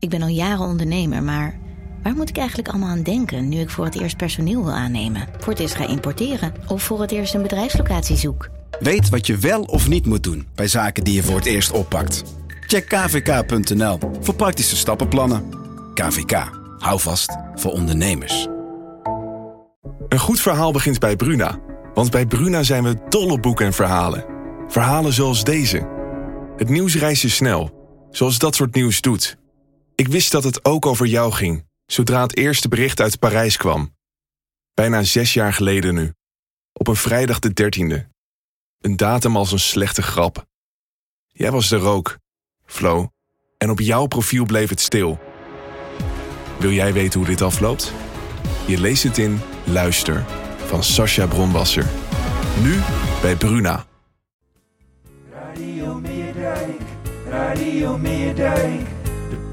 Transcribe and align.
Ik 0.00 0.08
ben 0.08 0.22
al 0.22 0.28
jaren 0.28 0.66
ondernemer, 0.66 1.22
maar 1.22 1.58
waar 2.02 2.14
moet 2.14 2.28
ik 2.28 2.36
eigenlijk 2.36 2.68
allemaal 2.68 2.88
aan 2.88 3.02
denken 3.02 3.48
nu 3.48 3.58
ik 3.58 3.70
voor 3.70 3.84
het 3.84 4.00
eerst 4.00 4.16
personeel 4.16 4.64
wil 4.64 4.72
aannemen, 4.72 5.28
voor 5.38 5.52
het 5.52 5.62
eerst 5.62 5.74
ga 5.74 5.88
importeren 5.88 6.54
of 6.68 6.82
voor 6.82 7.00
het 7.00 7.10
eerst 7.10 7.34
een 7.34 7.42
bedrijfslocatie 7.42 8.16
zoek? 8.16 8.48
Weet 8.78 9.08
wat 9.08 9.26
je 9.26 9.36
wel 9.36 9.62
of 9.62 9.88
niet 9.88 10.06
moet 10.06 10.22
doen 10.22 10.46
bij 10.54 10.68
zaken 10.68 11.04
die 11.04 11.14
je 11.14 11.22
voor 11.22 11.36
het 11.36 11.46
eerst 11.46 11.70
oppakt. 11.70 12.24
Check 12.66 12.88
kvk.nl 12.88 13.98
voor 14.20 14.34
praktische 14.34 14.76
stappenplannen. 14.76 15.44
KVK, 15.94 16.50
hou 16.78 17.00
vast 17.00 17.36
voor 17.54 17.72
ondernemers. 17.72 18.48
Een 20.08 20.18
goed 20.18 20.40
verhaal 20.40 20.72
begint 20.72 20.98
bij 20.98 21.16
Bruna. 21.16 21.58
Want 21.94 22.10
bij 22.10 22.26
Bruna 22.26 22.62
zijn 22.62 22.82
we 22.82 22.96
dol 23.08 23.30
op 23.30 23.42
boeken 23.42 23.66
en 23.66 23.72
verhalen. 23.72 24.24
Verhalen 24.68 25.12
zoals 25.12 25.44
deze. 25.44 25.88
Het 26.56 26.68
nieuws 26.68 26.96
reist 26.96 27.22
je 27.22 27.28
snel, 27.28 27.70
zoals 28.10 28.38
dat 28.38 28.54
soort 28.54 28.74
nieuws 28.74 29.00
doet. 29.00 29.38
Ik 30.00 30.08
wist 30.08 30.32
dat 30.32 30.44
het 30.44 30.64
ook 30.64 30.86
over 30.86 31.06
jou 31.06 31.32
ging, 31.32 31.66
zodra 31.86 32.22
het 32.22 32.36
eerste 32.36 32.68
bericht 32.68 33.00
uit 33.00 33.18
Parijs 33.18 33.56
kwam. 33.56 33.96
Bijna 34.74 35.02
zes 35.02 35.34
jaar 35.34 35.52
geleden 35.52 35.94
nu. 35.94 36.12
Op 36.72 36.86
een 36.86 36.96
vrijdag 36.96 37.38
de 37.38 37.52
dertiende. 37.52 38.08
Een 38.78 38.96
datum 38.96 39.36
als 39.36 39.52
een 39.52 39.58
slechte 39.58 40.02
grap. 40.02 40.46
Jij 41.26 41.50
was 41.50 41.70
er 41.70 41.84
ook, 41.86 42.18
Flo. 42.64 43.10
En 43.58 43.70
op 43.70 43.80
jouw 43.80 44.06
profiel 44.06 44.44
bleef 44.44 44.68
het 44.68 44.80
stil. 44.80 45.18
Wil 46.58 46.72
jij 46.72 46.92
weten 46.92 47.18
hoe 47.18 47.28
dit 47.28 47.42
afloopt? 47.42 47.92
Je 48.66 48.80
leest 48.80 49.02
het 49.02 49.18
in 49.18 49.40
Luister 49.64 50.24
van 50.66 50.84
Sascha 50.84 51.26
Bronwasser. 51.26 51.86
Nu 52.62 52.80
bij 53.20 53.36
Bruna. 53.36 53.86
Radio 55.32 55.94
Meerdijk, 55.94 56.80
Radio 57.26 57.98
Meerdijk, 57.98 58.80
de 58.86 58.99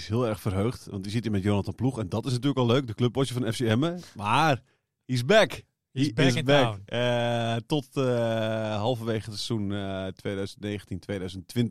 Is 0.00 0.08
heel 0.08 0.26
erg 0.26 0.40
verheugd, 0.40 0.86
want 0.90 1.02
die 1.02 1.12
zit 1.12 1.22
hier 1.22 1.32
met 1.32 1.42
Jonathan 1.42 1.74
Ploeg. 1.74 1.98
En 1.98 2.08
dat 2.08 2.24
is 2.26 2.30
natuurlijk 2.32 2.58
al 2.58 2.66
leuk, 2.66 2.86
de 2.86 2.94
clubwatcher 2.94 3.40
van 3.40 3.52
FC 3.52 3.60
Emmen. 3.60 4.00
Maar, 4.14 4.62
he's 5.06 5.24
back. 5.24 5.62
He's 5.92 6.06
He 6.06 6.12
back 6.12 6.26
is 6.26 6.34
in 6.34 6.44
back. 6.44 6.62
town. 6.64 6.82
Eh, 6.84 7.56
tot 7.66 7.86
eh, 7.96 8.76
halverwege 8.76 9.30
het 9.30 9.38
seizoen 9.40 9.72
eh 9.72 10.06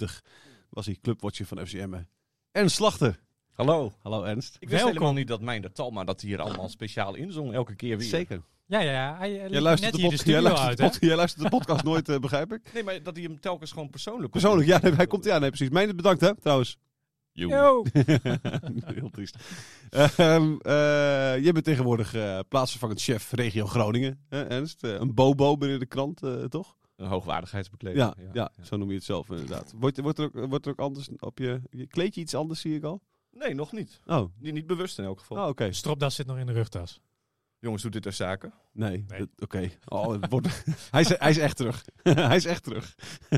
2019-2020 0.09 0.21
was 0.69 0.85
hij 0.85 0.97
clubwatcher 1.01 1.45
van 1.45 1.67
FC 1.67 1.73
Emmen. 1.73 2.07
Ernst 2.51 2.75
Slachter. 2.75 3.19
Hallo. 3.53 3.93
Hallo 4.01 4.23
Ernst. 4.23 4.57
Ik 4.59 4.69
wist 4.69 4.83
helemaal 4.83 5.13
niet 5.13 5.27
dat 5.27 5.41
mijn 5.41 5.61
de 5.61 5.71
Talma 5.71 6.03
dat 6.03 6.21
hier 6.21 6.41
allemaal 6.41 6.69
speciaal 6.69 7.15
inzong, 7.15 7.53
elke 7.53 7.75
keer 7.75 7.97
weer. 7.97 8.07
Zeker. 8.07 8.41
Ja, 8.65 8.79
ja, 8.79 8.91
ja. 8.91 9.17
Hij, 9.17 9.41
eh, 9.43 9.49
Jij 9.51 9.61
luistert, 9.61 9.91
net 9.91 10.01
de, 10.01 10.07
pod- 10.07 10.17
de 10.17 10.23
jij, 10.31 10.33
studio 10.33 10.41
luistert 10.41 10.67
uit, 10.69 10.77
de 10.77 10.83
hè? 10.83 10.89
pod- 10.89 11.01
jij 11.01 11.15
luistert 11.15 11.43
de 11.43 11.49
podcast 11.49 11.83
nooit, 11.83 12.09
eh, 12.09 12.19
begrijp 12.19 12.53
ik? 12.53 12.73
Nee, 12.73 12.83
maar 12.83 13.03
dat 13.03 13.15
hij 13.15 13.23
hem 13.25 13.39
telkens 13.39 13.71
gewoon 13.71 13.89
persoonlijk... 13.89 14.31
Persoonlijk, 14.31 14.67
ja, 14.67 14.79
nee, 14.81 14.93
hij 14.93 15.07
komt 15.07 15.23
ja, 15.25 15.39
nee, 15.39 15.49
precies. 15.49 15.69
Mijne 15.69 15.93
bedankt, 15.93 16.21
hè, 16.21 16.35
trouwens. 16.35 16.77
Yo. 17.31 17.83
Heel 18.95 19.09
triest. 19.09 19.35
Ehm 19.89 20.57
eh, 20.61 21.43
jij 21.43 21.51
bent 21.51 21.63
tegenwoordig 21.63 22.13
eh, 22.13 22.39
plaatsvervangend 22.49 23.01
chef 23.01 23.31
regio 23.31 23.65
Groningen, 23.65 24.25
hè, 24.29 24.43
Ernst? 24.43 24.83
Eh, 24.83 24.93
een 24.93 25.13
bobo 25.13 25.57
binnen 25.57 25.79
de 25.79 25.85
krant, 25.85 26.21
toch? 26.49 26.77
Een 26.95 27.07
hoogwaardigheidsbekleding. 27.07 28.01
Ja, 28.01 28.15
ja, 28.33 28.51
zo 28.61 28.77
noem 28.77 28.89
je 28.89 28.95
het 28.95 29.03
zelf 29.03 29.29
inderdaad. 29.29 29.73
Wordt, 29.77 29.99
wordt, 30.01 30.19
er 30.19 30.25
ook, 30.25 30.47
wordt 30.49 30.65
er 30.65 30.71
ook 30.71 30.79
anders 30.79 31.09
op 31.19 31.37
je, 31.37 31.61
je... 31.69 31.87
Kleed 31.87 32.15
je 32.15 32.21
iets 32.21 32.35
anders, 32.35 32.61
zie 32.61 32.75
ik 32.75 32.83
al? 32.83 33.01
Nee, 33.31 33.53
nog 33.53 33.71
niet. 33.71 33.99
Oh, 34.05 34.31
Niet, 34.39 34.53
niet 34.53 34.67
bewust 34.67 34.99
in 34.99 35.05
elk 35.05 35.19
geval. 35.19 35.37
oh 35.37 35.47
oké. 35.47 35.65
De 35.65 35.73
stropdas 35.73 36.15
zit 36.15 36.25
nog 36.25 36.37
in 36.37 36.45
de 36.45 36.51
rugtas. 36.53 37.01
Jongens, 37.59 37.83
doet 37.83 37.93
dit 37.93 38.01
ter 38.01 38.13
zake? 38.13 38.51
Nee, 38.73 39.05
oké. 39.37 39.69
Oh, 39.85 40.15
wordt... 40.29 40.47
hij, 40.91 41.01
is, 41.01 41.17
hij 41.17 41.29
is 41.29 41.37
echt 41.37 41.57
terug. 41.57 41.85
hij 42.03 42.35
is 42.35 42.45
echt 42.45 42.63
terug. 42.63 42.95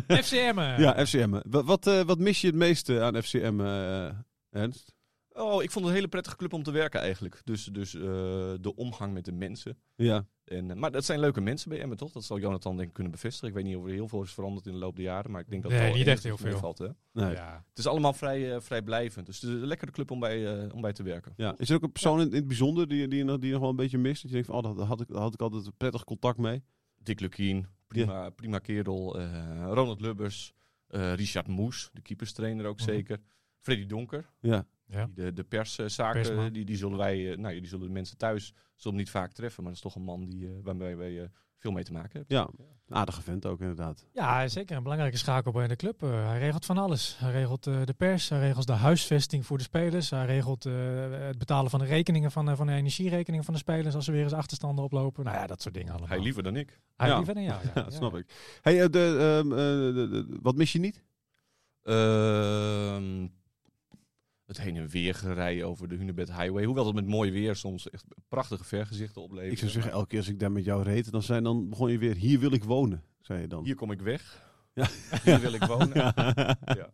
FCM. 0.08 0.58
eh. 0.58 0.80
Ja, 0.80 1.06
FCM. 1.06 1.40
Wat, 1.50 1.66
wat, 1.66 1.88
eh, 1.88 2.02
wat 2.02 2.20
mis 2.20 2.42
je 2.42 2.48
het 2.48 2.56
meeste 2.56 3.02
aan 3.02 3.22
FCM, 3.24 3.60
eh, 3.60 4.12
Ernst? 4.50 4.94
Oh, 5.34 5.64
ik 5.64 5.72
vond 5.72 5.76
het 5.86 5.94
een 5.94 6.00
hele 6.00 6.08
prettige 6.08 6.36
club 6.36 6.54
om 6.54 6.64
te 6.64 6.72
werken 6.72 7.00
eigenlijk. 7.00 7.42
Dus, 7.44 7.64
dus 7.66 7.96
eh, 7.96 8.02
de 8.62 8.72
omgang 8.76 9.14
met 9.14 9.26
de 9.26 9.32
mensen. 9.32 9.78
Ja. 9.96 10.26
En, 10.44 10.72
eh, 10.72 10.78
maar 10.78 10.92
dat 10.92 11.06
zijn 11.06 11.20
leuke 11.20 11.42
mensen 11.42 11.70
bij 11.70 11.80
Emmen, 11.82 11.98
toch? 11.98 12.12
Dat 12.12 12.24
zal 12.24 12.40
Jonathan 12.40 12.76
denk 12.76 12.88
ik 12.88 12.94
kunnen 12.94 13.12
bevestigen. 13.12 13.48
Ik 13.48 13.54
weet 13.54 13.64
niet 13.64 13.76
of 13.76 13.86
er 13.86 13.92
heel 13.92 14.08
veel 14.08 14.22
is 14.22 14.32
veranderd 14.34 14.66
in 14.66 14.72
de 14.72 14.78
loop 14.78 14.96
der 14.96 15.06
jaren. 15.06 15.32
Maar 15.32 15.42
ik 15.42 15.50
denk 15.50 15.64
dat 15.64 15.72
Nee, 15.72 15.94
niet 15.94 16.08
echt 16.08 16.24
heel 16.24 16.38
veel. 16.38 16.74
hè? 16.78 16.88
Nee. 17.12 17.32
Ja. 17.36 17.64
Het 17.70 17.78
is 17.78 17.88
allemaal 17.88 18.14
vrij, 18.14 18.54
uh, 18.56 18.60
vrijblijvend. 18.60 19.26
Dus 19.26 19.42
het 19.42 19.50
is 19.50 19.56
een 19.56 19.66
lekkere 19.68 19.92
club 19.92 20.12
om 20.12 20.20
bij, 20.20 20.72
om 20.72 20.82
bij 20.82 20.94
te 20.94 21.04
werken. 21.04 21.34
Ja. 21.36 21.54
Is 21.58 21.70
er 21.70 21.76
ook 21.76 21.84
een 21.84 21.92
persoon 21.92 22.20
in, 22.22 22.28
in 22.30 22.34
het 22.36 22.48
bijzonder 22.48 22.88
die, 22.88 23.08
die, 23.08 23.18
je 23.18 23.24
nog- 23.24 23.38
die 23.38 23.46
je 23.46 23.52
nog 23.52 23.62
wel 23.62 23.70
een 23.70 23.76
beetje 23.76 23.98
mist? 23.98 24.22
Dat 24.22 24.32
je 24.32 24.38
denkt 24.38 24.48
van, 24.52 24.66
oh, 24.66 24.78
daar 24.78 24.86
had 24.86 25.02
ik, 25.02 25.08
daar 25.08 25.22
had 25.22 25.34
ik 25.34 25.42
altijd 25.42 25.66
een 25.66 25.78
prettig 25.78 26.04
contact 26.04 26.38
mee. 26.38 26.64
Dick 26.98 27.20
Lukien, 27.20 27.68
prima, 27.88 28.30
prima 28.30 28.60
kerel. 28.60 29.20
eh, 29.20 29.64
Ronald 29.70 30.02
Lubbers, 30.02 30.54
eh, 30.88 31.14
Richard 31.14 31.48
Moes, 31.48 31.90
de 31.94 32.02
keeperstrainer 32.02 32.66
ook 32.66 32.80
Mhm. 32.80 32.90
zeker. 32.90 33.20
Freddy 33.60 33.86
Donker, 33.86 34.30
Ja. 34.40 34.66
Ja. 34.92 35.06
die 35.06 35.24
de, 35.26 35.34
de 35.34 35.44
perszaken, 35.44 36.54
die, 36.54 36.66
die 36.66 36.78
zullen 36.78 36.98
wij, 36.98 37.32
eh, 37.32 37.38
nou, 37.38 37.54
ja, 37.54 37.60
die 37.60 37.70
zullen 37.70 37.88
de 37.88 37.94
mensen 37.94 38.18
thuis 38.18 38.54
zullen 38.76 38.98
niet 38.98 39.10
vaak 39.10 39.32
treffen. 39.32 39.64
Maar 39.64 39.72
dat 39.74 39.82
is 39.84 39.92
toch 39.92 39.96
een 40.02 40.08
man 40.08 40.26
die, 40.26 40.46
eh, 40.48 40.52
waarmee 40.64 40.96
wij 40.96 41.22
eh, 41.22 41.28
veel 41.58 41.72
mee 41.72 41.84
te 41.84 41.92
maken 41.92 42.12
hebben. 42.20 42.38
Ja, 42.38 42.50
aardige 42.96 43.22
vent 43.22 43.46
ook 43.46 43.60
inderdaad. 43.62 44.06
ja, 44.14 44.48
zeker 44.48 44.76
een 44.78 44.84
belangrijke 44.84 45.18
schakel 45.18 45.52
bij 45.52 45.68
de 45.68 45.76
club. 45.76 46.02
Hij 46.02 46.40
regelt 46.40 46.66
van 46.66 46.78
alles. 46.78 47.16
Hij 47.20 47.32
regelt 47.32 47.64
de 47.64 47.94
pers, 47.98 48.30
hij 48.30 48.40
regelt 48.40 48.68
de 48.68 48.74
huisvesting 48.74 49.46
voor 49.46 49.58
de 49.58 49.64
spelers. 49.64 50.10
Hij 50.10 50.26
regelt 50.26 50.64
het 50.64 51.38
betalen 51.38 51.70
van 51.72 51.80
de 51.80 51.86
rekeningen 51.86 52.32
van, 52.32 52.46
de- 52.46 52.56
van 52.56 52.68
de 52.68 52.74
energierekeningen 52.74 53.46
van 53.46 53.54
de 53.54 53.60
spelers 53.60 53.96
als 53.96 54.06
ze 54.06 54.12
weer 54.12 54.24
eens 54.24 54.34
achterstanden 54.34 54.84
oplopen. 54.84 55.24
Nou 55.24 55.38
ja, 55.38 55.48
dat 55.48 55.62
soort 55.62 55.74
dingen 55.74 55.90
allemaal. 55.90 56.10
Hij 56.10 56.20
liever 56.20 56.44
dan 56.44 56.56
ik. 56.56 56.80
Hij 56.96 57.08
Ja. 57.08 57.16
liever 57.16 57.34
dan 57.34 57.44
jou. 57.44 57.62
Ja, 57.64 57.72
Ja, 57.76 57.82
dat 57.84 57.94
snap 57.94 58.16
ik. 58.16 58.26
Hey, 58.62 58.82
eh, 58.84 58.90
de, 58.90 59.18
ehm, 59.44 59.52
eh, 59.52 59.58
de- 59.96 60.08
de- 60.28 60.40
wat 60.42 60.56
mis 60.56 60.72
je 60.72 60.80
niet? 60.80 61.04
Het 64.52 64.62
heen 64.62 64.78
en 64.78 64.88
weer 64.88 65.16
gerij 65.16 65.64
over 65.64 65.88
de 65.88 65.96
Hunebed 65.96 66.28
Highway. 66.28 66.64
Hoewel 66.64 66.84
dat 66.84 66.94
met 66.94 67.08
mooi 67.08 67.32
weer 67.32 67.56
soms 67.56 67.90
echt 67.90 68.06
prachtige 68.28 68.64
vergezichten 68.64 69.22
oplevert. 69.22 69.52
Ik 69.52 69.58
zou 69.58 69.72
zeggen, 69.72 69.92
elke 69.92 70.08
keer 70.08 70.18
als 70.18 70.28
ik 70.28 70.40
daar 70.40 70.52
met 70.52 70.66
jou 70.66 70.84
reed, 70.84 71.12
dan, 71.12 71.24
zijn, 71.24 71.44
dan 71.44 71.70
begon 71.70 71.92
je 71.92 71.98
weer, 71.98 72.16
hier 72.16 72.40
wil 72.40 72.52
ik 72.52 72.64
wonen, 72.64 73.04
zei 73.22 73.42
je 73.42 73.48
dan. 73.48 73.64
Hier 73.64 73.76
kom 73.76 73.92
ik 73.92 74.02
weg. 74.02 74.50
Ja. 74.74 74.88
Hier 75.24 75.40
wil 75.40 75.54
ik 75.54 75.64
wonen. 75.64 76.14
Ja. 76.64 76.94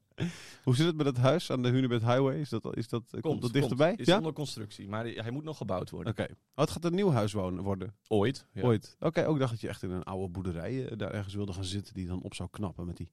Hoe 0.64 0.76
zit 0.76 0.86
het 0.86 0.96
met 0.96 1.06
het 1.06 1.18
huis 1.18 1.52
aan 1.52 1.62
de 1.62 1.70
Hunebed 1.70 2.02
Highway? 2.02 2.40
Is 2.40 2.50
dat, 2.50 2.76
is 2.76 2.88
dat, 2.88 3.04
komt, 3.20 3.42
dat 3.42 3.54
dichterbij? 3.54 3.94
Is 3.96 4.06
ja? 4.06 4.18
onder 4.18 4.34
constructie, 4.34 4.88
maar 4.88 5.06
hij 5.06 5.32
moet 5.32 5.44
nog 5.44 5.58
gebouwd 5.58 5.90
worden. 5.90 6.12
Oké. 6.12 6.28
Oh, 6.32 6.38
het 6.56 6.70
gaat 6.70 6.86
een 6.86 6.96
nieuw 6.96 7.12
huis 7.12 7.34
wonen, 7.34 7.64
worden, 7.64 7.96
Ooit. 8.08 8.48
ja. 8.54 8.62
ooit. 8.62 8.96
Oké, 9.00 9.26
ook 9.26 9.40
dacht 9.40 9.52
dat 9.52 9.62
je 9.62 9.68
echt 9.68 9.84
in 9.84 9.92
een 9.92 10.04
oude 10.04 10.30
boerderij 10.30 10.88
eh, 10.88 10.98
daar 10.98 11.12
ergens 11.12 11.34
wilde 11.34 11.54
gaan 11.54 11.64
zitten 11.64 11.94
die 11.94 12.08
dan 12.08 12.22
op 12.22 12.34
zou 12.34 12.50
knappen 12.52 12.86
met 12.86 12.98
die 12.98 13.10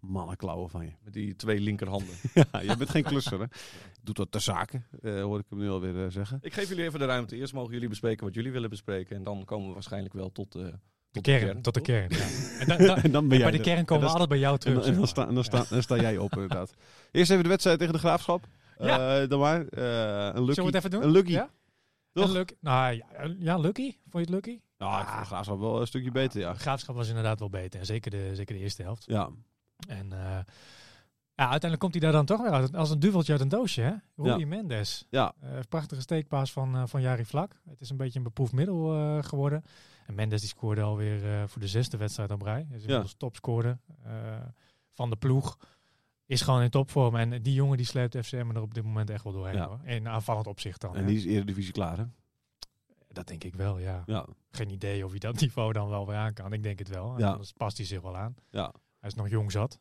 mannenklauwen 0.00 0.70
van 0.70 0.84
je. 0.84 0.92
Met 1.04 1.12
die 1.12 1.36
twee 1.36 1.60
linkerhanden. 1.60 2.14
ja, 2.52 2.60
je 2.60 2.76
bent 2.76 2.90
geen 2.90 3.02
klusser, 3.02 3.40
hè? 3.40 3.46
Doet 4.02 4.16
dat 4.16 4.32
ter 4.32 4.40
zake, 4.40 4.82
eh, 5.02 5.22
hoor 5.22 5.38
ik 5.38 5.44
hem 5.48 5.58
nu 5.58 5.70
alweer 5.70 6.04
eh, 6.04 6.10
zeggen. 6.10 6.38
ik 6.42 6.52
geef 6.54 6.68
jullie 6.68 6.84
even 6.84 6.98
de 6.98 7.04
ruimte. 7.06 7.36
Eerst 7.36 7.52
mogen 7.52 7.72
jullie 7.72 7.88
bespreken 7.88 8.24
wat 8.26 8.34
jullie 8.34 8.52
willen 8.52 8.70
bespreken. 8.70 9.16
En 9.16 9.22
dan 9.22 9.44
komen 9.44 9.66
we 9.68 9.72
waarschijnlijk 9.74 10.14
wel 10.14 10.32
tot, 10.32 10.54
eh, 10.54 10.62
De 10.62 10.70
tot 11.10 11.22
kern, 11.22 11.62
tot 11.62 11.74
de 11.74 11.80
kern. 11.80 12.10
Ja. 12.10 12.18
En, 12.60 12.66
dan- 12.68 12.86
dan- 12.86 12.96
En 12.96 13.10
dan 13.10 13.28
ben 13.28 13.38
en 13.38 13.38
jij 13.38 13.50
bij 13.50 13.50
de 13.50 13.58
er. 13.58 13.74
kern 13.74 13.84
komen 13.84 14.02
we 14.02 14.12
En 14.12 14.12
altijd 14.20 14.28
bij 14.28 14.38
jou 14.38 14.54
En 14.54 14.60
terug. 14.60 14.78
dan, 14.78 14.92
en 14.92 14.94
dan, 14.98 15.06
sta, 15.06 15.26
en 15.28 15.34
dan, 15.34 15.44
sta, 15.44 15.64
dan 15.68 15.82
sta 15.82 15.96
jij 15.96 16.18
op, 16.18 16.32
inderdaad. 16.32 16.74
Eerst 17.10 17.30
even 17.30 17.42
de 17.42 17.48
wedstrijd 17.48 17.78
tegen 17.78 17.92
de 17.94 17.98
Graafschap. 17.98 18.46
Ja. 18.78 19.20
Eh, 19.22 19.28
dan 19.28 19.38
maar. 19.40 19.66
eh, 19.66 20.34
een 20.34 20.44
lucky. 20.44 20.54
Zullen 20.54 20.54
we 20.56 20.62
het 20.62 20.74
even 20.74 20.90
doen? 20.90 21.02
Een 21.02 21.10
lucky. 21.10 21.30
Ja? 21.30 21.50
Toch? 22.12 22.24
Een 22.26 22.32
lucky. 22.32 22.54
Nou 22.60 22.94
ja, 22.94 23.06
ja, 23.38 23.58
lucky. 23.58 23.90
Vond 24.08 24.12
je 24.12 24.18
het 24.20 24.44
lucky? 24.44 24.60
Nou, 24.78 25.00
ik 25.00 25.06
vond 25.08 25.20
de 25.20 25.26
Graafschap 25.26 25.58
wel 25.58 25.80
een 25.80 25.86
stukje 25.86 26.10
beter, 26.10 26.40
ja. 26.40 26.52
De 26.52 26.58
graafschap 26.58 26.94
was 26.96 27.08
inderdaad 27.08 27.38
wel 27.38 27.50
beter. 27.50 27.80
En 27.80 27.86
zeker 27.86 28.10
de, 28.10 28.30
zeker 28.34 28.54
de 28.54 28.60
eerste 28.60 28.82
helft. 28.82 29.04
Ja, 29.06 29.30
En 29.88 30.12
eh, 30.12 30.38
ja, 31.34 31.48
uiteindelijk 31.50 31.80
komt 31.80 31.92
hij 31.92 32.02
daar 32.02 32.12
dan 32.12 32.24
toch 32.26 32.40
weer 32.42 32.50
uit. 32.50 32.74
Als 32.74 32.90
een 32.90 33.00
duveltje 33.00 33.32
uit 33.32 33.40
een 33.40 33.48
doosje, 33.48 33.80
hè? 33.80 33.94
Rui 34.16 34.38
Ja. 34.40 34.46
Mendes. 34.46 35.06
ja. 35.10 35.34
Eh, 35.40 35.50
prachtige 35.68 36.00
steekpaas 36.00 36.52
van, 36.52 36.76
eh, 36.76 36.82
van 36.86 37.00
Jari 37.00 37.24
Vlak. 37.24 37.60
Het 37.68 37.80
is 37.80 37.90
een 37.90 37.96
beetje 37.96 38.18
een 38.18 38.24
beproefd 38.24 38.52
middel 38.52 39.22
geworden. 39.22 39.64
En 40.06 40.14
Mendes 40.14 40.40
die 40.40 40.48
scoorde 40.48 40.82
alweer 40.82 41.48
voor 41.48 41.60
de 41.60 41.68
zesde 41.68 41.96
wedstrijd 41.96 42.30
op 42.30 42.42
rij. 42.42 42.66
Dus 42.70 43.14
topscorer 43.16 43.78
eh, 44.04 44.12
van 44.92 45.10
de 45.10 45.16
ploeg. 45.16 45.58
Is 46.26 46.40
gewoon 46.42 46.62
in 46.62 46.70
topvorm. 46.70 47.16
En 47.16 47.42
die 47.42 47.54
jongen 47.54 47.76
die 47.76 47.86
sleept 47.86 48.16
FCM 48.16 48.50
er 48.54 48.60
op 48.62 48.74
dit 48.74 48.84
moment 48.84 49.10
echt 49.10 49.24
wel 49.24 49.32
doorheen. 49.32 49.54
Ja. 49.54 49.66
Hoor. 49.66 49.80
In 49.84 50.08
aanvallend 50.08 50.46
opzicht 50.46 50.80
dan. 50.80 50.94
En 50.94 51.00
hè. 51.00 51.06
die 51.06 51.16
is 51.16 51.24
Eredivisie 51.24 51.72
klaar, 51.72 51.98
hè? 51.98 52.04
Dat 53.08 53.26
denk 53.26 53.44
ik 53.44 53.54
wel, 53.54 53.78
ja. 53.78 54.02
Ja. 54.06 54.26
Geen 54.50 54.70
idee 54.70 55.04
of 55.04 55.10
hij 55.10 55.18
dat 55.18 55.40
niveau 55.40 55.72
dan 55.72 55.88
wel 55.88 56.06
weer 56.06 56.16
aan 56.16 56.32
kan. 56.32 56.52
Ik 56.52 56.62
denk 56.62 56.78
het 56.78 56.88
wel. 56.88 57.12
En 57.12 57.18
Ja. 57.18 57.30
Anders 57.30 57.52
past 57.52 57.76
hij 57.76 57.86
zich 57.86 58.00
wel 58.00 58.16
aan. 58.16 58.34
ja. 58.50 58.72
Hij 59.00 59.08
is 59.08 59.14
nog 59.14 59.28
jong 59.28 59.52
zat. 59.52 59.80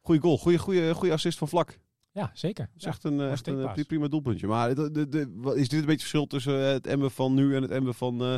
Goeie 0.00 0.20
goal. 0.20 0.38
Goeie, 0.38 0.58
goeie, 0.58 0.94
goeie 0.94 1.12
assist 1.12 1.38
van 1.38 1.48
Vlak. 1.48 1.78
Ja, 2.14 2.30
zeker. 2.34 2.66
Dat 2.72 2.82
is 2.82 2.84
echt 2.84 3.04
een, 3.04 3.20
echt 3.20 3.46
een 3.46 3.86
prima 3.86 4.08
doelpuntje. 4.08 4.46
Maar 4.46 4.74
de, 4.74 5.08
de, 5.08 5.52
is 5.54 5.68
dit 5.68 5.80
een 5.80 5.86
beetje 5.86 5.90
het 5.90 6.00
verschil 6.00 6.26
tussen 6.26 6.66
eh, 6.66 6.72
het 6.72 6.86
Emmen 6.86 7.10
van 7.10 7.34
nu 7.34 7.56
en 7.56 7.62
het 7.62 7.70
Emmen 7.70 7.94
van 7.94 8.22
eh, 8.22 8.36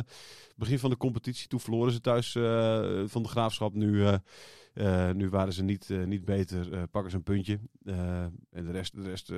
begin 0.55 0.79
van 0.79 0.89
de 0.89 0.97
competitie? 0.97 1.47
Toen 1.47 1.59
verloren 1.59 1.91
ze 1.91 2.01
thuis 2.01 2.35
eh, 2.35 3.03
van 3.05 3.23
de 3.23 3.29
Graafschap. 3.29 3.73
Nu, 3.73 4.17
nu 5.13 5.29
waren 5.29 5.53
ze 5.53 5.63
niet, 5.63 5.89
niet 6.05 6.25
beter. 6.25 6.87
pakken 6.87 7.11
ze 7.11 7.17
een 7.17 7.23
puntje. 7.23 7.59
En 8.49 8.65
de 8.65 8.71
rest, 8.71 8.95
de 8.95 9.09
rest 9.09 9.31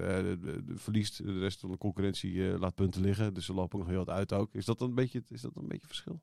verliest. 0.76 1.24
De 1.26 1.40
rest 1.40 1.60
van 1.60 1.72
de 1.72 1.78
concurrentie 1.78 2.60
laat 2.60 2.76
punten 2.76 3.02
liggen. 3.02 3.34
Dus 3.34 3.46
ze 3.46 3.54
lopen 3.54 3.80
nog 3.80 3.88
heel 3.88 4.06
wat 4.06 4.16
uit 4.16 4.34
ook. 4.34 4.54
Is 4.54 4.66
dat 4.66 4.82
een 4.82 4.96
beetje, 4.96 5.24
is 5.28 5.42
dat 5.42 5.52
een 5.56 5.68
beetje 5.68 5.88
verschil? 5.88 6.22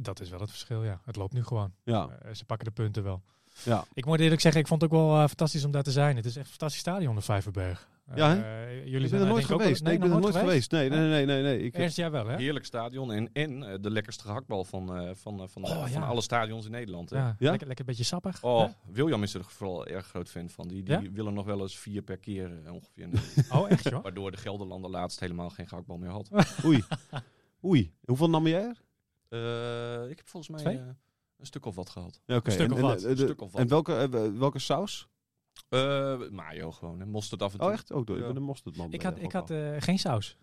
Dat 0.00 0.20
is 0.20 0.30
wel 0.30 0.40
het 0.40 0.50
verschil, 0.50 0.84
ja. 0.84 1.00
Het 1.04 1.16
loopt 1.16 1.32
nu 1.32 1.44
gewoon. 1.44 1.74
Ja, 1.84 2.18
ze 2.32 2.44
pakken 2.44 2.66
de 2.66 2.72
punten 2.72 3.02
wel. 3.02 3.22
Ja. 3.62 3.84
Ik 3.94 4.04
moet 4.06 4.20
eerlijk 4.20 4.40
zeggen, 4.40 4.60
ik 4.60 4.66
vond 4.66 4.82
het 4.82 4.92
ook 4.92 4.98
wel 4.98 5.14
eh, 5.14 5.26
fantastisch 5.26 5.64
om 5.64 5.70
daar 5.70 5.82
te 5.82 5.90
zijn. 5.92 6.16
Het 6.16 6.24
is 6.24 6.36
echt 6.36 6.44
een 6.44 6.50
fantastisch 6.50 6.80
stadion, 6.80 7.14
de 7.14 7.20
Vijverberg. 7.20 7.88
Ja, 8.14 8.36
Eh, 8.36 8.70
jullie 8.70 9.00
ik 9.00 9.08
zijn 9.08 9.10
ben 9.10 9.20
er 9.20 9.26
nooit 9.26 9.52
ook 9.52 9.60
geweest. 9.60 9.82
Nee, 9.82 9.94
ik 9.94 10.00
ben 10.00 10.12
er 10.12 10.20
nooit 10.20 10.36
geweest. 10.36 10.70
Nee, 10.70 10.88
nee, 10.90 11.08
nee, 11.08 11.24
nee. 11.26 11.42
nee. 11.42 11.62
Ik, 11.62 11.76
Eerst 11.76 11.96
jij 11.96 12.10
wel, 12.10 12.26
hè? 12.26 12.36
Heerlijk 12.36 12.64
stadion 12.64 13.12
en, 13.12 13.30
en 13.32 13.62
eh, 13.62 13.74
de 13.80 13.90
lekkerste 13.90 14.24
gehaktbal 14.24 14.64
van, 14.64 14.96
eh, 14.96 15.10
van, 15.14 15.40
eh, 15.40 15.48
van, 15.48 15.64
Oh, 15.64 15.80
van 15.82 15.90
ja. 15.90 16.06
alle 16.06 16.20
stadions 16.20 16.64
in 16.64 16.70
Nederland. 16.70 17.10
Hè? 17.10 17.16
Ja, 17.16 17.36
Ja? 17.38 17.50
Lekker, 17.50 17.66
lekker 17.66 17.84
beetje 17.84 18.04
sappig. 18.04 18.42
Oh, 18.42 18.60
hè? 18.60 18.68
William 18.92 19.22
is 19.22 19.34
er 19.34 19.44
vooral 19.44 19.86
erg 19.86 20.06
groot 20.06 20.30
fan 20.30 20.48
van. 20.48 20.68
Die, 20.68 20.82
die 20.82 21.00
Ja? 21.02 21.10
willen 21.12 21.34
nog 21.34 21.44
wel 21.44 21.60
eens 21.60 21.78
vier 21.78 22.02
per 22.02 22.16
keer 22.18 22.50
eh, 22.64 22.72
ongeveer. 22.72 23.08
Oh, 23.58 23.70
echt 23.70 23.88
joh? 23.88 24.02
Waardoor 24.02 24.30
de 24.30 24.36
Gelderlander 24.36 24.90
laatst 24.90 25.20
helemaal 25.20 25.50
geen 25.50 25.68
gehaktbal 25.68 25.96
meer 25.96 26.10
had. 26.10 26.30
Oei. 26.64 26.84
Oei. 27.64 27.94
Hoeveel 28.04 28.30
nam 28.30 28.46
jij 28.46 28.62
er? 28.62 28.82
Eh, 29.28 30.10
ik 30.10 30.16
heb 30.16 30.28
volgens 30.28 30.52
mij 30.52 30.60
Twee? 30.74 30.80
Eh, 31.34 31.40
een 31.40 31.46
stuk 31.46 31.66
of 31.66 31.74
wat 31.74 31.88
gehad. 31.90 32.20
Ja, 32.26 32.36
oké. 32.36 32.46
Een 32.46 32.52
stuk 32.52 32.66
En- 32.66 32.72
of 32.72 32.78
en, 32.78 32.84
wat? 32.84 33.02
eh, 33.02 33.10
Een 33.10 33.16
stuk 33.16 33.40
of 33.40 33.52
wat. 33.52 33.60
En 33.60 33.68
welke, 33.68 33.94
eh, 33.94 34.38
welke 34.38 34.58
saus? 34.58 35.08
Eh, 35.68 36.28
mayo 36.30 36.72
gewoon, 36.72 37.00
hè. 37.00 37.06
mosterd 37.06 37.42
af 37.42 37.52
en 37.52 37.58
toe. 37.58 37.66
Oh, 37.68 37.72
echt? 37.74 37.92
Ook 37.92 38.06
door. 38.06 38.16
Ik 38.16 38.22
Ja. 38.22 38.28
ben 38.28 38.36
een 38.36 38.42
mosterdman. 38.42 38.92
Ik 38.92 39.02
had, 39.02 39.14
de 39.16 39.20
ik 39.22 39.32
had 39.32 39.50
eh, 39.50 39.74
geen 39.78 39.98
saus. 39.98 40.38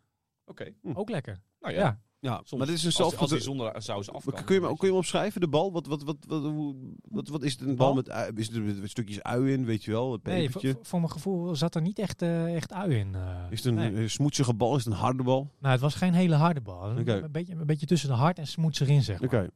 Oké. 0.46 0.74
Ook 0.94 1.10
lekker. 1.10 1.42
Nou 1.60 1.74
Ja. 1.74 1.80
ja, 1.80 2.00
ja, 2.20 2.36
soms. 2.36 2.52
maar 2.52 2.66
dit 2.68 2.76
is 2.76 2.84
een 2.84 2.92
zelf... 2.92 3.18
als 3.18 3.30
zonder 3.32 3.82
saus 3.82 4.12
af 4.12 4.24
kan. 4.26 4.44
kun, 4.44 4.56
je, 4.56 4.62
hem- 4.62 4.70
kun 4.78 4.78
je 4.80 4.86
hem 4.88 4.96
opschrijven, 4.96 5.42
de 5.42 5.48
bal? 5.48 5.72
Wat, 5.72 5.86
wat, 5.88 6.04
wat, 6.04 6.18
wat, 6.28 6.42
hoe, 6.44 6.76
wat, 7.02 7.28
wat 7.28 7.44
is 7.44 7.52
het? 7.52 7.62
Een 7.62 7.76
bal 7.76 7.86
Bal? 7.88 7.96
met 7.96 8.10
ui- 8.10 8.32
is 8.36 8.50
er 8.50 8.62
met 8.62 8.90
stukjes 8.90 9.24
ui 9.24 9.52
in, 9.52 9.66
weet 9.66 9.84
je 9.84 9.92
wel? 9.92 10.12
Het 10.12 10.24
Nee, 10.24 10.50
voor, 10.82 11.00
mijn 11.00 11.12
gevoel 11.12 11.56
zat 11.56 11.76
er 11.76 11.82
niet 11.82 12.00
echt, 12.00 12.22
eh, 12.22 12.56
echt 12.56 12.74
ui 12.74 12.96
in. 12.96 13.16
eh. 13.16 13.46
is 13.50 13.58
het 13.64 13.68
een 13.68 13.74
Nee. 13.94 13.96
eh, 14.04 14.08
smoetsige 14.08 14.54
bal? 14.54 14.76
Is 14.76 14.84
het 14.86 14.94
een 14.94 15.00
harde 15.00 15.24
bal? 15.24 15.52
Nou, 15.60 15.72
het 15.72 15.82
was 15.82 15.96
geen 15.96 16.14
hele 16.14 16.36
harde 16.36 16.62
bal. 16.62 16.90
Een, 16.90 17.00
Oké. 17.00 17.22
een, 17.24 17.32
beetje, 17.32 17.54
een 17.54 17.66
beetje 17.66 17.86
tussen 17.86 18.10
de 18.10 18.16
hard 18.16 18.38
en 18.40 18.48
smoets 18.48 18.80
erin, 18.80 19.02
zeg 19.04 19.22
Oké. 19.22 19.36
maar. 19.36 19.50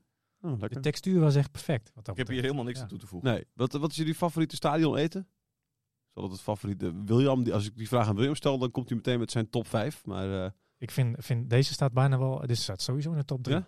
Oh, 0.45 0.59
De 0.69 0.79
textuur 0.79 1.19
was 1.19 1.35
echt 1.35 1.51
perfect. 1.51 1.91
Wat 1.93 2.07
Ik 2.07 2.17
heb 2.17 2.27
hier 2.27 2.41
helemaal 2.41 2.63
niks 2.63 2.77
Ja. 2.77 2.83
aan 2.83 2.89
toe 2.89 2.97
te 2.99 3.07
voegen. 3.07 3.29
Nee. 3.31 3.45
Wat, 3.53 3.73
wat 3.73 3.91
is 3.91 3.97
jullie 3.97 4.15
favoriete 4.15 4.55
stadion 4.55 4.95
eten? 4.97 5.27
Zal 6.13 6.23
dat 6.23 6.31
het 6.31 6.41
favoriete... 6.41 7.03
William, 7.05 7.43
die- 7.43 7.53
als 7.53 7.65
ik 7.65 7.75
die 7.77 7.87
vraag 7.87 8.07
aan 8.07 8.15
William 8.15 8.35
stel, 8.35 8.57
dan 8.57 8.71
komt 8.71 8.87
hij 8.89 8.97
meteen 8.97 9.19
met 9.19 9.31
zijn 9.31 9.49
top 9.49 9.67
5. 9.67 10.05
Maar 10.05 10.43
eh, 10.45 10.51
Ik 10.77 10.91
vind, 10.91 11.15
vind 11.19 11.49
deze 11.49 11.73
staat 11.73 11.93
bijna 11.93 12.17
wel. 12.17 12.47
Dit 12.47 12.57
staat 12.57 12.81
sowieso 12.81 13.11
in 13.11 13.17
de 13.17 13.25
top 13.25 13.43
3. 13.43 13.55
Ja? 13.55 13.65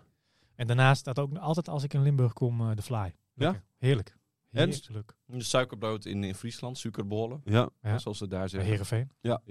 En 0.54 0.66
daarnaast 0.66 1.00
staat 1.00 1.18
ook 1.18 1.36
altijd 1.36 1.68
als 1.68 1.82
ik 1.82 1.94
in 1.94 2.02
Limburg 2.02 2.32
kom 2.32 2.60
eh, 2.60 2.76
de 2.76 2.82
Fly. 2.82 3.14
Lekker. 3.34 3.64
Heerlijk. 3.78 4.16
Heerlijk. 4.48 5.16
De 5.24 5.42
suikerbrood 5.42 6.04
in, 6.04 6.24
in 6.24 6.34
Friesland, 6.34 6.78
suikerbollen. 6.78 7.40
ja, 7.44 7.68
Ja. 7.82 7.98
Zoals 7.98 8.18
ze 8.18 8.28
daar 8.28 8.48
zeggen. 8.48 8.68
Heerenveen. 8.70 9.10
Ja. 9.20 9.42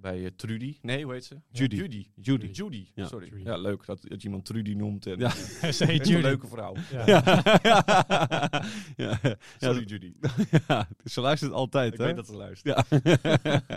Bij 0.00 0.24
eh, 0.24 0.30
Trudy. 0.36 0.78
Nee, 0.82 1.04
hoe 1.04 1.12
heet 1.12 1.24
ze? 1.24 1.36
Judy. 1.50 1.76
Judy. 1.76 2.06
Judy. 2.14 2.46
Judy. 2.46 2.86
Ja. 2.94 3.06
Sorry. 3.06 3.28
Judy. 3.28 3.42
Ja, 3.42 3.56
leuk 3.56 3.86
dat, 3.86 4.02
dat 4.08 4.22
je 4.22 4.28
iemand 4.28 4.44
Trudy 4.44 4.74
noemt. 4.74 5.06
En, 5.06 5.18
Ja. 5.18 5.30
Say 5.30 5.70
Echt 5.70 5.82
een 5.82 5.96
Judy. 5.96 6.22
leuke 6.22 6.46
vrouw. 6.46 6.74
Ja. 6.92 7.04
Ja. 8.96 9.18
Sorry, 9.58 9.84
Judy. 9.84 10.12
ja. 10.68 10.88
Ze 11.04 11.20
luistert 11.20 11.52
altijd, 11.52 11.92
Ik 11.92 11.98
hè? 11.98 12.04
weet 12.04 12.16
dat 12.16 12.26
ze 12.26 12.36
luistert. 12.36 12.86
Ja. 12.88 12.98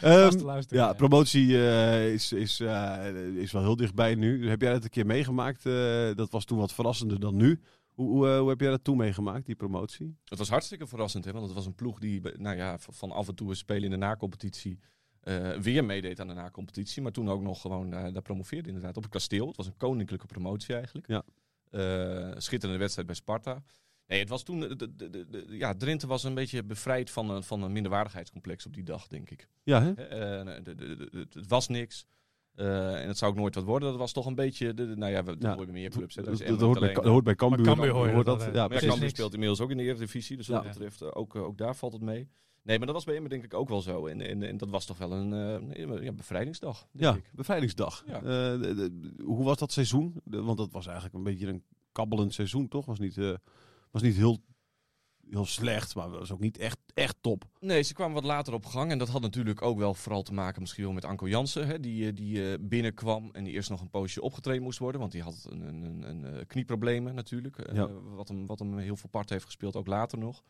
Ehm, 0.00 0.62
ja, 0.68 0.92
promotie 0.92 1.56
eh, 1.56 2.12
is, 2.12 2.32
is, 2.32 2.60
eh, 2.60 3.36
is 3.36 3.52
wel 3.52 3.62
heel 3.62 3.76
dichtbij 3.76 4.14
nu. 4.14 4.48
Heb 4.48 4.60
jij 4.60 4.72
dat 4.72 4.84
een 4.84 4.90
keer 4.90 5.06
meegemaakt? 5.06 5.66
Eh, 5.66 6.10
dat 6.14 6.30
was 6.30 6.44
toen 6.44 6.58
wat 6.58 6.74
verrassender 6.74 7.20
dan 7.20 7.36
nu. 7.36 7.60
Hoe, 7.94 8.08
hoe, 8.10 8.28
hoe 8.28 8.48
heb 8.48 8.60
jij 8.60 8.70
dat 8.70 8.84
toen 8.84 8.96
meegemaakt, 8.96 9.46
die 9.46 9.54
promotie? 9.54 10.16
Het 10.24 10.38
was 10.38 10.48
hartstikke 10.48 10.86
verrassend, 10.86 11.24
hè, 11.24 11.32
want 11.32 11.44
het 11.44 11.54
was 11.54 11.66
een 11.66 11.74
ploeg 11.74 11.98
die 11.98 12.20
nou 12.38 12.56
ja, 12.56 12.78
van 12.78 13.10
af 13.10 13.28
en 13.28 13.34
toe 13.34 13.54
spelen 13.54 13.84
in 13.84 13.90
de 13.90 13.96
nacompetitie 13.96 14.78
eh 15.26 15.50
weer 15.58 15.84
meedeed 15.84 16.20
aan 16.20 16.28
de 16.28 16.34
nacompetitie. 16.34 17.02
Maar 17.02 17.12
toen 17.12 17.28
ook 17.28 17.42
nog 17.42 17.60
gewoon 17.60 17.92
eh, 17.92 18.12
daar 18.12 18.22
promoveerde 18.22 18.68
inderdaad 18.68 18.96
op 18.96 19.02
het 19.02 19.12
kasteel. 19.12 19.46
Het 19.46 19.56
was 19.56 19.66
een 19.66 19.76
koninklijke 19.76 20.26
promotie 20.26 20.74
eigenlijk. 20.74 21.06
Ja. 21.06 21.22
Eh, 21.70 22.32
schitterende 22.36 22.78
wedstrijd 22.80 23.06
bij 23.06 23.16
Sparta. 23.16 23.62
Nee, 24.06 24.18
het 24.20 24.28
was 24.28 24.42
toen, 24.42 24.60
de, 24.60 24.76
de, 24.76 24.94
de, 24.96 25.10
de- 25.10 25.44
ja, 25.48 25.74
Drenthe 25.74 26.06
was 26.06 26.24
een 26.24 26.34
beetje 26.34 26.62
bevrijd 26.64 27.10
van, 27.10 27.30
een- 27.30 27.42
van 27.42 27.62
een 27.62 27.72
minderwaardigheidscomplex 27.72 28.66
op 28.66 28.74
die 28.74 28.84
dag, 28.84 29.06
denk 29.06 29.30
ik. 29.30 29.48
Ja, 29.62 29.82
hè? 29.82 29.92
Hè, 29.96 30.40
eh, 30.42 30.64
de- 30.64 30.74
de- 30.74 30.96
de- 30.96 31.08
de- 31.10 31.26
het 31.38 31.48
was 31.48 31.68
niks. 31.68 32.06
Eh, 32.54 33.00
en 33.02 33.08
het 33.08 33.18
zou 33.18 33.30
ook 33.32 33.36
nooit 33.38 33.54
wat 33.54 33.64
worden. 33.64 33.88
Dat 33.88 33.98
was 33.98 34.12
toch 34.12 34.26
een 34.26 34.34
beetje, 34.34 34.74
de, 34.74 34.86
de- 34.88 34.96
nou 34.96 35.12
ja, 35.12 35.24
we 35.24 35.36
Ja. 35.38 35.56
meer 35.66 35.90
clubs. 35.90 36.14
Dat, 36.14 36.24
dat, 36.24 36.60
hoort 36.60 36.80
bij, 36.80 36.92
dat 36.94 37.04
hoort 37.04 37.24
bij 37.24 37.34
Cambuur. 37.34 37.64
Cambuur 37.66 37.90
hoort 37.90 38.26
dat. 38.26 38.42
Ja, 38.42 38.50
ja, 38.52 38.66
precies. 38.68 38.88
Cambuur 38.88 39.08
speelt 39.08 39.32
inmiddels 39.32 39.60
ook 39.60 39.70
in 39.70 39.76
de 39.76 39.82
Eredivisie, 39.82 40.36
dus 40.36 40.46
Ja. 40.46 40.52
wat 40.54 40.62
dat 40.62 40.72
betreft 40.72 41.14
ook, 41.14 41.34
ook 41.36 41.58
daar 41.58 41.76
valt 41.76 41.92
het 41.92 42.02
mee. 42.02 42.28
Nee, 42.66 42.76
maar 42.78 42.86
dat 42.86 42.96
was 42.96 43.04
bij 43.04 43.14
Emmen 43.14 43.30
denk 43.30 43.44
ik 43.44 43.54
ook 43.54 43.68
wel 43.68 43.80
zo. 43.82 44.06
En, 44.06 44.20
en, 44.20 44.42
en 44.42 44.56
dat 44.56 44.70
was 44.70 44.84
toch 44.86 44.98
wel 44.98 45.12
een 45.12 45.32
eh, 45.72 46.02
ja, 46.04 46.12
bevrijdingsdag, 46.12 46.86
denk 46.92 47.04
Ja, 47.04 47.14
ik. 47.14 47.30
bevrijdingsdag. 47.34 48.04
Ja. 48.06 48.16
Eh, 48.16 48.22
de- 48.60 48.74
de- 48.74 49.22
hoe 49.22 49.44
was 49.44 49.58
dat 49.58 49.72
seizoen? 49.72 50.20
De- 50.24 50.42
want 50.42 50.58
dat 50.58 50.72
was 50.72 50.84
eigenlijk 50.86 51.14
een 51.16 51.22
beetje 51.22 51.46
een 51.46 51.62
kabbelend 51.92 52.34
seizoen, 52.34 52.68
toch? 52.68 52.84
Was 52.86 52.98
niet, 52.98 53.18
eh, 53.18 53.34
was 53.90 54.02
niet 54.02 54.16
heel, 54.16 54.38
heel 55.30 55.44
slecht, 55.44 55.94
maar 55.94 56.10
was 56.10 56.32
ook 56.32 56.40
niet 56.40 56.58
echt, 56.58 56.78
echt 56.94 57.16
top. 57.20 57.44
Nee, 57.60 57.82
ze 57.82 57.94
kwamen 57.94 58.14
wat 58.14 58.24
later 58.24 58.54
op 58.54 58.64
gang. 58.64 58.90
En 58.90 58.98
dat 58.98 59.08
had 59.08 59.20
natuurlijk 59.22 59.62
ook 59.62 59.78
wel 59.78 59.94
vooral 59.94 60.22
te 60.22 60.32
maken 60.34 60.60
misschien 60.60 60.84
wel 60.84 60.92
met 60.92 61.04
Anko 61.04 61.28
Jansen. 61.28 61.66
Hè, 61.66 61.80
die 61.80 62.12
die 62.12 62.58
binnenkwam 62.58 63.28
en 63.32 63.44
die 63.44 63.52
eerst 63.52 63.70
nog 63.70 63.80
een 63.80 63.90
poosje 63.90 64.22
opgetraind 64.22 64.62
moest 64.62 64.78
worden. 64.78 65.00
Want 65.00 65.12
die 65.12 65.22
had 65.22 65.46
een, 65.50 65.60
een, 65.60 66.02
een, 66.02 66.22
een, 66.24 66.46
knieproblemen 66.46 67.14
natuurlijk. 67.14 67.72
Ja. 67.72 67.88
wat, 68.14 68.28
hem, 68.28 68.46
wat 68.46 68.58
hem 68.58 68.78
heel 68.78 68.96
veel 68.96 69.10
part 69.10 69.30
heeft 69.30 69.44
gespeeld, 69.44 69.76
ook 69.76 69.86
later 69.86 70.18
nog. 70.18 70.42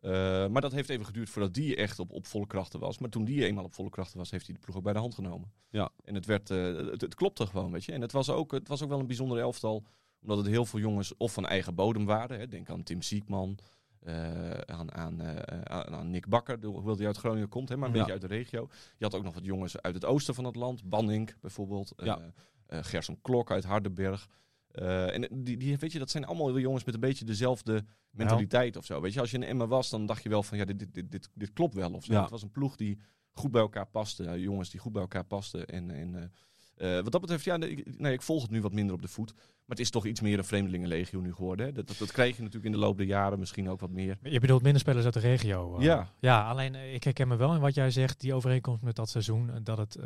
Eh, 0.00 0.10
maar 0.48 0.60
dat 0.60 0.72
heeft 0.72 0.88
even 0.88 1.04
geduurd 1.06 1.30
voordat 1.30 1.54
die 1.54 1.76
echt 1.76 1.98
op, 1.98 2.12
op 2.12 2.26
volle 2.26 2.46
krachten 2.46 2.80
was. 2.80 2.98
Maar 2.98 3.08
toen 3.10 3.24
die 3.24 3.44
eenmaal 3.46 3.64
op 3.64 3.74
volle 3.74 3.90
krachten 3.90 4.18
was, 4.18 4.30
heeft 4.30 4.46
hij 4.46 4.54
de 4.54 4.60
ploeg 4.60 4.76
ook 4.76 4.82
bij 4.82 4.92
de 4.92 4.98
hand 4.98 5.14
genomen. 5.14 5.52
Ja. 5.70 5.90
En 6.04 6.14
het, 6.14 6.26
werd, 6.26 6.50
eh, 6.50 6.76
het, 6.76 7.00
het 7.00 7.14
klopte 7.14 7.46
gewoon, 7.46 7.72
weet 7.72 7.84
je. 7.84 7.92
En 7.92 8.00
het 8.00 8.12
was, 8.12 8.30
ook, 8.30 8.52
het 8.52 8.68
was 8.68 8.82
ook 8.82 8.88
wel 8.88 9.00
een 9.00 9.06
bijzonder 9.06 9.38
elftal. 9.38 9.84
Omdat 10.22 10.36
het 10.38 10.46
heel 10.46 10.64
veel 10.64 10.78
jongens 10.80 11.16
of 11.16 11.32
van 11.32 11.46
eigen 11.46 11.74
bodem 11.74 12.04
waren. 12.04 12.38
Hè. 12.38 12.48
Denk 12.48 12.70
aan 12.70 12.82
Tim 12.82 13.02
Siekman, 13.02 13.58
eh, 14.00 14.50
aan, 14.50 14.92
aan, 14.92 15.22
aan, 15.68 15.94
aan 15.94 16.10
Nick 16.10 16.28
Bakker, 16.28 16.64
hoewel 16.64 16.96
die 16.96 17.06
uit 17.06 17.16
Groningen 17.16 17.48
komt, 17.48 17.68
hè, 17.68 17.76
maar 17.76 17.88
een 17.88 17.94
Ja. 17.94 17.98
beetje 18.00 18.12
uit 18.20 18.22
de 18.30 18.36
regio. 18.36 18.68
Je 18.98 19.04
had 19.04 19.14
ook 19.14 19.22
nog 19.24 19.34
wat 19.34 19.44
jongens 19.44 19.80
uit 19.80 19.94
het 19.94 20.04
oosten 20.04 20.34
van 20.34 20.44
het 20.44 20.56
land. 20.56 20.84
Banning 20.88 21.34
bijvoorbeeld. 21.40 21.92
Ja. 21.96 22.32
Gerson 22.68 23.18
Klok 23.22 23.50
uit 23.50 23.64
Hardenberg. 23.64 24.28
Eh, 24.70 25.14
en 25.14 25.28
die, 25.44 25.56
die, 25.56 25.78
weet 25.78 25.92
je, 25.92 25.98
dat 25.98 26.10
zijn 26.10 26.24
allemaal 26.24 26.58
jongens 26.58 26.84
met 26.84 26.94
een 26.94 27.00
beetje 27.00 27.24
dezelfde 27.24 27.84
mentaliteit 28.10 28.76
of 28.76 28.84
zo. 28.84 29.00
Weet 29.00 29.12
je, 29.12 29.20
als 29.20 29.30
je 29.30 29.36
in 29.36 29.42
Emma 29.42 29.66
was, 29.66 29.90
dan 29.90 30.06
dacht 30.06 30.22
je 30.22 30.28
wel 30.28 30.42
van 30.42 30.58
ja, 30.58 30.64
dit, 30.64 30.78
dit, 30.78 31.10
dit, 31.10 31.30
dit, 31.34 31.52
klopt 31.52 31.74
wel 31.74 31.92
of 31.92 32.04
zo. 32.04 32.12
Ja. 32.12 32.20
Het 32.20 32.30
was 32.30 32.42
een 32.42 32.50
ploeg 32.50 32.76
die 32.76 32.98
goed 33.32 33.50
bij 33.50 33.60
elkaar 33.60 33.86
paste. 33.86 34.24
eh, 34.24 34.42
jongens 34.42 34.70
die 34.70 34.80
goed 34.80 34.92
bij 34.92 35.02
elkaar 35.02 35.24
pasten. 35.24 35.66
En, 35.66 35.90
en 35.90 36.32
eh, 36.76 36.94
wat 36.94 37.12
dat 37.12 37.20
betreft, 37.20 37.44
ja, 37.44 37.56
nee, 37.56 37.70
ik, 37.70 37.98
nee, 37.98 38.12
ik 38.12 38.22
volg 38.22 38.42
het 38.42 38.50
nu 38.50 38.60
wat 38.60 38.72
minder 38.72 38.94
op 38.94 39.02
de 39.02 39.08
voet. 39.08 39.32
Maar 39.34 39.78
het 39.78 39.80
is 39.80 39.90
toch 39.90 40.06
iets 40.06 40.20
meer 40.20 40.38
een 40.38 40.44
vreemdelingenlegio 40.44 41.20
nu 41.20 41.34
geworden. 41.34 41.66
Hè? 41.66 41.72
Dat, 41.72 41.86
dat, 41.86 41.98
dat 41.98 42.12
kreeg 42.12 42.36
je 42.36 42.42
natuurlijk 42.42 42.74
in 42.74 42.80
de 42.80 42.86
loop 42.86 42.96
der 42.96 43.06
jaren 43.06 43.38
misschien 43.38 43.68
ook 43.68 43.80
wat 43.80 43.90
meer. 43.90 44.18
Je 44.22 44.40
bedoelt 44.40 44.62
minder 44.62 44.80
spelers 44.80 45.04
uit 45.04 45.14
de 45.14 45.20
regio. 45.20 45.76
Ja. 45.82 46.12
Ja, 46.20 46.48
alleen 46.48 46.74
ik 46.74 47.04
herken 47.04 47.28
me 47.28 47.36
wel 47.36 47.54
in 47.54 47.60
wat 47.60 47.74
jij 47.74 47.90
zegt, 47.90 48.20
die 48.20 48.34
overeenkomst 48.34 48.82
met 48.82 48.96
dat 48.96 49.08
seizoen, 49.08 49.50
dat 49.62 49.78
het 49.78 49.98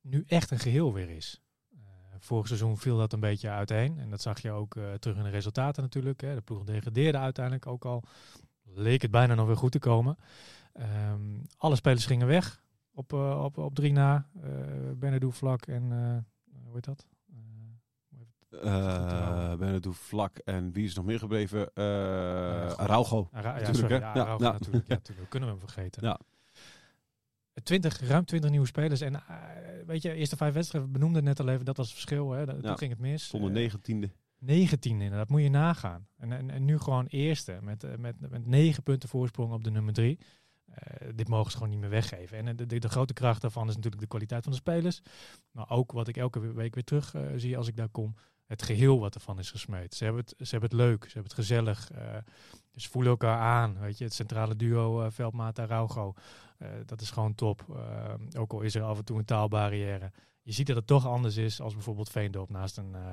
nu 0.00 0.24
echt 0.26 0.50
een 0.50 0.58
geheel 0.58 0.92
weer 0.92 1.10
is. 1.10 1.43
Vorig 2.24 2.46
seizoen 2.46 2.78
viel 2.78 2.96
dat 2.96 3.12
een 3.12 3.20
beetje 3.20 3.50
uiteen. 3.50 3.98
En 3.98 4.10
dat 4.10 4.20
zag 4.20 4.40
je 4.40 4.50
ook 4.50 4.76
eh, 4.76 4.92
terug 4.92 5.16
in 5.16 5.22
de 5.22 5.30
resultaten 5.30 5.82
natuurlijk. 5.82 6.20
Hè. 6.20 6.34
De 6.34 6.40
ploeg 6.40 6.64
degradeerde 6.64 7.18
uiteindelijk 7.18 7.66
ook 7.66 7.84
al. 7.84 8.02
Leek 8.62 9.02
het 9.02 9.10
bijna 9.10 9.34
nog 9.34 9.46
weer 9.46 9.56
goed 9.56 9.72
te 9.72 9.78
komen. 9.78 10.16
Ehm, 10.72 11.20
alle 11.56 11.76
spelers 11.76 12.06
gingen 12.06 12.26
weg 12.26 12.62
op, 12.94 13.12
eh, 13.12 13.42
op, 13.44 13.58
op 13.58 13.74
drie 13.74 13.92
na. 13.92 14.28
Uh, 14.36 14.42
Benedou 14.96 15.32
Vlak 15.32 15.66
en 15.66 15.90
hoe 16.64 16.74
heet 16.74 16.84
dat? 16.84 17.06
Uh, 18.50 19.54
Benedou 19.54 19.94
Vlak 19.94 20.38
en 20.38 20.72
wie 20.72 20.84
is 20.84 20.94
nog 20.94 21.04
meer 21.04 21.18
gebleven? 21.18 21.70
Uh, 21.74 21.84
Araujo. 22.72 23.28
Ja, 23.32 23.40
Natuurlijk, 23.40 23.76
sorry, 23.76 23.94
ja, 23.94 24.14
Ja, 24.14 24.20
Araujo 24.20 24.44
ja. 24.44 24.52
natuurlijk. 24.52 24.86
Ja, 24.86 24.94
natuurlijk. 24.94 25.30
Kunnen 25.30 25.48
we 25.48 25.56
hem 25.56 25.64
vergeten. 25.68 26.02
Ja. 26.02 26.20
20, 27.64 28.00
ruim 28.00 28.24
20 28.24 28.50
nieuwe 28.50 28.66
spelers. 28.66 29.00
En 29.00 29.14
eh, 29.14 29.20
weet 29.86 30.02
je, 30.02 30.14
eerste 30.14 30.36
vijf 30.36 30.54
wedstrijden, 30.54 30.90
we 30.92 30.98
benoemden 30.98 31.26
het 31.26 31.36
net 31.38 31.46
al 31.46 31.52
even, 31.52 31.64
dat 31.64 31.76
was 31.76 31.86
het 31.86 31.94
verschil. 31.94 32.30
Hè. 32.30 32.44
Dat, 32.46 32.54
Ja. 32.56 32.62
Toen 32.62 32.78
ging 32.78 32.90
het 32.90 33.00
mis. 33.00 33.28
Zonder 33.28 33.50
Eh, 33.50 33.56
negentiende. 33.56 34.10
19 34.38 35.00
inderdaad, 35.00 35.28
moet 35.28 35.42
je 35.42 35.48
nagaan. 35.50 36.06
En, 36.16 36.32
en, 36.32 36.50
en 36.50 36.64
nu 36.64 36.78
gewoon 36.78 37.06
eerste, 37.06 37.58
met, 37.62 37.84
eh, 37.84 37.96
met, 37.96 38.30
met 38.30 38.46
9 38.46 38.82
punten 38.82 39.08
voorsprong 39.08 39.52
op 39.52 39.64
de 39.64 39.70
nummer 39.70 39.92
3. 39.92 40.18
dit 41.14 41.28
mogen 41.28 41.50
ze 41.50 41.56
gewoon 41.56 41.72
niet 41.72 41.80
meer 41.80 41.90
weggeven. 41.90 42.46
En 42.46 42.56
de, 42.56 42.66
de, 42.66 42.78
de 42.78 42.88
grote 42.88 43.12
kracht 43.12 43.40
daarvan 43.40 43.68
is 43.68 43.74
natuurlijk 43.74 44.02
de 44.02 44.08
kwaliteit 44.08 44.42
van 44.42 44.52
de 44.52 44.58
spelers. 44.58 45.00
Maar 45.50 45.70
ook 45.70 45.92
wat 45.92 46.08
ik 46.08 46.16
elke 46.16 46.52
week 46.52 46.74
weer 46.74 46.84
terug 46.84 47.14
zie 47.36 47.56
als 47.56 47.68
ik 47.68 47.76
daar 47.76 47.88
kom. 47.88 48.14
Het 48.46 48.62
geheel 48.62 49.00
wat 49.00 49.14
ervan 49.14 49.38
is 49.38 49.50
gesmeed. 49.50 49.94
Ze 49.94 50.04
hebben 50.04 50.22
het, 50.22 50.34
ze 50.48 50.50
hebben 50.50 50.70
het 50.70 50.78
leuk, 50.78 50.98
ze 51.04 51.12
hebben 51.12 51.22
het 51.22 51.32
gezellig. 51.40 51.90
eh, 51.90 52.16
ze 52.74 52.88
voelen 52.90 53.10
elkaar 53.10 53.38
aan. 53.38 53.78
Weet 53.80 53.98
je, 53.98 54.04
het 54.04 54.14
centrale 54.14 54.56
duo 54.56 55.10
Veldmaat 55.10 55.58
Raugo. 55.58 56.14
Eh, 56.58 56.68
dat 56.86 57.00
is 57.00 57.10
gewoon 57.10 57.34
top. 57.34 57.64
Eh, 57.76 58.40
ook 58.40 58.52
al 58.52 58.60
is 58.60 58.74
er 58.74 58.82
af 58.82 58.98
en 58.98 59.04
toe 59.04 59.18
een 59.18 59.24
taalbarrière. 59.24 60.12
Je 60.42 60.52
ziet 60.52 60.66
dat 60.66 60.76
het 60.76 60.86
toch 60.86 61.06
anders 61.06 61.36
is 61.36 61.60
als 61.60 61.74
bijvoorbeeld 61.74 62.10
Veendorp 62.10 62.50
naast 62.50 62.76
een, 62.76 62.94
eh 62.94 63.10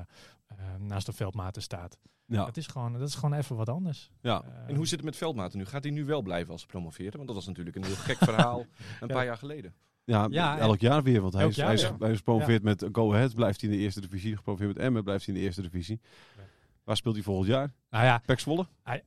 naast 0.78 1.08
een 1.08 1.14
Veldmaten 1.14 1.62
staat. 1.62 1.98
Ja. 2.26 2.46
Het 2.46 2.56
is 2.56 2.66
gewoon, 2.66 2.92
dat 2.92 3.08
is 3.08 3.14
gewoon 3.14 3.38
even 3.38 3.56
wat 3.56 3.68
anders. 3.68 4.10
Ja. 4.20 4.44
En 4.66 4.74
hoe 4.74 4.86
zit 4.86 4.96
het 4.96 5.04
met 5.04 5.16
Veldmaten 5.16 5.58
nu? 5.58 5.64
Gaat 5.64 5.82
hij 5.82 5.92
nu 5.92 6.04
wel 6.04 6.22
blijven 6.22 6.52
als 6.52 6.60
ze 6.60 6.66
promoveren? 6.66 7.12
Want 7.12 7.26
dat 7.26 7.36
was 7.36 7.46
natuurlijk 7.46 7.76
een 7.76 7.84
heel 7.84 7.94
gek 7.94 8.16
verhaal 8.16 8.66
een 9.00 9.08
paar 9.08 9.24
jaar 9.24 9.36
geleden. 9.36 9.74
Ja, 10.04 10.26
Ja, 10.30 10.58
elk 10.58 10.80
jaar 10.80 11.02
weer. 11.02 11.20
Want 11.20 11.32
hij 11.32 11.46
is, 11.46 11.56
jaar, 11.56 11.66
hij 11.66 11.74
is, 11.74 11.82
ja. 11.82 11.96
hij 11.98 12.10
is 12.10 12.16
gepromoveerd 12.16 12.62
met 12.62 12.88
Go 12.92 13.12
Ahead, 13.12 13.34
blijft 13.34 13.60
hij 13.60 13.70
in 13.70 13.76
de 13.76 13.82
eerste 13.82 14.00
divisie. 14.00 14.36
Gepromoveerd 14.36 14.74
met 14.74 14.84
Emmen, 14.84 15.04
blijft 15.04 15.26
hij 15.26 15.34
in 15.34 15.40
de 15.40 15.46
eerste 15.46 15.62
divisie. 15.62 16.00
Ja. 16.36 16.42
Waar 16.84 16.96
speelt 16.96 17.14
hij 17.14 17.24
volgend 17.24 17.46
jaar? 17.48 17.72
nou 17.90 18.04
ja, 18.04 18.22
Pek 18.26 18.40
Zwolle? 18.40 18.66
nee, 18.84 19.02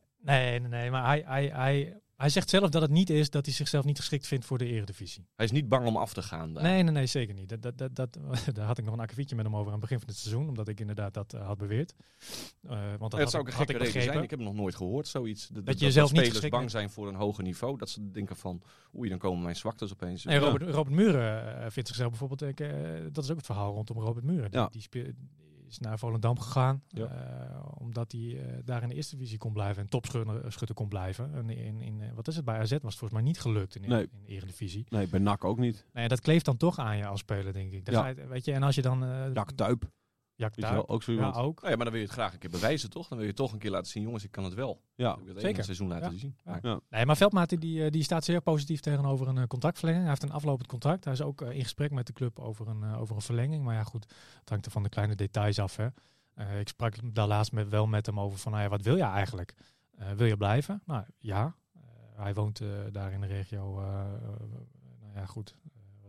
nee, 0.59 0.59
nee, 0.59 0.91
maar 0.91 1.05
hij, 1.05 1.23
hij, 1.25 1.47
hij, 1.47 2.01
hij 2.15 2.29
zegt 2.29 2.49
zelf 2.49 2.69
dat 2.69 2.81
het 2.81 2.91
niet 2.91 3.09
is 3.09 3.29
dat 3.29 3.45
hij 3.45 3.53
zichzelf 3.55 3.85
niet 3.85 3.97
geschikt 3.97 4.27
vindt 4.27 4.45
voor 4.45 4.57
de 4.57 4.65
eredivisie. 4.65 5.27
Hij 5.35 5.45
is 5.45 5.51
niet 5.51 5.67
bang 5.69 5.87
om 5.87 5.97
af 5.97 6.13
te 6.13 6.21
gaan. 6.21 6.53
daar. 6.53 6.63
Nee, 6.63 6.83
nee, 6.83 6.91
nee, 6.93 7.05
zeker 7.05 7.33
niet. 7.33 7.49
Dat, 7.49 7.61
dat, 7.61 7.77
dat, 7.77 7.95
dat, 7.95 8.17
daar 8.55 8.65
had 8.65 8.77
ik 8.77 8.85
nog 8.85 8.93
een 8.93 8.99
akkefietje 8.99 9.35
met 9.35 9.45
hem 9.45 9.55
over 9.55 9.65
aan 9.67 9.71
het 9.71 9.81
begin 9.81 9.99
van 9.99 10.07
het 10.07 10.17
seizoen, 10.17 10.47
omdat 10.47 10.67
ik 10.67 10.79
inderdaad 10.79 11.13
dat 11.13 11.33
eh, 11.33 11.45
had 11.45 11.57
beweerd. 11.57 11.93
Eh, 12.61 12.69
want 12.69 12.99
dat 12.99 13.09
dat 13.11 13.19
had 13.19 13.29
zou 13.29 13.43
ook 13.43 13.49
ik, 13.49 13.53
een 13.53 13.59
gekke 13.65 13.83
reden 13.83 14.01
zijn. 14.01 14.23
Ik 14.23 14.29
heb 14.29 14.39
nog 14.39 14.53
nooit 14.53 14.75
gehoord, 14.75 15.07
zoiets. 15.07 15.47
Dat, 15.47 15.79
je 15.79 15.85
jezelf 15.85 16.11
niet 16.11 16.25
spelers 16.25 16.49
bang 16.49 16.71
zijn 16.71 16.89
voor 16.89 17.07
een 17.07 17.15
hoger 17.15 17.43
niveau. 17.43 17.77
Dat 17.77 17.89
ze 17.89 18.11
denken 18.11 18.35
van, 18.35 18.61
oei, 18.97 19.09
dan 19.09 19.17
komen 19.17 19.43
mijn 19.43 19.55
zwaktes 19.55 19.91
opeens. 19.91 20.25
En 20.25 20.39
Robert, 20.39 20.69
Robert 20.71 20.95
Muren 20.95 21.57
eh, 21.57 21.69
vindt 21.69 21.87
zichzelf 21.87 22.09
bijvoorbeeld, 22.09 22.41
ik, 22.41 22.57
dat 23.13 23.23
is 23.23 23.29
ook 23.29 23.37
het 23.37 23.45
verhaal 23.45 23.73
rondom 23.73 23.97
Robert 23.99 24.25
Muren. 24.25 24.51
Die, 24.51 24.59
Ja. 24.59 24.67
die 24.71 24.81
speel- 24.81 25.11
is 25.67 25.79
naar 25.79 25.99
Volendam 25.99 26.39
gegaan, 26.39 26.83
Ja. 26.87 27.05
eh, 27.05 27.65
omdat 27.77 28.11
hij 28.11 28.21
eh, 28.45 28.57
daar 28.65 28.81
in 28.83 28.89
de 28.89 28.95
eerste 28.95 29.15
divisie 29.15 29.37
kon 29.37 29.53
blijven 29.53 29.83
en 29.83 29.89
topschutter 29.89 30.51
schutter 30.51 30.75
kon 30.75 30.87
blijven. 30.87 31.33
En 31.33 31.49
in, 31.49 31.81
in, 31.81 32.01
eh, 32.01 32.11
wat 32.13 32.27
is 32.27 32.35
het, 32.35 32.45
bij 32.45 32.55
AZ 32.59 32.71
was 32.71 32.81
het 32.81 32.81
volgens 32.81 33.11
mij 33.11 33.21
niet 33.21 33.39
gelukt 33.39 33.75
in, 33.75 33.89
Nee. 33.89 34.01
in 34.01 34.09
de 34.25 34.27
eredivisie. 34.27 34.85
Nee, 34.89 35.07
bij 35.07 35.19
NAC 35.19 35.43
ook 35.43 35.57
niet. 35.59 35.85
Nee, 35.93 36.07
dat 36.07 36.19
kleeft 36.21 36.45
dan 36.45 36.57
toch 36.57 36.79
aan 36.79 36.97
je 36.97 37.05
als 37.05 37.19
speler, 37.19 37.53
denk 37.53 37.71
ik. 37.71 37.89
Ja. 37.91 38.01
ga 38.01 38.07
je- 38.07 38.27
weet 38.27 38.45
je, 38.45 38.51
en 38.53 38.63
als 38.63 38.75
je 38.75 38.81
dan... 38.81 39.03
eh 39.03 39.33
Jack 39.33 39.51
Tuip, 39.51 39.89
Jak 40.37 40.55
wel, 40.55 40.89
ook 40.89 41.03
zo 41.03 41.11
ja, 41.11 41.31
ook. 41.31 41.59
Nou 41.61 41.69
ja, 41.71 41.75
maar 41.75 41.85
dan 41.85 41.89
wil 41.93 41.95
je 41.95 42.01
het 42.07 42.11
graag 42.15 42.33
een 42.33 42.39
keer 42.39 42.49
bewijzen, 42.49 42.89
toch? 42.89 43.07
Dan 43.07 43.17
wil 43.17 43.27
je 43.27 43.33
toch 43.33 43.51
een 43.53 43.59
keer 43.59 43.71
laten 43.71 43.91
zien, 43.91 44.03
jongens, 44.03 44.23
ik 44.23 44.31
kan 44.31 44.43
het 44.43 44.53
wel. 44.53 44.81
Ja, 44.95 45.11
Ik 45.11 45.17
wil 45.17 45.27
het 45.27 45.35
zeker. 45.35 45.49
ene 45.55 45.63
seizoen 45.63 45.87
laten 45.87 46.11
Ja. 46.11 46.17
zien. 46.17 46.35
Ja. 46.61 46.79
Nee, 46.89 47.05
maar 47.05 47.17
Veldmaat 47.17 47.49
die, 47.59 47.89
die 47.91 48.03
staat 48.03 48.23
zeer 48.25 48.41
positief 48.41 48.79
tegenover 48.79 49.27
een 49.27 49.37
eh, 49.37 49.47
contractverlenging. 49.47 50.03
Hij 50.05 50.11
heeft 50.13 50.23
een 50.23 50.31
aflopend 50.37 50.67
contract. 50.67 51.03
Hij 51.03 51.13
is 51.13 51.21
ook 51.21 51.41
eh, 51.41 51.51
in 51.51 51.61
gesprek 51.63 51.91
met 51.91 52.07
de 52.07 52.13
club 52.13 52.39
over 52.39 52.67
een, 52.67 52.83
eh, 52.83 53.01
over 53.01 53.15
een 53.15 53.21
verlenging. 53.21 53.63
Maar 53.63 53.75
ja, 53.75 53.83
goed, 53.83 54.03
het 54.39 54.49
hangt 54.49 54.65
er 54.65 54.71
van 54.71 54.83
de 54.83 54.89
kleine 54.89 55.15
details 55.15 55.59
af. 55.59 55.75
Hè. 55.75 55.87
Eh, 56.33 56.59
ik 56.59 56.67
sprak 56.67 56.95
daar 57.15 57.27
laatst 57.27 57.51
met, 57.51 57.69
wel 57.69 57.87
met 57.87 58.05
hem 58.05 58.19
over 58.19 58.37
van, 58.39 58.51
nou 58.51 58.63
ja, 58.63 58.69
wat 58.69 58.81
wil 58.81 58.95
je 58.95 59.03
eigenlijk? 59.03 59.53
Eh, 59.97 60.11
wil 60.11 60.27
je 60.27 60.37
blijven? 60.37 60.81
Nou 60.85 61.03
ja, 61.17 61.55
hij 62.15 62.33
woont 62.33 62.59
eh, 62.61 62.67
daar 62.91 63.11
in 63.11 63.21
de 63.21 63.27
regio, 63.27 63.73
nou 65.01 65.13
ja, 65.15 65.25
goed, 65.25 65.55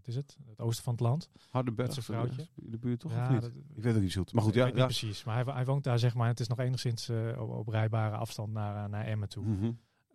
wat 0.06 0.14
is 0.14 0.20
het? 0.20 0.36
Het 0.48 0.60
oosten 0.60 0.84
van 0.84 0.92
het 0.92 1.02
land. 1.02 1.30
Hardenberg. 1.50 1.88
Is 1.90 1.96
een 1.96 2.02
vrouwtje. 2.02 2.46
In 2.54 2.70
de 2.70 2.78
buurt 2.78 3.00
toch 3.00 3.12
Ja, 3.12 3.25
of 3.25 3.30
niet? 3.30 3.40
dat- 3.40 3.50
ik 3.75 3.82
weet 3.82 3.92
het 3.94 4.02
niet 4.02 4.12
zo 4.12 4.20
goed. 4.22 4.32
Maar 4.32 4.42
goed, 4.42 4.54
ja. 4.54 4.66
ja. 4.66 4.84
precies. 4.84 5.25
Maar 5.25 5.44
hij, 5.44 5.54
hij 5.54 5.64
woont 5.64 5.84
daar, 5.84 5.98
zeg 5.98 6.14
maar. 6.14 6.28
Het 6.28 6.40
is 6.40 6.48
nog 6.48 6.58
enigszins 6.58 7.08
eh, 7.08 7.40
op, 7.40 7.50
op 7.50 7.68
rijbare 7.68 8.16
afstand 8.16 8.52
naar, 8.52 8.84
eh, 8.84 8.90
naar 8.90 9.04
Emmen 9.04 9.28
toe. 9.28 9.44
Mhm. 9.44 9.72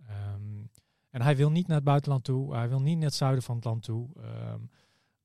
Ehm, 0.07 0.41
en 1.09 1.21
hij 1.21 1.35
wil 1.35 1.51
niet 1.51 1.67
naar 1.67 1.75
het 1.75 1.85
buitenland 1.85 2.23
toe. 2.23 2.53
Hij 2.55 2.69
wil 2.69 2.81
niet 2.81 2.95
naar 2.97 3.05
het 3.05 3.13
zuiden 3.15 3.43
van 3.43 3.55
het 3.55 3.65
land 3.65 3.83
toe. 3.83 4.09
Ehm, 4.15 4.59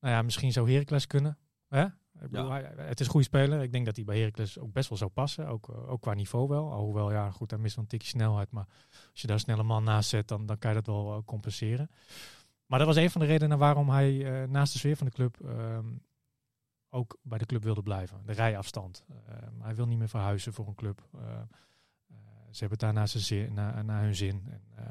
nou 0.01 0.15
ja, 0.15 0.23
misschien 0.23 0.53
zou 0.53 0.71
Heracles 0.71 1.07
kunnen. 1.07 1.39
Hè? 1.69 1.85
Ik 2.21 2.31
bedoel, 2.31 2.51
hij, 2.51 2.73
het 2.77 3.01
is 3.01 3.07
een 3.07 3.13
goede 3.13 3.27
speler. 3.27 3.63
Ik 3.63 3.73
denk 3.73 3.87
dat 3.87 3.97
hij 3.97 4.05
bij 4.05 4.19
Heracles 4.19 4.59
ook 4.59 4.73
best 4.73 4.89
wel 4.89 4.99
zou 4.99 5.11
passen. 5.11 5.49
Ook, 5.49 5.69
eh, 5.69 5.91
ook 5.91 6.01
qua 6.01 6.15
niveau 6.15 6.49
wel. 6.49 6.73
Alhoewel, 6.73 7.13
ja, 7.13 7.31
goed, 7.31 7.51
hij 7.51 7.61
mist 7.61 7.75
wel 7.75 7.85
een 7.85 7.91
tikje 7.91 8.09
snelheid. 8.09 8.51
Maar 8.51 8.67
als 9.11 9.21
je 9.21 9.27
daar 9.27 9.41
snel 9.41 9.59
een 9.59 9.67
man 9.67 9.85
naast 9.85 10.09
zet, 10.09 10.29
dan, 10.29 10.47
dan 10.47 10.59
kan 10.59 10.71
je 10.71 10.77
dat 10.77 10.87
wel 10.87 11.17
eh, 11.17 11.23
compenseren. 11.25 11.91
Maar 12.67 12.79
dat 12.79 12.89
was 12.89 12.97
een 12.97 13.11
van 13.11 13.21
de 13.21 13.27
redenen 13.27 13.59
waarom 13.59 13.91
hij 13.91 14.43
eh, 14.43 14.49
naast 14.49 14.73
de 14.73 14.79
sfeer 14.79 14.97
van 14.97 15.07
de 15.07 15.13
club 15.13 15.41
ehm, 15.45 15.87
ook 16.91 17.19
bij 17.23 17.39
de 17.39 17.47
club 17.47 17.63
wilde 17.63 17.83
blijven. 17.83 18.23
De 18.27 18.33
rijafstand. 18.33 19.05
Ehm, 19.29 19.61
hij 19.61 19.75
wil 19.75 19.87
niet 19.87 19.99
meer 19.99 20.09
verhuizen 20.09 20.53
voor 20.53 20.67
een 20.69 20.75
club. 20.75 21.09
Ehm, 21.15 21.25
eh, 21.25 22.17
ze 22.51 22.59
hebben 22.59 22.71
het 22.71 22.81
daar 22.81 22.93
naar, 22.93 23.09
zijn 23.09 23.23
zin, 23.23 23.53
naar, 23.55 23.85
naar 23.85 24.03
hun 24.03 24.15
zin. 24.15 24.43
En, 24.51 24.63
eh, 24.75 24.87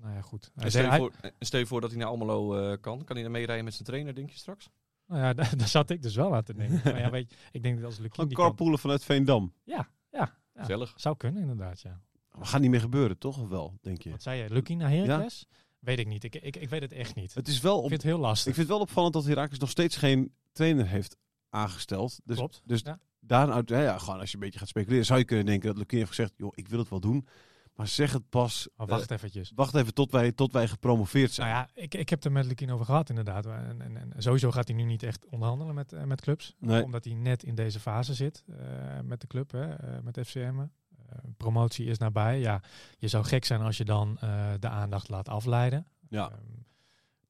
nou 0.00 0.14
ja, 0.14 0.20
goed. 0.20 0.50
Hij 0.54 0.64
En 0.64 0.70
stel, 0.70 0.82
je 0.82 0.88
hij- 0.88 0.98
voor, 0.98 1.12
en 1.20 1.32
stel 1.38 1.60
je 1.60 1.66
voor 1.66 1.80
dat 1.80 1.90
hij 1.90 1.98
naar 1.98 2.08
Almelo 2.08 2.56
eh, 2.56 2.80
kan. 2.80 3.04
Kan 3.04 3.14
hij 3.16 3.24
dan 3.24 3.32
meerijden 3.32 3.64
met 3.64 3.74
zijn 3.74 3.84
trainer, 3.86 4.14
denk 4.14 4.30
je 4.30 4.36
straks? 4.38 4.70
nou 5.06 5.20
ja, 5.20 5.32
daar, 5.42 5.56
daar 5.56 5.68
zat 5.68 5.90
ik 5.90 6.02
dus 6.02 6.14
wel 6.14 6.34
aan 6.34 6.42
te 6.42 6.54
denken. 6.54 6.80
maar 6.92 7.00
ja, 7.00 7.10
weet 7.10 7.30
je, 7.30 7.36
ik 7.52 7.62
denk 7.62 7.76
dat 7.76 7.84
als 7.84 7.94
Lukien 7.96 8.10
Gewoon 8.14 8.28
die 8.28 8.36
kan... 8.38 8.46
carpoolen 8.46 8.78
vanuit 8.78 9.04
Veendam. 9.04 9.52
Ja, 9.64 9.88
ja, 10.10 10.18
ja. 10.54 10.60
Gezellig. 10.60 10.92
Zou 10.96 11.16
kunnen 11.16 11.40
inderdaad, 11.42 11.80
ja. 11.80 12.00
Maar 12.36 12.46
gaat 12.46 12.60
niet 12.60 12.70
meer 12.70 12.80
gebeuren, 12.80 13.18
toch? 13.18 13.40
Of 13.40 13.48
wel, 13.48 13.78
denk 13.80 14.02
je? 14.02 14.10
Wat 14.10 14.22
zei 14.22 14.42
je? 14.42 14.50
Lukien 14.50 14.78
naar 14.78 14.90
Heracles? 14.90 15.46
Weet 15.86 15.98
ik 15.98 16.06
niet. 16.06 16.24
Ik, 16.24 16.34
ik, 16.34 16.56
ik 16.56 16.68
weet 16.68 16.80
het 16.82 16.92
echt 16.92 17.14
niet. 17.14 17.34
Het 17.34 17.48
is 17.48 17.60
wel 17.60 17.76
Ik 17.78 17.82
op, 17.82 17.88
vind 17.88 18.02
het 18.02 18.10
heel 18.10 18.20
lastig. 18.20 18.46
ik 18.46 18.54
vind 18.54 18.66
het 18.68 18.76
wel 18.76 18.86
opvallend 18.86 19.14
dat 19.14 19.24
Herakles 19.24 19.58
nog 19.58 19.70
steeds 19.70 19.96
geen 19.96 20.32
trainer 20.52 20.86
heeft 20.86 21.16
aangesteld. 21.50 22.20
Dus, 22.24 22.36
Klopt. 22.36 22.62
dus 22.64 22.80
Ja. 22.84 22.98
daaruit, 23.20 23.68
ja, 23.68 23.80
ja, 23.82 23.98
gewoon 23.98 24.20
als 24.20 24.28
je 24.30 24.34
een 24.34 24.40
beetje 24.42 24.58
gaat 24.58 24.68
speculeren, 24.68 25.04
zou 25.04 25.18
je 25.18 25.24
kunnen 25.24 25.46
denken 25.46 25.68
dat 25.68 25.78
Lukien 25.78 25.98
heeft 25.98 26.10
gezegd, 26.10 26.32
joh, 26.36 26.52
ik 26.54 26.68
wil 26.68 26.78
het 26.78 26.88
wel 26.88 27.00
doen. 27.00 27.26
Maar 27.74 27.88
zeg 27.88 28.12
het 28.12 28.28
pas. 28.28 28.68
Eh, 28.76 28.86
wacht 28.86 29.10
eventjes. 29.10 29.52
wacht 29.54 29.74
even 29.74 29.94
tot 29.94 30.10
wij, 30.12 30.32
tot 30.32 30.52
wij 30.52 30.68
gepromoveerd 30.68 31.32
zijn. 31.32 31.50
Nou 31.50 31.66
ja, 31.74 31.82
ik, 31.82 31.94
ik 31.94 32.08
heb 32.08 32.24
er 32.24 32.32
met 32.32 32.46
Lukien 32.46 32.70
over 32.70 32.84
gehad 32.86 33.08
inderdaad. 33.08 33.46
En, 33.46 33.80
en, 33.80 33.96
en 33.96 34.22
sowieso 34.22 34.50
gaat 34.50 34.68
hij 34.68 34.76
nu 34.76 34.82
niet 34.84 35.02
echt 35.02 35.26
onderhandelen 35.26 35.74
met, 35.74 35.92
eh, 35.92 36.04
met 36.04 36.20
clubs. 36.20 36.54
Nee. 36.58 36.82
Omdat 36.84 37.04
hij 37.04 37.14
net 37.14 37.42
in 37.42 37.54
deze 37.54 37.80
fase 37.80 38.14
zit 38.14 38.44
eh, 38.48 38.56
met 39.04 39.20
de 39.20 39.26
club, 39.26 39.50
hè, 39.52 40.02
met 40.02 40.18
FCM. 40.24 40.64
Eh, 41.08 41.18
promotie 41.36 41.86
is 41.86 41.98
nabij. 41.98 42.38
Ja, 42.40 42.62
je 42.98 43.08
zou 43.08 43.24
gek 43.24 43.44
zijn 43.44 43.60
als 43.60 43.76
je 43.76 43.84
dan 43.84 44.18
eh, 44.20 44.52
de 44.60 44.68
aandacht 44.68 45.08
laat 45.08 45.28
afleiden. 45.28 45.86
Ja. 46.08 46.30
Ehm, 46.30 46.40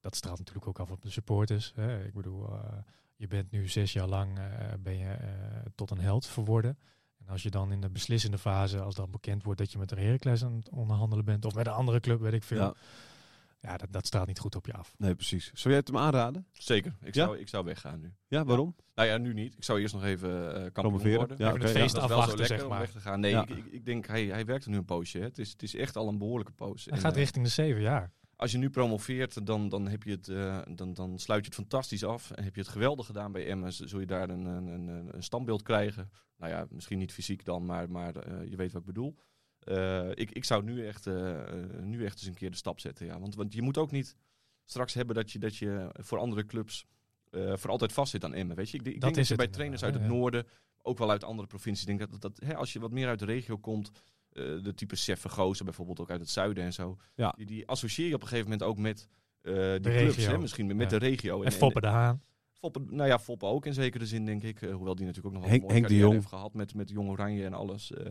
dat 0.01 0.17
straalt 0.17 0.39
natuurlijk 0.39 0.67
ook 0.67 0.79
af 0.79 0.91
op 0.91 1.03
de 1.03 1.11
supporters. 1.11 1.73
Hè. 1.75 2.05
Ik 2.05 2.15
bedoel, 2.15 2.53
eh, 2.53 2.79
je 3.17 3.27
bent 3.27 3.51
nu 3.51 3.69
zes 3.69 3.93
jaar 3.93 4.07
lang 4.07 4.39
ben 4.81 4.99
je, 4.99 5.17
tot 5.75 5.91
een 5.91 5.99
held 5.99 6.27
verworden. 6.27 6.79
En 7.19 7.29
als 7.29 7.43
je 7.43 7.51
dan 7.51 7.73
in 7.73 7.81
de 7.81 7.91
beslissende 7.91 8.39
fase, 8.39 8.81
als 8.81 8.95
dan 8.95 9.11
bekend 9.11 9.43
wordt 9.43 9.59
dat 9.59 9.73
je 9.73 9.79
met 9.79 9.89
de 9.89 10.01
Heracles 10.01 10.45
aan 10.45 10.57
het 10.57 10.69
onderhandelen 10.69 11.25
bent, 11.25 11.45
of 11.45 11.55
met 11.55 11.67
een 11.67 11.73
andere 11.73 12.01
club, 12.01 12.21
weet 12.21 12.33
ik 12.33 12.43
veel. 12.43 12.61
Ja. 12.61 12.75
Ja, 13.61 13.77
dat, 13.77 13.93
dat 13.93 14.07
straalt 14.07 14.27
niet 14.27 14.39
goed 14.39 14.55
op 14.55 14.67
je 14.67 14.73
af. 14.73 14.95
Nee, 14.99 15.15
precies. 15.15 15.45
Zou 15.55 15.69
jij 15.69 15.77
het 15.77 15.87
hem 15.89 15.97
aanraden? 15.99 16.47
Zeker. 16.53 16.97
Ik 17.01 17.15
Ja? 17.15 17.25
zou, 17.25 17.39
ik 17.39 17.49
zou 17.49 17.65
weggaan 17.65 18.01
nu. 18.01 18.13
Ja, 18.29 18.45
waarom? 18.45 18.77
Nou 18.95 19.09
ja, 19.09 19.17
nu 19.19 19.33
niet. 19.33 19.55
Ik 19.57 19.65
zou 19.65 19.81
eerst 19.81 19.95
nog 19.95 20.05
even 20.05 20.31
eh 20.31 20.53
kampioen 20.55 20.73
Promoveren. 20.73 21.17
worden. 21.19 21.37
Ja, 21.39 21.45
Even 21.47 21.57
oké, 21.61 21.69
het 21.69 21.79
feest 21.79 21.97
afwachten, 21.97 22.39
lekker 22.39 22.57
zeg 22.57 22.65
om 22.65 22.71
maar. 22.71 22.81
weg 22.81 22.91
te 22.91 23.01
gaan. 23.01 23.21
Nee, 23.21 23.31
Ja. 23.31 23.43
ik, 23.43 23.49
ik, 23.49 23.65
ik 23.67 23.85
denk, 23.85 24.07
hij, 24.07 24.25
hij 24.27 24.45
werkt 24.45 24.65
er 24.65 24.71
nu 24.71 24.77
een 24.77 24.85
poosje. 24.85 25.19
Hè. 25.19 25.25
Het, 25.25 25.39
is, 25.39 25.51
het 25.51 25.63
is 25.63 25.75
echt 25.75 25.97
al 25.97 26.09
een 26.09 26.19
behoorlijke 26.19 26.53
poos. 26.53 26.85
Hij 26.85 26.95
En, 26.95 27.01
gaat 27.01 27.13
eh, 27.13 27.19
richting 27.19 27.45
de 27.45 27.51
zeven 27.51 27.81
jaar. 27.83 28.13
als 28.37 28.53
je 28.53 28.59
nu 28.59 28.71
promoveert, 28.71 29.47
dan, 29.47 29.69
dan, 29.69 29.89
heb 29.89 30.03
je 30.03 30.11
het, 30.11 30.29
eh, 30.29 30.59
dan, 30.75 30.95
dan 30.95 31.19
sluit 31.19 31.41
je 31.41 31.47
het 31.47 31.59
fantastisch 31.61 32.05
af. 32.05 32.31
En 32.31 32.45
heb 32.45 32.55
je 32.55 32.61
het 32.61 32.71
geweldig 32.71 33.07
gedaan 33.07 33.33
bij 33.33 33.47
Emmers, 33.47 33.79
zul 33.81 34.01
je 34.01 34.07
daar 34.07 34.31
een, 34.31 34.45
een, 34.45 34.67
een, 34.67 35.15
een 35.15 35.23
standbeeld 35.23 35.63
krijgen. 35.63 36.11
Nou 36.37 36.53
ja, 36.53 36.67
misschien 36.71 36.99
niet 36.99 37.13
fysiek 37.13 37.45
dan, 37.45 37.67
maar, 37.67 37.91
maar 37.91 38.17
eh, 38.17 38.51
je 38.51 38.57
weet 38.57 38.73
wat 38.73 38.81
ik 38.81 38.87
bedoel. 38.87 39.17
Eh, 39.67 40.11
ik, 40.11 40.31
ik 40.31 40.45
zou 40.45 40.63
nu 40.65 40.87
echt, 40.87 41.07
eh, 41.07 41.43
eh, 41.43 41.83
nu 41.83 42.05
echt 42.05 42.19
eens 42.19 42.27
een 42.27 42.35
keer 42.35 42.51
de 42.51 42.57
stap 42.57 42.81
zetten. 42.81 43.07
Ja. 43.07 43.21
Want, 43.21 43.35
want 43.35 43.53
je 43.53 43.63
moet 43.63 43.79
ook 43.79 43.91
niet 43.91 44.17
straks 44.65 44.95
hebben 44.95 45.15
dat 45.15 45.33
je, 45.33 45.39
dat 45.39 45.57
je 45.57 45.91
voor 45.93 46.19
andere 46.19 46.47
clubs 46.47 46.87
voor 47.31 47.71
altijd 47.71 47.93
vast 47.93 48.11
zit 48.11 48.25
aan 48.25 48.35
Emmen. 48.35 48.57
Weet 48.57 48.71
je? 48.71 48.79
Ik, 48.79 48.87
ik 48.87 48.93
Dat 48.93 49.01
denk 49.01 49.15
dat 49.15 49.29
je 49.29 49.35
bij 49.35 49.49
trainers 49.49 49.83
uit 49.85 49.95
het 49.95 50.03
ja, 50.03 50.09
ja. 50.09 50.15
noorden, 50.15 50.47
ook 50.83 50.99
wel 50.99 51.11
uit 51.11 51.25
andere 51.25 51.49
provincies, 51.49 51.85
denk 51.87 51.99
dat, 51.99 52.11
dat, 52.11 52.21
dat 52.21 52.41
hè, 52.45 52.57
als 52.57 52.73
je 52.73 52.81
wat 52.81 52.91
meer 52.91 53.09
uit 53.09 53.19
de 53.19 53.25
regio 53.25 53.59
komt, 53.59 53.91
de 54.31 54.73
type 54.75 54.97
Chef 54.97 55.21
Vergozen 55.21 55.65
bijvoorbeeld 55.65 56.01
ook 56.01 56.11
uit 56.11 56.21
het 56.21 56.31
zuiden 56.31 56.65
en 56.65 56.73
zo. 56.73 56.97
Ja. 57.15 57.33
Die, 57.37 57.47
die 57.47 57.67
associeer 57.67 58.09
je 58.09 58.15
op 58.15 58.23
een 58.23 58.29
gegeven 58.29 58.51
moment 58.51 58.69
ook 58.69 58.79
met 58.79 59.09
die 59.43 59.53
De 59.53 59.81
clubs, 59.83 60.17
regio. 60.17 60.31
hè, 60.31 60.39
misschien 60.39 60.67
met 60.67 60.91
Ja. 60.91 60.99
de 60.99 61.07
regio. 61.07 61.43
En 61.43 61.53
Foppe 61.53 61.81
de 61.81 61.87
Haan. 61.87 62.23
Nou 62.61 63.09
ja, 63.09 63.19
Foppen 63.19 63.49
ook 63.49 63.67
in 63.67 63.75
zekere 63.75 64.07
zin, 64.07 64.25
denk 64.25 64.43
ik. 64.43 64.63
Eh, 64.63 64.75
hoewel 64.75 64.95
die 64.95 65.07
natuurlijk 65.07 65.35
ook 65.35 65.41
nog 65.41 65.51
wel 65.51 65.55
een 65.55 65.61
mooie 65.61 65.73
Henk 65.73 65.83
de 65.85 65.89
carrière 65.89 66.07
Jong. 66.09 66.15
heeft 66.15 66.35
gehad 66.35 66.55
met, 66.55 66.75
met 66.75 66.91
Jong 66.91 67.09
Oranje 67.09 67.45
en 67.45 67.53
alles. 67.53 67.93
Eh, 67.93 68.05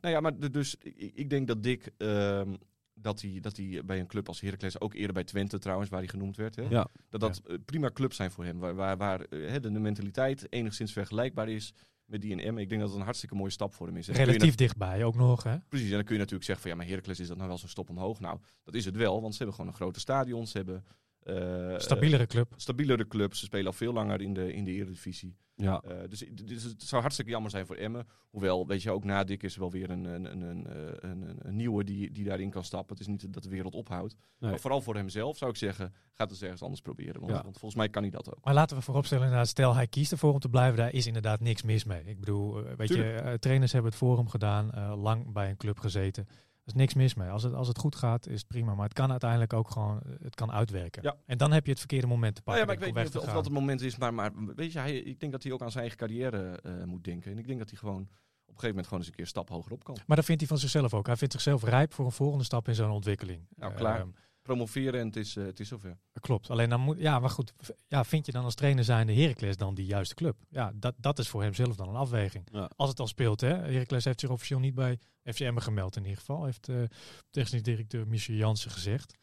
nou 0.00 0.14
ja, 0.14 0.20
maar 0.20 0.38
de- 0.38 0.50
dus 0.50 0.76
ik, 0.78 1.12
ik 1.14 1.30
denk 1.30 1.46
dat 1.46 1.62
Dick, 1.62 1.90
ehm, 1.96 2.54
dat 2.94 3.20
hij 3.20 3.38
dat 3.40 3.56
hij 3.56 3.82
bij 3.84 4.00
een 4.00 4.06
club 4.06 4.28
als 4.28 4.40
Heracles, 4.40 4.80
ook 4.80 4.94
eerder 4.94 5.12
bij 5.12 5.24
Twente 5.24 5.58
trouwens, 5.58 5.90
waar 5.90 5.98
hij 6.00 6.08
genoemd 6.08 6.36
werd, 6.36 6.56
hè, 6.56 6.62
Ja. 6.62 6.88
dat 7.08 7.20
dat 7.20 7.40
eh, 7.46 7.56
prima 7.64 7.90
clubs 7.90 8.16
zijn 8.16 8.30
voor 8.30 8.44
hem. 8.44 8.58
Waar, 8.58 8.74
waar, 8.74 8.96
waar 8.96 9.20
hè, 9.30 9.60
de, 9.60 9.72
de 9.72 9.78
mentaliteit 9.80 10.52
enigszins 10.52 10.92
vergelijkbaar 10.92 11.48
is 11.48 11.72
met 12.04 12.20
die 12.20 12.30
in 12.30 12.40
Emmen. 12.40 12.62
Ik 12.62 12.68
denk 12.68 12.80
dat 12.80 12.90
het 12.90 12.98
een 12.98 13.04
hartstikke 13.04 13.34
mooie 13.34 13.50
stap 13.50 13.74
voor 13.74 13.86
hem 13.86 13.96
is. 13.96 14.08
En 14.08 14.14
Relatief 14.14 14.54
dichtbij 14.54 15.04
ook 15.04 15.14
nog. 15.14 15.42
Hè? 15.42 15.56
Precies, 15.68 15.88
en 15.88 15.94
dan 15.94 16.04
kun 16.04 16.12
je 16.14 16.18
natuurlijk 16.20 16.44
zeggen 16.46 16.62
van 16.62 16.70
ja, 16.70 16.76
maar 16.82 16.86
Heracles 16.90 17.20
is 17.20 17.28
dat 17.28 17.36
nou 17.36 17.48
wel 17.48 17.58
zo'n 17.58 17.68
stop 17.68 17.90
omhoog. 17.90 18.20
Nou, 18.20 18.38
dat 18.64 18.74
is 18.74 18.84
het 18.84 18.96
wel, 18.96 19.20
want 19.20 19.32
ze 19.32 19.36
hebben 19.38 19.56
gewoon 19.56 19.70
een 19.70 19.76
grote 19.76 20.00
stadion. 20.00 20.46
Ze 20.46 20.56
hebben 20.56 20.84
Eh, 21.22 21.78
Stabielere 21.78 22.26
club. 22.26 22.52
stabielere 22.56 23.06
club. 23.08 23.34
Ze 23.34 23.44
spelen 23.44 23.66
al 23.66 23.72
veel 23.72 23.92
langer 23.92 24.20
in 24.20 24.32
de, 24.34 24.52
in 24.52 24.64
de 24.64 24.70
Eredivisie. 24.72 25.36
Ja. 25.54 25.80
Eh, 25.80 26.08
dus, 26.08 26.24
dus 26.32 26.62
het 26.62 26.82
zou 26.82 27.00
hartstikke 27.00 27.30
jammer 27.30 27.50
zijn 27.50 27.66
voor 27.66 27.76
Emmen. 27.76 28.06
Hoewel, 28.30 28.66
weet 28.66 28.82
je, 28.82 28.90
ook 28.90 29.04
na 29.04 29.24
Dick 29.24 29.42
is 29.42 29.54
er 29.54 29.60
wel 29.60 29.70
weer 29.70 29.90
een, 29.90 30.04
een, 30.04 30.24
een, 30.24 30.40
een, 30.42 30.66
eh, 30.66 31.10
een, 31.10 31.22
een, 31.28 31.36
een 31.38 31.56
nieuwe 31.56 31.84
die, 31.84 32.12
die 32.12 32.24
daarin 32.24 32.50
kan 32.50 32.64
stappen. 32.64 32.96
Het 32.96 33.00
is 33.00 33.06
niet 33.12 33.32
dat 33.32 33.42
de 33.42 33.48
wereld 33.48 33.74
ophoudt. 33.74 34.16
Nee. 34.38 34.50
Maar 34.50 34.60
vooral 34.60 34.80
voor 34.80 34.94
hemzelf 34.96 35.36
zou 35.36 35.50
ik 35.50 35.56
zeggen, 35.56 35.92
ga 36.12 36.22
het 36.22 36.30
eens 36.30 36.42
ergens 36.42 36.62
anders 36.62 36.80
proberen. 36.80 37.20
Want, 37.20 37.32
Ja. 37.32 37.42
want 37.42 37.58
volgens 37.58 37.74
mij 37.74 37.88
kan 37.88 38.02
hij 38.02 38.10
dat 38.10 38.34
ook. 38.36 38.44
Maar 38.44 38.54
laten 38.54 38.76
we 38.76 38.82
vooropstellen, 38.82 39.24
inderdaad, 39.24 39.48
stel 39.48 39.74
hij 39.74 39.86
kiest 39.86 40.12
ervoor 40.12 40.32
om 40.32 40.38
te 40.38 40.48
blijven, 40.48 40.76
daar 40.78 40.92
is 40.92 41.06
inderdaad 41.06 41.40
niks 41.40 41.62
mis 41.62 41.84
mee. 41.84 42.02
Ik 42.04 42.20
bedoel, 42.20 42.62
weet 42.62 42.88
je, 42.88 42.94
Tuurlijk. 42.94 43.40
trainers 43.40 43.72
hebben 43.72 43.90
het 43.90 44.00
voor 44.00 44.16
hem 44.16 44.28
gedaan, 44.28 44.72
eh, 44.72 44.92
lang 45.02 45.32
bij 45.32 45.50
een 45.50 45.56
club 45.56 45.78
gezeten. 45.78 46.26
Er 46.60 46.66
is 46.66 46.72
niks 46.74 46.94
mis 46.94 47.14
mee. 47.14 47.28
Als 47.28 47.42
het, 47.42 47.54
als 47.54 47.68
het 47.68 47.78
goed 47.78 47.96
gaat, 47.96 48.26
is 48.26 48.38
het 48.38 48.48
prima. 48.48 48.74
Maar 48.74 48.84
het 48.84 48.92
kan 48.92 49.10
uiteindelijk 49.10 49.52
ook 49.52 49.70
gewoon, 49.70 50.00
eh, 50.02 50.12
het 50.22 50.34
kan 50.34 50.52
uitwerken. 50.52 51.02
Ja. 51.02 51.16
En 51.26 51.38
dan 51.38 51.52
heb 51.52 51.64
je 51.64 51.70
het 51.70 51.78
verkeerde 51.78 52.06
moment 52.06 52.34
te 52.34 52.42
Nou 52.44 52.56
pakken. 52.58 52.60
ja, 52.60 52.78
maar 52.80 52.88
ik 52.88 52.94
weet 52.94 53.04
niet 53.04 53.22
of, 53.22 53.32
dat 53.32 53.44
het 53.44 53.54
moment 53.54 53.80
is. 53.80 53.96
Maar, 53.96 54.14
maar 54.14 54.32
weet 54.56 54.72
je, 54.72 54.78
hij, 54.78 54.96
ik 54.96 55.20
denk 55.20 55.32
dat 55.32 55.42
hij 55.42 55.52
ook 55.52 55.62
aan 55.62 55.70
zijn 55.70 55.80
eigen 55.80 55.98
carrière 55.98 56.58
eh, 56.62 56.84
moet 56.84 57.04
denken. 57.04 57.30
En 57.32 57.38
ik 57.38 57.46
denk 57.46 57.58
dat 57.58 57.68
hij 57.70 57.78
gewoon 57.78 58.00
op 58.00 58.56
een 58.56 58.60
gegeven 58.60 58.68
moment 58.68 58.84
gewoon 58.86 58.98
eens 58.98 59.08
een 59.08 59.14
keer 59.14 59.24
een 59.24 59.30
stap 59.30 59.48
hoger 59.48 59.72
op 59.72 59.84
kan. 59.84 59.96
Maar 60.06 60.16
dat 60.16 60.24
vindt 60.24 60.40
hij 60.40 60.50
van 60.50 60.58
zichzelf 60.58 60.94
ook. 60.94 61.06
Hij 61.06 61.16
vindt 61.16 61.32
zichzelf 61.34 61.64
rijp 61.64 61.92
voor 61.94 62.04
een 62.04 62.12
volgende 62.12 62.44
stap 62.44 62.68
in 62.68 62.74
zijn 62.74 62.90
ontwikkeling. 62.90 63.46
Nou, 63.56 63.74
klaar. 63.74 64.00
Ehm, 64.00 64.08
Promoveren 64.42 65.00
en 65.00 65.06
het 65.06 65.16
is, 65.16 65.36
eh, 65.36 65.44
het 65.44 65.60
is 65.60 65.68
zover. 65.68 65.98
Klopt. 66.20 66.50
Alleen 66.50 66.68
dan 66.68 66.80
moet, 66.80 66.98
ja, 66.98 67.18
maar 67.18 67.30
goed. 67.30 67.52
Ja, 67.88 68.04
vind 68.04 68.26
je 68.26 68.32
dan 68.32 68.44
als 68.44 68.54
trainer 68.54 68.84
zijnde 68.84 69.14
Heracles 69.14 69.56
dan 69.56 69.74
die 69.74 69.86
juiste 69.86 70.14
club? 70.14 70.36
Ja, 70.48 70.72
dat, 70.74 70.94
dat 70.98 71.18
is 71.18 71.28
voor 71.28 71.42
hemzelf 71.42 71.76
dan 71.76 71.88
een 71.88 71.94
afweging. 71.96 72.48
Ja. 72.52 72.70
Als 72.76 72.88
het 72.90 73.00
al 73.00 73.06
speelt, 73.06 73.40
hè. 73.40 73.48
Heracles 73.48 74.04
heeft 74.04 74.20
zich 74.20 74.30
officieel 74.30 74.58
niet 74.60 74.74
bij 74.74 74.98
FCM 75.24 75.56
gemeld 75.58 75.96
in 75.96 76.02
ieder 76.02 76.18
geval. 76.18 76.44
Heeft 76.44 76.68
eh 76.68 76.82
technisch 77.30 77.62
directeur 77.62 78.06
Michel 78.08 78.34
Jansen 78.34 78.70
gezegd. 78.70 79.14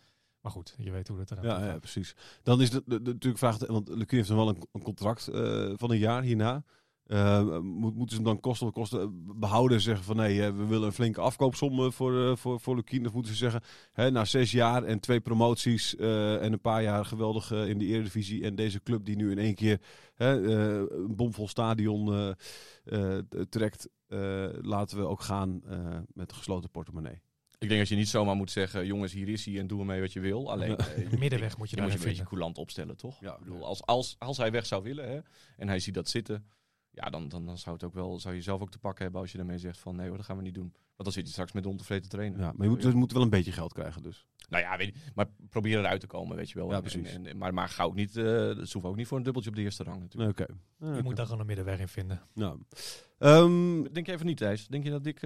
Maar 0.42 0.52
goed, 0.52 0.76
je 0.78 0.92
weet 0.92 1.08
hoe 1.08 1.18
dat 1.18 1.32
eruit 1.32 1.48
Ja, 1.48 1.54
gaat. 1.58 1.66
ja, 1.66 1.80
precies. 1.80 2.16
Dan 2.44 2.62
is 2.62 2.70
de, 2.70 2.84
de, 2.86 3.02
de- 3.02 3.12
natuurlijk 3.12 3.38
vraag, 3.38 3.58
want 3.68 3.88
Lucie 3.90 4.18
heeft 4.18 4.28
dan 4.28 4.38
wel 4.38 4.50
een, 4.50 4.64
een 4.72 4.82
contract 4.84 5.28
eh, 5.28 5.72
van 5.76 5.92
een 5.92 5.98
jaar 5.98 6.22
hierna. 6.22 6.64
Eh, 7.08 7.60
moet, 7.60 7.96
moeten 7.96 8.10
ze 8.10 8.16
hem 8.16 8.24
dan 8.24 8.40
kosten 8.40 8.72
kosten 8.72 9.02
eh, 9.02 9.08
behouden 9.36 9.78
en 9.78 9.84
zeggen 9.84 10.04
van 10.06 10.16
nee, 10.16 10.44
eh, 10.44 10.56
we 10.58 10.66
willen 10.66 10.86
een 10.88 10.94
flinke 10.94 11.22
afkoopsom 11.22 11.80
eh, 11.80 11.92
voor, 11.92 12.30
eh, 12.30 12.36
voor, 12.36 12.60
voor 12.60 12.76
Lukien. 12.76 13.06
Of 13.06 13.14
moeten 13.14 13.32
ze 13.32 13.38
zeggen, 13.38 13.62
hè, 13.94 14.12
na 14.12 14.26
zes 14.26 14.52
jaar 14.52 14.84
en 14.84 15.00
twee 15.00 15.20
promoties 15.20 15.96
eh, 15.96 16.44
en 16.44 16.54
een 16.54 16.62
paar 16.62 16.84
jaar 16.84 17.06
geweldig 17.06 17.52
eh, 17.52 17.70
in 17.70 17.78
de 17.78 17.86
Eredivisie. 17.86 18.44
En 18.44 18.56
deze 18.56 18.84
club 18.84 19.06
die 19.06 19.16
nu 19.16 19.32
in 19.32 19.38
één 19.38 19.56
keer 19.56 19.82
hè, 20.16 20.42
eh, 20.48 20.98
een 21.06 21.16
bomvol 21.16 21.48
stadion 21.48 22.14
eh, 22.14 23.18
eh, 23.18 23.24
trekt, 23.50 23.90
eh, 24.08 24.46
laten 24.62 24.98
we 24.98 25.04
ook 25.04 25.22
gaan 25.22 25.62
eh, 25.66 25.78
met 26.14 26.30
een 26.32 26.38
gesloten 26.38 26.70
portemonnee. 26.70 27.22
Ik 27.60 27.68
denk 27.68 27.80
dat 27.80 27.90
je 27.90 27.96
niet 27.96 28.10
zomaar 28.10 28.36
moet 28.36 28.52
zeggen, 28.52 28.86
jongens, 28.86 29.14
hier 29.14 29.28
is 29.30 29.46
hij 29.46 29.60
en 29.60 29.68
doe 29.68 29.80
ermee 29.80 30.02
wat 30.02 30.14
je 30.14 30.20
wil. 30.20 30.52
Alleen, 30.52 30.70
Ja. 30.70 30.78
eh, 30.78 31.18
Middenweg 31.20 31.58
moet 31.58 31.70
je 31.70 31.76
je 31.76 31.82
daar 31.82 31.92
moet 31.92 32.00
je 32.02 32.06
een 32.08 32.12
beetje 32.14 32.28
coulant 32.30 32.58
opstellen, 32.58 32.98
toch? 32.98 33.20
Ja. 33.22 33.34
Ik 33.34 33.40
bedoel, 33.44 33.66
als, 33.66 33.86
als, 33.86 34.16
als 34.20 34.38
hij 34.38 34.52
weg 34.52 34.66
zou 34.66 34.84
willen 34.84 35.10
hè, 35.10 35.20
en 35.58 35.68
hij 35.68 35.80
ziet 35.80 35.94
dat 35.94 36.10
zitten, 36.10 36.46
ja, 37.04 37.10
dan, 37.10 37.28
dan, 37.30 37.46
dan 37.46 37.58
zou, 37.58 37.76
het 37.76 37.84
ook 37.86 37.94
wel, 37.94 38.20
zou 38.20 38.36
je 38.36 38.42
zelf 38.42 38.62
ook 38.62 38.72
te 38.72 38.80
pakken 38.80 39.04
hebben 39.04 39.22
als 39.22 39.32
je 39.32 39.38
daarmee 39.38 39.58
zegt 39.58 39.80
van 39.80 39.96
nee 39.96 40.08
hoor, 40.08 40.18
dat 40.18 40.26
gaan 40.26 40.38
we 40.38 40.42
niet 40.44 40.54
doen. 40.54 40.72
Want 40.72 41.04
dan 41.04 41.12
zit 41.12 41.26
je 41.26 41.32
straks 41.32 41.52
met 41.52 41.64
de 41.64 41.70
ontevreden 41.70 42.10
trainer. 42.10 42.40
Ja, 42.40 42.52
maar 42.56 42.66
je 42.68 42.72
moet, 42.74 42.84
je 42.84 42.90
moet 42.90 43.12
wel 43.12 43.22
een 43.22 43.30
beetje 43.30 43.52
geld 43.52 43.74
krijgen 43.74 44.02
dus. 44.02 44.26
Nou 44.50 44.64
ja, 44.64 44.78
weet 44.78 44.88
je, 44.88 45.02
maar 45.16 45.26
probeer 45.50 45.80
eruit 45.80 46.00
te 46.02 46.08
komen, 46.08 46.36
weet 46.38 46.50
je 46.50 46.56
wel. 46.60 46.72
Ja, 46.72 46.80
precies. 46.82 47.14
en- 47.14 47.26
en- 47.26 47.38
maar, 47.38 47.54
maar 47.54 47.70
ga 47.70 47.84
ook 47.84 47.96
niet, 47.96 48.18
eh 48.18 48.24
ze 48.24 48.70
hoeven 48.72 48.84
ook 48.90 48.96
niet 48.96 49.08
voor 49.08 49.18
een 49.18 49.24
dubbeltje 49.24 49.50
op 49.50 49.56
de 49.56 49.62
eerste 49.62 49.84
rang 49.84 50.00
natuurlijk. 50.00 50.40
Oké. 50.40 50.54
Je 50.96 51.04
moet 51.04 51.16
daar 51.16 51.26
gewoon 51.26 51.40
een 51.42 51.46
middenweg 51.48 51.80
in 51.80 51.88
vinden. 51.88 52.22
Nou, 52.34 52.60
ehm, 53.18 53.84
Denk 53.94 54.06
je 54.06 54.12
even 54.12 54.26
niet, 54.26 54.38
Thijs? 54.38 54.68
Denk 54.68 54.84
je 54.84 54.90
dat 54.90 55.06
ik... 55.06 55.22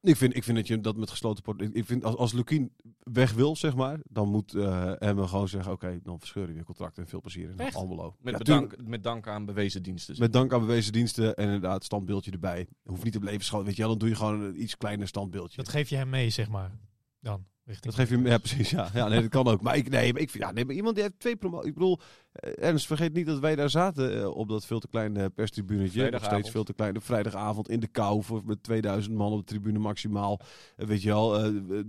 ik, 0.00 0.16
vind, 0.16 0.36
ik 0.36 0.44
vind 0.44 0.56
dat 0.56 0.66
je 0.66 0.80
dat 0.80 0.96
met 0.96 1.10
gesloten 1.10 1.42
port. 1.42 1.60
Ik, 1.60 1.84
vind 1.84 2.04
als, 2.04 2.16
als 2.16 2.32
Lukien 2.32 2.72
weg 3.02 3.32
wil, 3.32 3.56
zeg 3.56 3.74
maar, 3.74 3.98
dan 4.08 4.28
moet 4.28 4.54
eh 4.54 5.02
Emmen 5.02 5.28
gewoon 5.28 5.48
zeggen: 5.48 5.72
oké, 5.72 6.00
dan 6.02 6.18
verscheuren 6.18 6.52
we 6.52 6.58
je 6.58 6.64
contract 6.64 6.98
en 6.98 7.06
veel 7.06 7.20
plezier 7.20 7.50
in? 7.50 7.72
Almelo. 7.72 8.16
met, 8.20 8.32
Ja, 8.32 8.38
bedank, 8.38 8.86
met 8.86 9.02
dank 9.02 9.26
aan 9.26 9.44
bewezen 9.44 9.82
diensten. 9.82 10.14
Met 10.18 10.32
dank 10.32 10.52
aan 10.52 10.60
bewezen 10.60 10.92
diensten 10.92 11.34
en 11.34 11.44
inderdaad 11.44 11.84
standbeeldje 11.84 12.30
erbij. 12.30 12.68
Hoeft 12.84 13.04
niet 13.04 13.16
op 13.16 13.22
levensschouw, 13.22 13.64
weet 13.64 13.76
je 13.76 13.82
wel, 13.82 13.90
dan 13.90 13.98
doe 13.98 14.08
je 14.08 14.14
gewoon 14.14 14.40
een 14.40 14.62
iets 14.62 14.76
kleiner 14.76 15.08
standbeeldje. 15.08 15.56
Dat 15.56 15.68
geef 15.68 15.88
je 15.88 15.96
hem 15.96 16.08
mee, 16.08 16.30
zeg 16.30 16.48
maar. 16.48 16.78
Dan. 17.20 17.46
Richting 17.68 17.94
Dat 17.94 17.94
geef 17.94 18.08
je 18.08 18.14
hem, 18.14 18.26
ja 18.26 18.38
precies, 18.38 18.70
ja. 18.70 18.90
ja 18.94 19.08
nee, 19.08 19.20
dat 19.20 19.30
kan 19.30 19.46
ook. 19.46 19.60
Maar 19.60 19.76
ik, 19.76 19.88
nee, 19.88 20.12
maar 20.12 20.22
ik 20.22 20.30
vind, 20.30 20.44
ja, 20.44 20.52
nee, 20.52 20.64
maar 20.64 20.74
iemand 20.74 20.94
die 20.94 21.04
heeft 21.04 21.18
twee 21.20 21.36
promo. 21.36 21.62
Ik 21.62 21.74
bedoel, 21.74 21.98
eh, 22.32 22.52
Ernst, 22.64 22.86
vergeet 22.86 23.12
niet 23.12 23.26
dat 23.26 23.38
wij 23.38 23.56
daar 23.56 23.70
zaten 23.70 24.20
eh, 24.20 24.36
op 24.36 24.48
dat 24.48 24.66
veel 24.66 24.78
te 24.80 24.88
kleine 24.88 25.30
perstribunetje. 25.30 26.10
Nog 26.10 26.24
steeds 26.24 26.50
veel 26.50 26.64
te 26.64 26.72
klein. 26.72 26.96
Op 26.96 27.04
vrijdagavond 27.04 27.68
in 27.68 27.80
de 27.80 27.86
kou 27.86 28.22
voor, 28.22 28.42
met 28.44 28.62
2000 28.62 29.14
man 29.14 29.32
op 29.32 29.38
de 29.38 29.44
tribune 29.44 29.78
maximaal. 29.78 30.40
Eh, 30.76 30.86
weet 30.86 31.02
je 31.02 31.08
wel, 31.08 31.38
eh, 31.38 31.44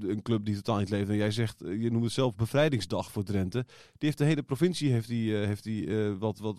een 0.10 0.22
club 0.24 0.46
die 0.46 0.56
totaal 0.56 0.78
niet 0.78 0.90
leeft. 0.90 1.10
En 1.10 1.16
jij 1.16 1.32
zegt, 1.32 1.62
eh, 1.62 1.82
je 1.82 1.92
noemt 1.92 2.04
het 2.04 2.14
zelf 2.14 2.36
bevrijdingsdag 2.36 3.12
voor 3.12 3.24
Drenthe. 3.24 3.66
Die 3.68 3.76
heeft 3.98 4.18
de 4.18 4.26
hele 4.26 4.44
provincie 4.44 4.92
heeft 4.92 5.08
die, 5.08 5.40
eh, 5.40 5.46
heeft 5.46 5.64
die, 5.64 5.88
eh, 5.88 6.14
wat, 6.20 6.40
wat 6.40 6.58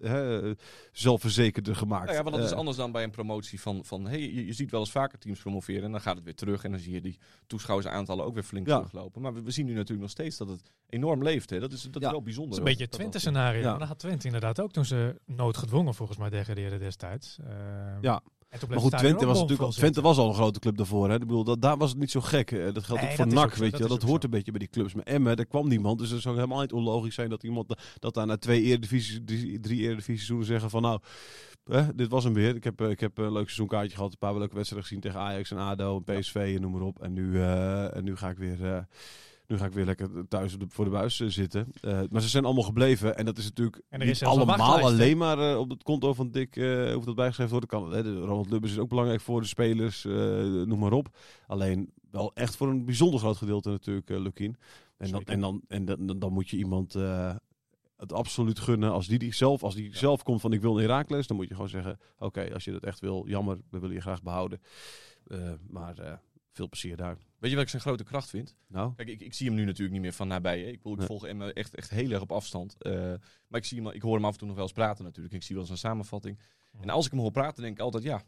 eh, 0.00 0.10
hè, 0.10 0.52
zelfverzekerder 0.92 1.76
gemaakt. 1.76 2.04
Nou 2.04 2.16
ja, 2.16 2.22
want 2.22 2.36
dat 2.36 2.44
is 2.44 2.50
Eh, 2.50 2.58
anders 2.58 2.76
dan 2.76 2.92
bij 2.92 3.02
een 3.02 3.10
promotie 3.10 3.60
van, 3.60 3.84
van 3.84 4.06
hey, 4.06 4.20
je, 4.20 4.46
je 4.46 4.52
ziet 4.52 4.70
wel 4.70 4.80
eens 4.80 4.90
vaker 4.90 5.18
teams 5.18 5.40
promoveren 5.40 5.84
en 5.84 5.90
dan 5.90 6.00
gaat 6.00 6.16
het 6.16 6.24
weer 6.24 6.34
terug 6.34 6.64
en 6.64 6.70
dan 6.70 6.80
zie 6.80 6.92
je 6.92 7.00
die 7.00 7.18
toeschouwersaantallen 7.46 8.24
ook 8.24 8.34
weer 8.34 8.44
flink 8.64 8.66
Ja. 8.66 8.76
teruglopen. 8.76 9.22
Maar 9.22 9.34
we, 9.34 9.42
we 9.42 9.50
zien 9.50 9.66
nu 9.66 9.72
natuurlijk 9.72 10.00
nog 10.00 10.10
steeds 10.10 10.36
dat 10.36 10.48
het 10.48 10.70
enorm 10.88 11.22
leeft. 11.22 11.50
Hè. 11.50 11.60
Dat 11.60 11.72
is, 11.72 11.82
dat 11.90 12.02
is 12.02 12.10
wel 12.10 12.22
bijzonder. 12.22 12.50
Dat 12.50 12.58
is 12.58 12.64
een 12.64 12.70
beetje 12.70 12.84
het 12.84 12.92
Twente-scenario. 12.92 13.60
Ja. 13.60 13.70
Maar 13.70 13.78
Dat 13.78 13.88
had 13.88 13.98
Twente 13.98 14.26
inderdaad 14.26 14.60
ook 14.60 14.72
toen 14.72 14.84
ze 14.84 15.20
noodgedwongen 15.26 15.94
volgens 15.94 16.18
mij 16.18 16.30
degradeerden 16.30 16.78
destijds. 16.78 17.36
Ehm, 17.46 17.98
Ja. 18.00 18.22
Maar 18.68 18.80
goed, 18.80 18.90
het 18.92 19.00
Twente 19.00 19.26
was 19.26 19.34
natuurlijk 19.40 19.62
al, 19.68 19.70
Twente 19.70 20.00
was 20.00 20.18
al 20.18 20.28
een 20.28 20.34
grote 20.34 20.58
club 20.58 20.76
daarvoor. 20.76 21.08
Hè. 21.08 21.14
Ik 21.14 21.20
bedoel, 21.20 21.44
dat, 21.44 21.60
daar 21.62 21.76
was 21.76 21.90
het 21.90 21.98
niet 21.98 22.10
zo 22.10 22.20
gek. 22.20 22.50
Dat 22.50 22.84
geldt 22.84 23.02
Nee, 23.02 23.10
ook 23.10 23.16
voor 23.16 23.26
NAC, 23.26 23.54
weet 23.54 23.70
dat 23.70 23.80
je. 23.80 23.86
Dat 23.88 24.02
hoort 24.02 24.20
zo. 24.20 24.24
een 24.26 24.30
beetje 24.30 24.50
bij 24.50 24.60
die 24.60 24.68
clubs. 24.68 24.94
Maar 24.94 25.04
Emmen, 25.04 25.36
daar 25.36 25.46
kwam 25.46 25.68
niemand. 25.68 25.98
Dus 25.98 26.10
het 26.10 26.20
zou 26.22 26.34
helemaal 26.34 26.60
niet 26.60 26.72
onlogisch 26.72 27.14
zijn 27.14 27.28
dat 27.30 27.42
iemand 27.42 27.68
da- 27.68 27.78
dat 27.98 28.14
daar 28.14 28.26
na 28.26 28.36
twee 28.36 28.62
eredivisie, 28.62 29.24
drie, 29.24 29.60
drie 29.60 29.80
eredivisie 29.82 30.44
zeggen 30.44 30.70
van 30.70 30.82
nou, 30.82 31.00
dit 31.94 32.08
was 32.08 32.24
hem 32.24 32.34
weer. 32.34 32.54
Ik 32.56 32.64
heb, 32.64 32.80
eh, 32.80 32.90
ik 32.90 33.00
heb 33.00 33.18
een 33.18 33.32
leuk 33.32 33.44
seizoenkaartje 33.44 33.96
gehad, 33.96 34.12
een 34.12 34.18
paar 34.18 34.38
leuke 34.38 34.54
wedstrijden 34.54 34.88
gezien 34.88 35.02
tegen 35.02 35.20
Ajax 35.20 35.50
en 35.50 35.58
ADO 35.58 36.02
en 36.06 36.18
PSV 36.18 36.52
en 36.56 36.60
noem 36.60 36.72
maar 36.72 36.80
op. 36.82 37.02
En 37.02 37.12
nu, 37.12 37.40
eh, 37.40 37.96
en 37.96 38.04
nu 38.04 38.16
ga 38.16 38.30
ik 38.30 38.38
weer... 38.38 38.64
eh, 38.74 38.82
nu 39.46 39.58
ga 39.58 39.64
ik 39.64 39.72
weer 39.72 39.84
lekker 39.84 40.28
thuis 40.28 40.54
op 40.54 40.60
de- 40.60 40.66
voor 40.68 40.84
de 40.84 40.90
buis 40.90 41.20
eh, 41.20 41.28
zitten. 41.28 41.66
Eh, 41.80 42.00
maar 42.10 42.20
ze 42.22 42.28
zijn 42.28 42.44
allemaal 42.44 42.62
gebleven. 42.64 43.16
En 43.16 43.24
dat 43.24 43.38
is 43.38 43.44
natuurlijk 43.44 43.76
En 43.88 44.00
er 44.00 44.06
is 44.06 44.20
niet 44.20 44.28
allemaal 44.28 44.56
alleen 44.84 45.16
maar 45.16 45.38
eh, 45.52 45.58
op 45.58 45.70
het 45.70 45.82
konto 45.82 46.14
van 46.14 46.30
Dick 46.30 46.56
eh 46.56 46.92
hoeft 46.92 47.06
dat 47.06 47.14
bijgeschreven 47.14 47.52
worden. 47.52 47.68
Kan, 47.68 47.92
hè, 47.92 48.02
de 48.02 48.20
Ronald 48.20 48.50
Lubbers 48.50 48.72
is 48.72 48.78
ook 48.78 48.88
belangrijk 48.88 49.20
voor 49.20 49.40
de 49.40 49.46
spelers, 49.46 50.04
eh, 50.04 50.12
noem 50.12 50.78
maar 50.78 50.92
op. 50.92 51.08
Alleen 51.46 51.90
wel 52.10 52.30
echt 52.34 52.56
voor 52.56 52.68
een 52.68 52.84
bijzonder 52.84 53.20
groot 53.20 53.36
gedeelte 53.36 53.70
natuurlijk, 53.70 54.10
eh 54.10 54.18
Lukien. 54.18 54.56
En, 54.98 55.10
dan, 55.10 55.22
en, 55.24 55.40
dan, 55.40 55.60
en 55.96 56.06
dan, 56.06 56.18
dan 56.18 56.32
moet 56.32 56.48
je 56.48 56.56
iemand 56.56 56.94
eh, 56.94 57.34
het 57.96 58.12
absoluut 58.12 58.58
gunnen. 58.58 58.92
Als 58.92 59.06
die, 59.06 59.18
die 59.18 59.34
zelf, 59.34 59.62
als 59.62 59.74
die 59.74 59.96
zelf 59.96 60.22
komt 60.22 60.40
van 60.40 60.52
ik 60.52 60.60
wil 60.60 60.76
een 60.76 60.82
Herakles, 60.82 61.26
dan 61.26 61.36
moet 61.36 61.48
je 61.48 61.54
gewoon 61.54 61.68
zeggen, 61.68 61.98
oké, 62.18 62.52
als 62.54 62.64
je 62.64 62.72
dat 62.72 62.84
echt 62.84 63.00
wil, 63.00 63.28
jammer, 63.28 63.58
we 63.70 63.78
willen 63.78 63.94
je 63.94 64.00
graag 64.00 64.22
behouden. 64.22 64.60
Eh, 65.26 65.52
maar 65.68 65.98
eh, 65.98 66.12
veel 66.52 66.68
plezier 66.68 66.96
daar. 66.96 67.16
Weet 67.38 67.50
je 67.50 67.56
wat 67.56 67.64
ik 67.64 67.70
zijn 67.70 67.82
grote 67.82 68.04
kracht 68.04 68.30
vind? 68.30 68.54
Nou, 68.68 68.94
Kijk, 68.94 69.08
ik, 69.08 69.20
ik 69.20 69.34
zie 69.34 69.46
hem 69.46 69.56
nu 69.56 69.64
natuurlijk 69.64 69.92
niet 69.92 70.00
meer 70.02 70.12
van 70.12 70.28
nabij. 70.28 70.60
Hè. 70.60 70.66
Ik, 70.66 70.80
ik 70.84 70.96
Nee. 70.96 71.06
volg 71.06 71.22
hem 71.22 71.42
eh, 71.42 71.48
echt, 71.54 71.74
echt 71.74 71.90
heel 71.90 72.10
erg 72.10 72.22
op 72.22 72.32
afstand. 72.32 72.76
Eh, 72.78 72.92
maar 73.48 73.60
ik, 73.60 73.64
zie 73.64 73.82
hem, 73.82 73.92
ik 73.92 74.02
hoor 74.02 74.14
hem 74.14 74.24
af 74.24 74.32
en 74.32 74.38
toe 74.38 74.46
nog 74.46 74.56
wel 74.56 74.64
eens 74.66 74.74
praten 74.74 75.04
natuurlijk. 75.04 75.34
Ik 75.34 75.42
zie 75.42 75.54
wel 75.54 75.64
eens 75.64 75.72
een 75.72 75.78
samenvatting. 75.78 76.38
En 76.80 76.90
als 76.90 77.04
ik 77.06 77.10
hem 77.10 77.20
hoor 77.20 77.30
praten, 77.30 77.62
denk 77.62 77.76
ik 77.76 77.82
altijd 77.82 78.02
ja. 78.02 78.22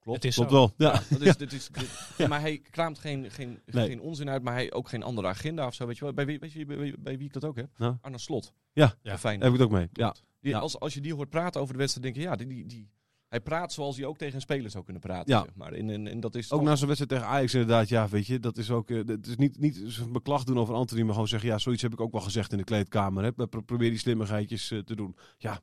Klopt. 0.00 0.16
Het 0.22 0.26
is 0.26 0.34
klopt 0.34 0.50
zo. 0.50 0.56
wel. 0.56 0.72
Ja. 0.76 1.02
Dat 1.10 1.20
is, 1.20 1.36
dit 1.36 1.52
is, 1.52 1.68
dit- 1.68 2.28
Maar 2.28 2.40
hij 2.40 2.58
kraamt 2.58 2.98
geen, 2.98 3.30
geen, 3.30 3.60
Nee. 3.66 3.86
geen 3.86 4.00
onzin 4.00 4.30
uit, 4.30 4.42
maar 4.42 4.52
hij 4.54 4.72
ook 4.72 4.88
geen 4.88 5.02
andere 5.02 5.28
agenda 5.28 5.66
of 5.66 5.74
zo. 5.74 5.86
Weet 5.86 5.98
je 5.98 6.04
wel? 6.04 6.12
Bij, 6.12 6.26
wie, 6.26 6.38
weet 6.38 6.52
je, 6.52 6.64
bij, 6.66 6.76
wie- 6.78 6.98
bij 6.98 7.16
wie 7.18 7.26
ik 7.26 7.32
dat 7.32 7.44
ook 7.44 7.56
heb? 7.56 7.78
Nou. 7.78 7.96
Arne 8.00 8.18
Slot. 8.18 8.52
Ja. 8.72 8.94
Ja. 9.02 9.18
Fijn. 9.18 9.40
Heb 9.40 9.52
ik 9.52 9.58
het 9.58 9.66
ook 9.66 9.72
mee. 9.72 9.88
Ja. 9.92 10.14
Die, 10.40 10.50
Ja. 10.52 10.58
als, 10.58 10.78
als 10.80 10.94
je 10.94 11.00
die 11.00 11.14
hoort 11.14 11.30
praten 11.30 11.60
over 11.60 11.72
de 11.72 11.78
wedstrijd, 11.78 12.06
denk 12.14 12.16
je, 12.24 12.30
ja, 12.30 12.36
die, 12.36 12.46
die, 12.46 12.66
die, 12.66 12.90
hij 13.28 13.40
praat 13.40 13.72
zoals 13.72 13.96
hij 13.96 14.06
ook 14.06 14.18
tegen 14.18 14.34
een 14.34 14.40
speler 14.40 14.70
zou 14.70 14.84
kunnen 14.84 15.02
praten. 15.02 15.34
Ja. 15.34 15.42
Zeg 15.44 15.54
maar. 15.54 15.72
en, 15.72 15.90
en, 15.90 16.06
en 16.06 16.20
dat 16.20 16.34
is 16.34 16.52
Ook 16.52 16.58
toch- 16.58 16.68
na 16.68 16.76
zo'n 16.76 16.86
wedstrijd 16.88 17.12
tegen 17.20 17.34
Ajax 17.34 17.52
inderdaad, 17.52 17.88
ja, 17.88 18.08
weet 18.08 18.26
je, 18.26 18.38
dat 18.40 18.56
is 18.58 18.70
ook, 18.70 18.90
eh, 18.90 19.00
het 19.06 19.26
is 19.26 19.36
niet, 19.36 19.58
niet 19.58 20.06
beklag 20.12 20.44
doen 20.44 20.58
over 20.58 20.74
Anthony, 20.74 21.02
maar 21.02 21.12
gewoon 21.12 21.28
zeggen, 21.28 21.48
ja, 21.48 21.58
zoiets 21.58 21.82
heb 21.82 21.92
ik 21.92 22.00
ook 22.00 22.12
wel 22.12 22.20
gezegd 22.20 22.52
in 22.52 22.58
de 22.58 22.64
kleedkamer. 22.64 23.22
Hè. 23.24 23.32
Pro- 23.32 23.60
Probeer 23.60 23.90
die 23.90 23.98
slimmigheidjes 23.98 24.70
eh, 24.70 24.78
te 24.78 24.96
doen. 24.96 25.16
Ja, 25.38 25.60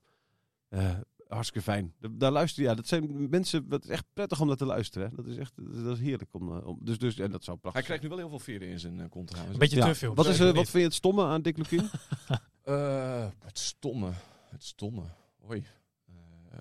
eh, 0.70 0.90
hartstikke 1.28 1.62
fijn. 1.72 1.94
Da- 2.00 2.10
Daar 2.12 2.32
luister 2.32 2.64
ja, 2.64 2.76
dat 2.76 2.88
zijn 2.88 3.30
mensen, 3.30 3.70
dat 3.70 3.84
is 3.84 3.90
echt 3.90 4.06
prettig 4.14 4.42
om 4.42 4.48
naar 4.48 4.56
te 4.56 4.66
luisteren. 4.66 5.10
Hè. 5.10 5.16
Dat 5.16 5.26
is 5.28 5.38
echt, 5.38 5.54
dat 5.84 5.98
is 5.98 6.04
heerlijk 6.04 6.34
om, 6.34 6.56
eh, 6.58 6.68
om 6.68 6.78
dus, 6.82 6.98
dus, 6.98 7.20
en 7.20 7.32
dat 7.32 7.44
zou 7.44 7.58
prachtig 7.58 7.74
Hij 7.74 7.84
krijgt 7.84 8.04
nu 8.04 8.10
wel 8.10 8.18
heel 8.18 8.30
veel 8.30 8.54
veren 8.54 8.68
in 8.68 8.80
zijn 8.80 9.00
eh, 9.00 9.10
kont 9.10 9.28
trouwens. 9.28 9.54
Een 9.54 9.60
beetje 9.60 9.78
Ja. 9.78 9.86
te 9.86 9.96
veel. 9.96 10.16
Wat, 10.16 10.26
is, 10.28 10.40
eh, 10.40 10.46
wat 10.46 10.54
vind 10.56 10.72
je 10.74 10.80
het 10.80 10.94
stomme 10.94 11.24
aan 11.24 11.42
Dick 11.42 11.58
Lukien? 11.58 11.90
Eh, 12.70 13.28
het 13.44 13.60
stomme. 13.60 14.12
Het 14.50 14.64
stomme. 14.64 15.02
Hoi. 15.42 15.64
Eh, 16.52 16.58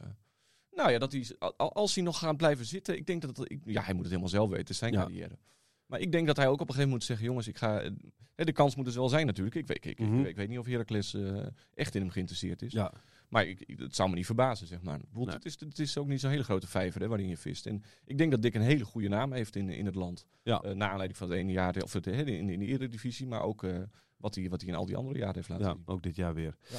nou 0.72 0.90
ja, 0.90 0.98
dat 0.98 1.12
hij, 1.12 1.26
al- 1.38 1.72
als 1.72 1.94
hij 1.94 2.04
nog 2.04 2.18
gaat 2.18 2.36
blijven 2.36 2.64
zitten, 2.66 2.96
ik 2.96 3.06
denk 3.06 3.22
dat 3.22 3.50
ik, 3.50 3.60
ja, 3.64 3.82
hij 3.82 3.92
moet 3.92 4.02
het 4.02 4.10
helemaal 4.10 4.28
zelf 4.32 4.50
weten, 4.50 4.74
zijn 4.74 4.92
Ja. 4.92 5.00
carrière. 5.00 5.38
Maar 5.86 6.00
ik 6.00 6.12
denk 6.12 6.26
dat 6.26 6.36
hij 6.36 6.46
ook 6.46 6.60
op 6.60 6.68
een 6.68 6.74
gegeven 6.74 6.88
moment 6.90 7.08
moet 7.08 7.16
zeggen, 7.16 7.26
jongens, 7.26 7.48
ik 7.48 7.56
ga, 7.58 7.90
de 8.34 8.52
kans 8.52 8.76
moet 8.76 8.84
dus 8.84 8.94
wel 8.94 9.08
zijn 9.08 9.26
natuurlijk. 9.26 9.56
Ik 9.56 9.66
weet, 9.66 9.76
ik, 9.84 9.98
ik, 9.98 9.98
Mhm. 9.98 10.24
ik, 10.24 10.36
weet 10.36 10.48
niet 10.48 10.58
of 10.58 10.66
Heracles 10.66 11.14
eh, 11.14 11.46
echt 11.74 11.94
in 11.94 12.00
hem 12.00 12.10
geïnteresseerd 12.10 12.62
is. 12.62 12.72
Ja, 12.72 12.92
Maar 13.28 13.46
ik, 13.46 13.74
het 13.76 13.94
zou 13.94 14.08
me 14.08 14.14
niet 14.14 14.26
verbazen, 14.26 14.66
zeg 14.66 14.82
maar. 14.82 14.98
Ik 14.98 15.08
bedoel, 15.08 15.24
Nee. 15.24 15.34
het, 15.34 15.44
is, 15.44 15.60
het 15.60 15.78
is 15.78 15.98
ook 15.98 16.06
niet 16.06 16.20
zo'n 16.20 16.30
hele 16.30 16.44
grote 16.44 16.66
vijver 16.66 17.00
hè, 17.00 17.08
waarin 17.08 17.28
je 17.28 17.36
vist. 17.36 17.66
En 17.66 17.82
ik 18.04 18.18
denk 18.18 18.30
dat 18.30 18.42
Dick 18.42 18.54
een 18.54 18.60
hele 18.60 18.84
goede 18.84 19.08
naam 19.08 19.32
heeft 19.32 19.56
in, 19.56 19.68
in 19.68 19.86
het 19.86 19.94
land. 19.94 20.26
Ja. 20.42 20.60
Eh, 20.60 20.72
na 20.74 20.88
aanleiding 20.88 21.18
van 21.18 21.30
het 21.30 21.38
ene 21.38 21.52
jaar, 21.52 21.82
of 21.82 21.92
het, 21.92 22.06
in, 22.06 22.48
in 22.50 22.58
de 22.58 22.66
eredivisie, 22.66 23.26
maar 23.26 23.42
ook 23.42 23.66
wat 24.18 24.34
hij 24.34 24.48
wat 24.48 24.60
hij 24.60 24.70
in 24.70 24.76
al 24.76 24.86
die 24.86 24.96
andere 24.96 25.18
jaren 25.18 25.34
heeft 25.34 25.48
laten 25.48 25.66
Ja, 25.66 25.72
zien. 25.72 25.82
ook 25.86 26.02
dit 26.02 26.16
jaar 26.16 26.34
weer. 26.34 26.56
Ja. 26.70 26.78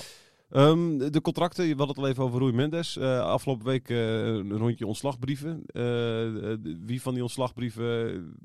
Ehm, 0.49 0.97
de 1.11 1.21
contracten, 1.21 1.65
je 1.65 1.75
had 1.75 1.87
het 1.87 1.97
al 1.97 2.07
even 2.07 2.23
over 2.23 2.39
Rui 2.39 2.53
Mendes. 2.53 2.97
Eh, 2.97 3.19
afgelopen 3.21 3.65
week 3.65 3.89
eh, 3.89 4.25
een 4.25 4.57
rondje 4.57 4.85
ontslagbrieven. 4.87 5.63
Eh, 5.65 6.53
wie 6.85 7.01
van 7.01 7.13
die 7.13 7.21
ontslagbrieven, 7.23 8.37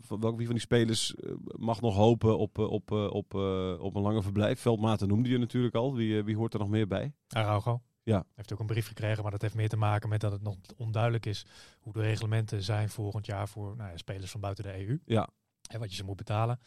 van 0.00 0.20
welke 0.20 0.36
wie 0.36 0.46
van 0.46 0.54
die 0.54 0.64
spelers 0.64 1.14
mag 1.56 1.80
nog 1.80 1.94
hopen 1.96 2.38
op, 2.38 2.58
op, 2.58 2.90
eh, 2.90 3.10
op, 3.10 3.34
eh, 3.34 3.74
op 3.80 3.94
een 3.94 4.02
lange 4.02 4.22
verblijf? 4.22 4.60
Veldmaten 4.60 5.08
noemde 5.08 5.28
je 5.28 5.38
natuurlijk 5.38 5.74
al. 5.74 5.94
Wie, 5.94 6.22
wie 6.22 6.36
hoort 6.36 6.52
er 6.52 6.58
nog 6.60 6.68
meer 6.68 6.86
bij? 6.86 7.12
Araujo. 7.28 7.82
Ja. 8.02 8.24
Heeft 8.34 8.52
ook 8.52 8.60
een 8.60 8.66
brief 8.66 8.86
gekregen, 8.86 9.22
maar 9.22 9.32
dat 9.32 9.42
heeft 9.42 9.54
meer 9.54 9.68
te 9.68 9.76
maken 9.76 10.08
met 10.08 10.20
dat 10.20 10.32
het 10.32 10.42
nog 10.42 10.56
onduidelijk 10.76 11.26
is 11.26 11.46
hoe 11.80 11.92
de 11.92 12.00
reglementen 12.00 12.62
zijn 12.62 12.88
volgend 12.88 13.26
jaar 13.26 13.48
voor 13.48 13.76
nou 13.76 13.90
ja, 13.90 13.96
spelers 13.96 14.30
van 14.30 14.40
buiten 14.40 14.64
de 14.64 14.86
EU. 14.86 14.98
Ja. 15.04 15.28
En 15.70 15.80
wat 15.80 15.90
je 15.90 15.96
ze 15.96 16.04
moet 16.04 16.16
betalen. 16.16 16.58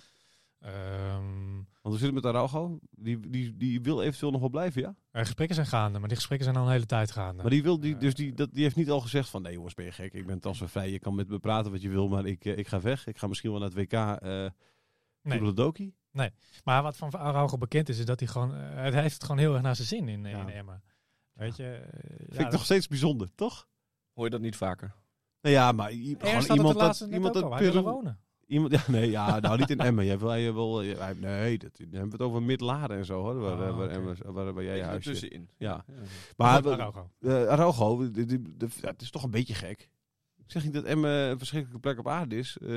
Ehm, 0.62 1.56
Want 1.82 1.95
we 1.95 1.97
zitten 1.97 2.13
met 2.13 2.26
Araujo. 2.26 2.80
Die, 2.91 3.30
die, 3.30 3.58
die 3.58 3.82
wil 3.82 4.02
eventueel 4.02 4.32
nog 4.32 4.39
wel 4.41 4.50
blijven, 4.50 4.82
ja? 4.82 4.95
er 5.12 5.21
gesprekken 5.26 5.56
zijn 5.56 5.67
gaande, 5.67 6.00
maar 6.00 6.08
die 6.08 6.17
gesprekken 6.17 6.47
zijn 6.47 6.60
al 6.60 6.65
een 6.65 6.71
hele 6.71 6.86
tijd 6.86 7.12
gaande. 7.12 7.41
Maar 7.41 7.52
die, 7.52 7.63
wil, 7.63 7.80
die, 7.80 7.97
dus 7.97 8.13
die, 8.13 8.34
dat, 8.34 8.54
die 8.54 8.63
heeft 8.63 8.76
niet 8.76 8.89
al 8.89 9.00
gezegd 9.02 9.30
van... 9.30 9.41
Nee 9.41 9.54
jongens, 9.54 9.74
ben 9.74 9.86
je 9.86 9.91
gek? 9.91 10.13
Ik 10.13 10.26
ben 10.26 10.39
transfervrij. 10.39 10.91
Je 10.91 11.00
kan 11.00 11.15
met 11.15 11.30
me 11.30 11.39
praten 11.39 11.71
wat 11.71 11.82
je 11.82 11.89
wil, 11.89 12.08
maar 12.08 12.26
ik, 12.26 12.45
eh, 12.45 12.58
ik 12.58 12.67
ga 12.67 12.82
weg. 12.82 13.08
Ik 13.08 13.17
ga 13.17 13.28
misschien 13.28 13.52
wel 13.52 13.60
naar 13.60 13.69
het 13.69 13.78
WK 13.78 13.93
uh, 13.93 14.45
nee. 15.21 15.54
Doki. 15.54 15.93
Maar 16.63 16.84
wat 16.84 16.97
van 16.97 17.12
Araujo 17.12 17.58
bekend 17.58 17.89
is, 17.89 18.00
is 18.00 18.06
dat 18.06 18.19
hij 18.19 18.28
gewoon... 18.30 18.54
eh, 18.56 18.60
hij 18.76 19.02
heeft 19.02 19.13
het 19.13 19.24
gewoon 19.24 19.38
heel 19.38 19.54
erg 19.54 19.62
naar 19.62 19.76
zijn 19.76 19.88
zin 19.88 20.08
in, 20.08 20.24
Ja. 20.24 20.41
in 20.41 20.50
Emmen. 20.50 20.84
Weet 21.34 21.56
je? 21.56 21.63
eh, 21.74 22.17
Vind 22.17 22.34
ja, 22.34 22.45
ik 22.45 22.52
nog 22.52 22.63
steeds 22.63 22.88
bijzonder, 22.88 23.36
toch? 23.36 23.67
Hoor 24.13 24.24
je 24.26 24.32
dat 24.32 24.41
niet 24.41 24.56
vaker? 24.56 24.93
Nou 25.41 25.56
ja, 25.56 25.71
maar 25.71 25.89
gewoon 25.91 26.41
iemand 26.41 26.67
het 26.67 26.78
laatste 26.78 27.04
dat... 27.04 27.12
net 27.13 27.19
Iemand 27.19 27.36
ook 27.36 27.41
dat 27.41 27.43
al. 27.43 27.58
Hij 27.58 27.65
wil 27.65 27.76
er 27.76 27.82
Peru- 27.84 27.93
wonen. 27.95 28.19
Iemand, 28.52 28.72
ja, 28.78 28.82
nee, 28.88 29.10
ja, 29.10 29.40
nou 29.40 29.58
niet 29.58 29.70
in 29.70 29.80
Emmen. 29.88 30.06
Jij 30.06 30.20
wil, 30.20 30.30
jij 30.38 30.54
wil, 30.54 30.84
jij- 30.86 31.14
nee, 31.14 31.58
dat, 31.58 31.72
dan 31.78 31.88
hebben 31.92 32.06
we 32.10 32.12
het 32.12 32.22
over 32.22 32.44
Midlaren 32.44 32.98
en 32.98 33.06
zo, 33.06 33.22
hoor. 33.22 33.40
Waar, 33.40 33.68
Ah, 33.68 33.78
waar. 33.78 33.90
Emmen- 33.90 34.18
waar, 34.34 34.54
waar 34.54 34.64
jij 34.64 34.78
je 34.78 34.84
huis 34.84 35.04
zit. 35.04 35.14
ertussenin. 35.14 35.50
Ja. 35.58 35.84
Ja. 35.88 35.94
Maar 36.38 36.48
Araujo. 36.66 37.10
eh 37.20 37.48
Araujo, 37.48 37.98
die- 38.12 38.26
die- 38.26 38.42
die- 38.58 38.68
ja, 38.82 38.88
het 38.90 39.02
is 39.02 39.12
toch 39.12 39.24
een 39.24 39.32
beetje 39.32 39.54
gek. 39.54 39.90
Ik 40.52 40.58
zeg 40.62 40.66
niet 40.72 40.76
dat 40.82 40.84
Emmen 40.92 41.12
een 41.12 41.38
verschrikkelijke 41.38 41.82
plek 41.82 42.00
op 42.00 42.08
aarde 42.08 42.38
is. 42.38 42.58
Eh, 42.58 42.68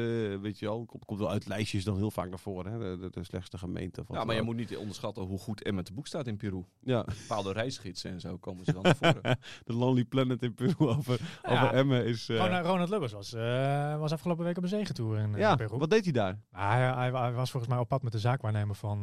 weet 0.41 0.59
je 0.59 0.67
wel, 0.67 0.85
komt, 0.85 1.05
komt 1.05 1.19
wel 1.19 1.31
uit 1.31 1.47
lijstjes 1.47 1.85
dan 1.85 1.97
heel 1.97 2.11
vaak 2.11 2.29
naar 2.29 2.39
voren. 2.39 2.73
Hè? 2.73 2.79
De, 2.79 2.99
de, 3.03 3.11
de 3.11 3.25
slechtste 3.25 3.59
gemeente. 3.59 4.05
Van 4.05 4.17
Ja, 4.17 4.25
maar 4.25 4.35
je 4.35 4.43
moet 4.43 4.57
niet 4.57 4.77
onderschatten 4.77 5.23
hoe 5.25 5.39
goed 5.39 5.63
Emmen 5.63 5.85
te 5.85 5.93
boek 5.93 6.07
staat 6.07 6.27
in 6.27 6.37
Peru. 6.37 6.65
Ja, 6.81 7.05
Bepaalde 7.05 7.53
reisgidsen 7.53 8.11
en 8.11 8.21
zo 8.21 8.37
komen 8.39 8.65
ze 8.65 8.73
dan 8.73 8.83
naar 8.83 8.97
voren. 8.97 9.23
de 9.65 9.73
Lonely 9.73 10.05
Planet 10.05 10.43
in 10.43 10.55
Peru 10.55 10.75
over, 10.79 11.21
Ja. 11.43 11.51
over 11.63 11.75
Emmen 11.75 12.05
is... 12.05 12.29
eh, 12.29 12.37
Ronald, 12.37 12.67
Ronald 12.67 12.89
Lubbers 12.89 13.13
was, 13.13 13.33
eh, 13.33 13.99
was 13.99 14.13
afgelopen 14.13 14.45
week 14.45 14.57
op 14.57 14.63
een 14.63 14.69
zegentour 14.69 15.19
in, 15.19 15.35
ja, 15.37 15.57
Peru. 15.57 15.77
wat 15.79 15.91
deed 15.91 16.05
hij 16.05 16.13
daar? 16.13 16.41
Nou, 16.53 16.73
hij, 16.75 16.93
hij, 17.11 17.21
hij 17.21 17.33
was 17.33 17.51
volgens 17.51 17.73
mij 17.73 17.81
op 17.83 17.89
pad 17.89 18.03
met 18.03 18.13
de 18.13 18.19
zaakwaarnemer 18.19 18.75
van, 18.77 19.01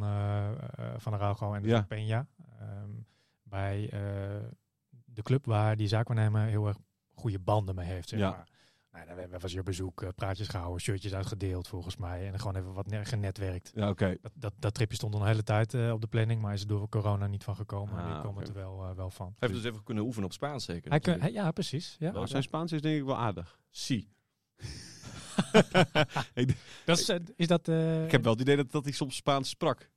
van 0.96 1.12
Araujo 1.12 1.54
en 1.54 1.64
Ja. 1.64 1.86
van 1.88 1.98
Peña. 1.98 2.44
Ehm, 2.60 2.90
bij 3.42 3.88
eh, 3.90 4.00
de 5.04 5.22
club 5.22 5.46
waar 5.46 5.76
die 5.76 5.88
zaakwaarnemer 5.88 6.42
heel 6.46 6.66
erg 6.66 6.76
goede 7.14 7.38
banden 7.38 7.74
mee 7.74 7.86
heeft. 7.86 8.08
Zeg 8.08 8.18
Ja. 8.18 8.30
maar. 8.30 8.50
Nou, 8.92 9.06
daar 9.30 9.40
was 9.40 9.50
hij 9.50 9.60
op 9.60 9.66
bezoek, 9.66 10.02
eh, 10.02 10.08
praatjes 10.14 10.48
gehouden, 10.48 10.80
shirtjes 10.80 11.14
uitgedeeld 11.14 11.68
volgens 11.68 11.96
mij. 11.96 12.26
En 12.32 12.38
gewoon 12.38 12.56
even 12.56 12.72
wat 12.72 12.86
ne- 12.86 13.04
genetwerkt. 13.04 13.70
Ja, 13.74 13.88
oké. 13.88 14.16
Dat, 14.20 14.32
dat, 14.34 14.52
dat 14.58 14.74
tripje 14.74 14.96
stond 14.96 15.14
al 15.14 15.20
een 15.20 15.26
hele 15.26 15.42
tijd 15.42 15.74
eh, 15.74 15.90
op 15.92 16.00
de 16.00 16.06
planning, 16.06 16.40
maar 16.42 16.52
is 16.54 16.60
er 16.60 16.66
door 16.66 16.88
corona 16.88 17.26
niet 17.26 17.44
van 17.44 17.56
gekomen. 17.56 17.94
maar 17.94 18.04
Ah, 18.04 18.16
nu 18.16 18.22
komen 18.22 18.38
het 18.38 18.48
er 18.48 18.54
wel, 18.54 18.84
eh, 18.84 18.94
wel 18.96 19.10
van. 19.10 19.26
Hij 19.38 19.48
heeft 19.48 19.62
dus 19.62 19.70
even 19.72 19.84
kunnen 19.84 20.04
oefenen 20.04 20.26
op 20.26 20.32
Spaans 20.32 20.64
zeker. 20.64 20.90
Hij 20.90 21.00
kun, 21.00 21.12
natuurlijk. 21.12 21.34
hij- 21.36 21.44
ja, 21.44 21.52
precies. 21.52 21.96
Ja. 21.98 22.12
Nou, 22.12 22.26
zijn 22.26 22.42
Spaans 22.42 22.72
is 22.72 22.80
denk 22.80 22.98
ik 22.98 23.04
wel 23.04 23.16
aardig. 23.16 23.58
Si. 23.70 24.08
Dat 26.84 26.98
is, 26.98 27.10
is 27.36 27.46
dat... 27.46 27.68
eh, 27.68 28.04
Ik 28.04 28.10
heb 28.10 28.22
wel 28.22 28.32
het 28.32 28.40
idee 28.40 28.56
dat, 28.56 28.70
dat 28.70 28.84
hij 28.84 28.92
soms 28.92 29.16
Spaans 29.16 29.48
sprak. 29.48 29.90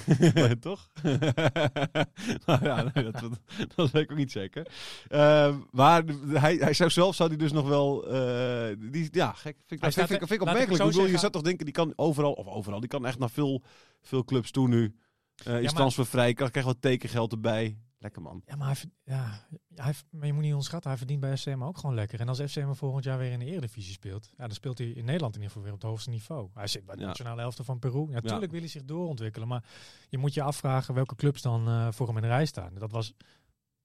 Toch? 0.60 0.88
nou 2.46 2.64
ja, 2.64 2.90
nee, 2.94 3.04
dat, 3.04 3.20
dat, 3.20 3.40
dat 3.74 3.90
weet 3.90 4.02
ik 4.02 4.10
ook 4.10 4.16
niet 4.16 4.32
zeker. 4.32 4.66
Ehm, 5.08 5.58
maar 5.70 6.02
hij, 6.28 6.54
hij 6.56 6.72
zou 6.72 6.90
zelf 6.90 7.14
zou 7.14 7.28
hij 7.28 7.38
dus 7.38 7.52
nog 7.52 7.68
wel. 7.68 8.06
eh, 8.06 8.76
die, 8.78 9.08
ja, 9.10 9.32
gek. 9.32 9.42
Vind 9.42 9.70
ik, 9.70 9.80
Hij 9.80 9.92
vind, 9.92 10.06
vind, 10.06 10.22
er- 10.30 10.40
opmerkelijk. 10.40 10.82
Ik 10.82 10.86
bedoel, 10.86 11.06
je 11.06 11.18
zou 11.18 11.32
toch 11.32 11.42
denken, 11.42 11.64
die 11.64 11.74
kan 11.74 11.92
overal, 11.96 12.32
of 12.32 12.46
overal, 12.46 12.80
die 12.80 12.88
kan 12.88 13.06
echt 13.06 13.18
naar 13.18 13.30
veel, 13.30 13.62
veel 14.02 14.24
clubs 14.24 14.50
toe 14.50 14.68
nu. 14.68 14.94
Eh 15.44 15.56
is 15.56 15.62
maar- 15.64 15.72
transfervrij, 15.74 16.32
krijgt 16.34 16.62
wat 16.62 16.76
tekengeld 16.80 17.32
erbij. 17.32 17.76
Lekker 18.02 18.22
man. 18.22 18.42
Ja, 18.46 18.56
maar, 18.56 18.66
hij, 18.66 18.90
ja, 19.14 19.46
hij, 19.74 19.94
maar 20.10 20.26
je 20.26 20.32
moet 20.32 20.42
niet 20.42 20.50
onderschatten, 20.50 20.90
hij 20.90 20.98
verdient 20.98 21.20
bij 21.20 21.36
FCM 21.36 21.62
ook 21.62 21.78
gewoon 21.78 21.94
lekker. 21.94 22.20
En 22.20 22.28
als 22.28 22.40
FCM 22.40 22.72
volgend 22.72 23.04
jaar 23.04 23.18
weer 23.18 23.32
in 23.32 23.38
de 23.38 23.44
Eredivisie 23.44 23.92
speelt, 23.92 24.30
ja, 24.36 24.46
dan 24.46 24.54
speelt 24.54 24.78
hij 24.78 24.86
in 24.86 25.04
Nederland 25.04 25.34
in 25.34 25.40
ieder 25.40 25.46
geval 25.56 25.62
weer 25.62 25.72
op 25.72 25.80
het 25.80 25.88
hoogste 25.90 26.10
niveau. 26.10 26.48
Hij 26.54 26.66
zit 26.66 26.84
bij 26.86 26.94
de 26.94 27.00
Ja. 27.00 27.06
nationale 27.06 27.42
elfte 27.42 27.64
van 27.64 27.78
Peru. 27.78 28.00
Ja, 28.08 28.14
natuurlijk 28.14 28.50
wil 28.52 28.60
hij 28.60 28.68
zich 28.68 28.84
doorontwikkelen, 28.84 29.48
maar 29.48 29.64
je 30.08 30.18
moet 30.18 30.34
je 30.34 30.42
afvragen 30.42 30.94
welke 30.94 31.14
clubs 31.14 31.42
dan 31.42 31.68
eh, 31.68 31.88
voor 31.92 32.06
hem 32.06 32.16
in 32.16 32.22
de 32.22 32.28
rij 32.28 32.46
staan. 32.46 32.74
Dat 32.74 32.90
was 32.92 33.14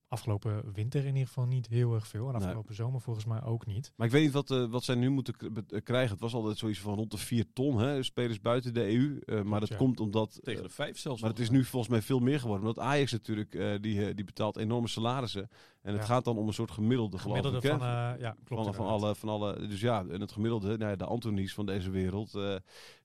afgelopen 0.08 0.74
winter 0.74 1.00
in 1.02 1.14
ieder 1.14 1.28
geval 1.28 1.46
niet 1.46 1.68
heel 1.68 1.94
erg 1.94 2.08
veel. 2.08 2.26
En 2.28 2.32
Nee. 2.34 2.42
afgelopen 2.42 2.76
zomer 2.76 3.02
volgens 3.02 3.26
mij 3.26 3.44
ook 3.44 3.66
niet. 3.66 3.94
Maar 3.96 4.06
ik 4.08 4.14
weet 4.14 4.24
niet 4.24 4.32
wat, 4.34 4.52
eh, 4.52 4.66
wat 4.66 4.84
zij 4.84 4.96
nu 4.96 5.10
moeten 5.10 5.34
eh, 5.70 5.82
krijgen. 5.84 6.12
Het 6.12 6.20
was 6.20 6.34
altijd 6.34 6.58
zoiets 6.58 6.80
van 6.80 6.94
rond 6.96 7.12
de 7.12 7.18
4 7.18 7.46
ton, 7.54 7.80
hè, 7.80 8.04
spelers 8.04 8.42
buiten 8.42 8.74
de 8.74 8.88
EU. 8.94 9.20
Eh, 9.26 9.42
maar 9.42 9.60
dat 9.60 9.70
ja. 9.70 9.76
komt 9.76 10.00
omdat. 10.00 10.40
Tegen 10.44 10.62
de 10.62 10.68
eh, 10.70 10.74
vijf 10.76 10.98
zelfs. 11.00 11.22
Maar 11.22 11.30
het 11.30 11.40
is 11.40 11.50
nu 11.50 11.64
volgens 11.64 11.92
mij 11.92 12.02
veel 12.02 12.20
meer 12.20 12.40
geworden. 12.40 12.68
Omdat 12.68 12.84
Ajax 12.84 13.12
natuurlijk, 13.12 13.56
eh, 13.56 13.72
die, 13.82 14.14
die 14.14 14.26
betaalt 14.26 14.58
enorme 14.58 14.88
salarissen. 14.88 15.50
En 15.82 15.92
het 15.94 16.02
Ja. 16.02 16.08
gaat 16.08 16.26
dan 16.26 16.38
om 16.38 16.48
een 16.48 16.54
soort 16.54 16.72
gemiddelde, 16.72 17.18
geloof 17.18 17.38
Gemiddelde 17.38 17.68
ik. 17.68 17.74
van, 17.80 17.88
eh, 17.88 18.20
ja, 18.20 18.36
klopt. 18.44 18.76
van, 18.76 18.86
alle, 18.88 19.16
van 19.16 19.30
alle. 19.30 19.68
Dus 19.68 19.82
ja, 19.82 20.06
en 20.10 20.22
het 20.22 20.32
gemiddelde, 20.32 20.78
nou 20.78 20.90
ja, 20.90 20.96
de 20.96 21.06
Antonies 21.06 21.54
van 21.54 21.66
deze 21.66 21.90
wereld, 21.90 22.36
eh, 22.36 22.56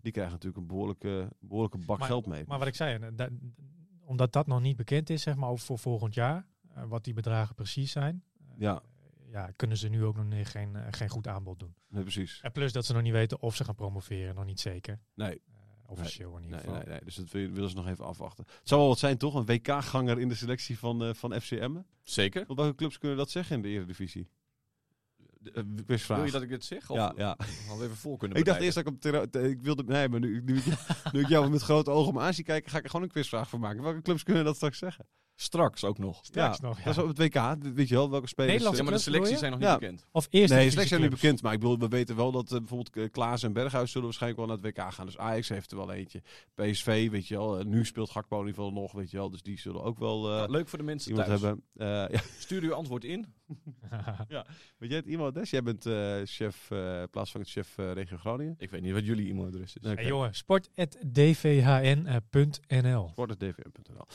die 0.01 0.13
krijgen 0.13 0.33
natuurlijk 0.33 0.61
een 0.63 0.67
behoorlijke, 0.67 1.29
behoorlijke 1.41 1.79
bak 1.87 1.99
Maar- 1.99 2.07
geld 2.09 2.27
mee. 2.27 2.45
Maar 2.47 2.59
wat 2.59 2.69
ik 2.69 2.75
zei, 2.75 3.15
da- 3.15 3.29
omdat 4.05 4.33
dat 4.33 4.47
nog 4.47 4.61
niet 4.61 4.77
bekend 4.77 5.11
is, 5.11 5.23
zeg 5.23 5.37
maar, 5.37 5.49
over 5.49 5.65
voor 5.67 5.79
volgend 5.79 6.15
jaar, 6.15 6.47
wat 6.89 7.05
die 7.05 7.15
bedragen 7.15 7.55
precies 7.55 7.93
zijn, 7.93 8.23
eh, 8.39 8.45
Ja. 8.59 8.83
ja, 9.31 9.51
kunnen 9.57 9.77
ze 9.77 9.89
nu 9.89 10.05
ook 10.05 10.17
nog 10.17 10.27
niet, 10.27 10.47
geen, 10.49 10.77
eh, 10.77 10.87
geen 10.91 11.09
goed 11.09 11.27
aanbod 11.29 11.59
doen. 11.59 11.75
Nee, 11.89 12.03
precies. 12.03 12.41
En 12.43 12.53
plus 12.53 12.73
dat 12.73 12.85
ze 12.87 12.93
nog 12.93 13.03
niet 13.03 13.13
weten 13.13 13.41
of 13.43 13.57
ze 13.57 13.65
gaan 13.65 13.75
promoveren, 13.75 14.35
nog 14.35 14.45
niet 14.45 14.61
zeker. 14.61 15.01
Nee, 15.15 15.31
Eh, 15.31 15.91
officieel 15.91 16.37
in 16.37 16.43
ieder 16.45 16.51
nee, 16.57 16.61
geval. 16.67 16.75
nee, 16.79 16.87
nee. 16.89 17.01
Dus 17.05 17.15
dat 17.15 17.31
wil- 17.31 17.51
willen 17.51 17.71
ze 17.71 17.77
nog 17.77 17.87
even 17.89 18.05
afwachten. 18.05 18.45
Het 18.59 18.69
zou 18.69 18.81
wel 18.81 18.89
wat 18.89 18.99
zijn, 18.99 19.19
toch? 19.19 19.35
Een 19.35 19.45
WK-ganger 19.47 20.19
in 20.21 20.29
de 20.29 20.35
selectie 20.35 20.79
van, 20.79 21.03
eh 21.05 21.15
van 21.15 21.41
FCM. 21.41 21.77
Zeker. 22.03 22.45
Want 22.47 22.59
welke 22.59 22.75
clubs 22.75 22.99
kunnen 22.99 23.17
dat 23.19 23.31
zeggen 23.31 23.57
in 23.57 23.63
de 23.63 23.69
Eredivisie? 23.69 24.29
Eh, 25.55 25.63
Quizvraag. 25.87 26.17
wil 26.17 26.27
je 26.27 26.33
dat 26.33 26.43
ik 26.43 26.49
dit 26.49 26.65
zeg? 26.65 26.91
Of 26.91 26.97
Ja, 26.97 27.13
ja. 27.17 27.37
we 27.79 27.85
even 27.85 27.97
voor 27.97 28.17
kunnen 28.19 28.39
Ik 28.39 28.45
dacht 28.45 28.61
eerst 28.61 28.75
dat 28.75 28.87
ik 28.87 28.93
op 28.93 29.37
ik 29.37 29.63
wilde 29.63 29.83
nee, 29.85 30.09
maar 30.09 30.21
nu, 30.21 30.43
nu, 30.43 30.57
ik- 30.57 30.65
nu 31.13 31.21
ik 31.21 31.29
jou 31.29 31.51
met 31.51 31.63
grote 31.63 31.91
ogen 31.91 32.13
om 32.13 32.19
aan 32.19 32.35
zie 32.35 32.45
kijken, 32.45 32.71
ga 32.71 32.77
ik 32.79 32.85
er 32.85 32.91
gewoon 32.91 33.07
een 33.07 33.13
quizvraag 33.13 33.49
van 33.49 33.61
maken. 33.61 33.83
Welke 33.83 34.03
clubs 34.03 34.23
kunnen 34.23 34.45
dat 34.45 34.57
straks 34.57 34.79
zeggen? 34.79 35.07
Straks 35.35 35.85
ook 35.85 35.99
nog. 35.99 36.19
Straks 36.25 36.59
ja, 36.59 36.67
nog, 36.67 36.79
ja. 36.79 36.85
Dat 36.85 36.97
is 36.97 37.03
op 37.03 37.09
het 37.09 37.19
WK, 37.19 37.57
weet 37.75 37.89
je 37.89 37.95
wel, 37.95 38.11
welke 38.11 38.27
spelers... 38.29 38.53
Nederlandse 38.53 38.83
Ja, 38.83 38.89
maar 38.91 38.99
de 38.99 39.05
clubs 39.05 39.05
bedoel 39.05 39.27
selecties 39.27 39.39
zijn 39.39 39.51
nog 39.51 39.61
niet 39.61 39.69
Ja. 39.69 39.79
bekend. 39.79 40.07
Of 40.13 40.27
eerst 40.31 40.53
Nee, 40.53 40.71
slechts 40.71 40.89
zijn 40.89 41.01
niet 41.01 41.11
bekend. 41.11 41.43
Maar 41.43 41.53
ik 41.53 41.59
bedoel, 41.61 41.79
we 41.79 41.89
weten 41.89 42.17
wel 42.17 42.33
dat 42.33 42.53
eh, 42.53 42.59
bijvoorbeeld 42.59 42.97
eh, 42.97 43.11
Klaas 43.11 43.43
en 43.43 43.53
Berghuis 43.53 43.91
zullen 43.91 44.07
waarschijnlijk 44.07 44.47
wel 44.47 44.57
naar 44.57 44.65
het 44.65 44.77
WK 44.77 44.93
gaan. 44.93 45.07
Dus 45.07 45.19
Ajax 45.19 45.49
heeft 45.49 45.71
er 45.71 45.77
wel 45.77 45.93
eentje. 45.93 46.23
PSV, 46.55 47.11
weet 47.11 47.29
je 47.29 47.37
wel. 47.37 47.59
eh, 47.59 47.65
nu 47.65 47.85
speelt 47.85 48.11
Gakpo 48.11 48.41
in 48.41 48.47
ieder 48.47 48.63
geval 48.63 48.81
nog, 48.81 48.93
weet 48.93 49.11
je 49.11 49.17
wel. 49.17 49.31
Dus 49.31 49.43
die 49.43 49.59
zullen 49.59 49.83
ook 49.83 49.99
wel 49.99 50.31
eh, 50.43 50.49
leuk 50.49 50.69
voor 50.69 50.79
de 50.79 50.85
mensen 50.85 51.15
thuis. 51.15 51.29
hebben. 51.29 51.63
Eh, 51.77 51.87
ja. 52.17 52.21
Stuur 52.39 52.63
uw 52.63 52.75
antwoord 52.75 53.05
in. 53.05 53.27
Weet 54.79 54.89
jij 54.91 54.97
het 54.99 55.07
e-mailadres? 55.07 55.51
Jij 55.51 55.63
bent 55.63 55.87
eh, 55.87 56.15
chef, 56.25 56.71
eh 56.71 57.03
plaatsvangend 57.11 57.51
chef 57.51 57.79
eh, 57.79 57.93
regio 57.93 58.17
Groningen. 58.17 58.55
Ik 58.59 58.71
weet 58.71 58.83
niet 58.83 58.93
wat 58.93 59.07
jullie 59.07 59.31
e-mailadres 59.31 59.77
is. 59.77 59.83
Nee. 59.83 59.95
Hey, 59.95 60.07
jongen, 60.07 60.35
sport.dvhn.nl. 60.35 63.09
Sport.dvm.nl 63.09 64.07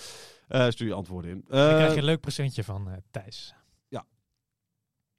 Eh 0.48 0.68
Stuur 0.70 0.88
je 0.88 0.94
antwoorden 0.94 1.32
in. 1.32 1.46
Dan 1.48 1.60
Eh, 1.60 1.68
krijg 1.76 1.92
je 1.94 1.98
een 2.00 2.06
leuk 2.06 2.20
presentje 2.22 2.64
van 2.64 2.90
eh, 2.90 2.98
Thijs. 3.12 3.54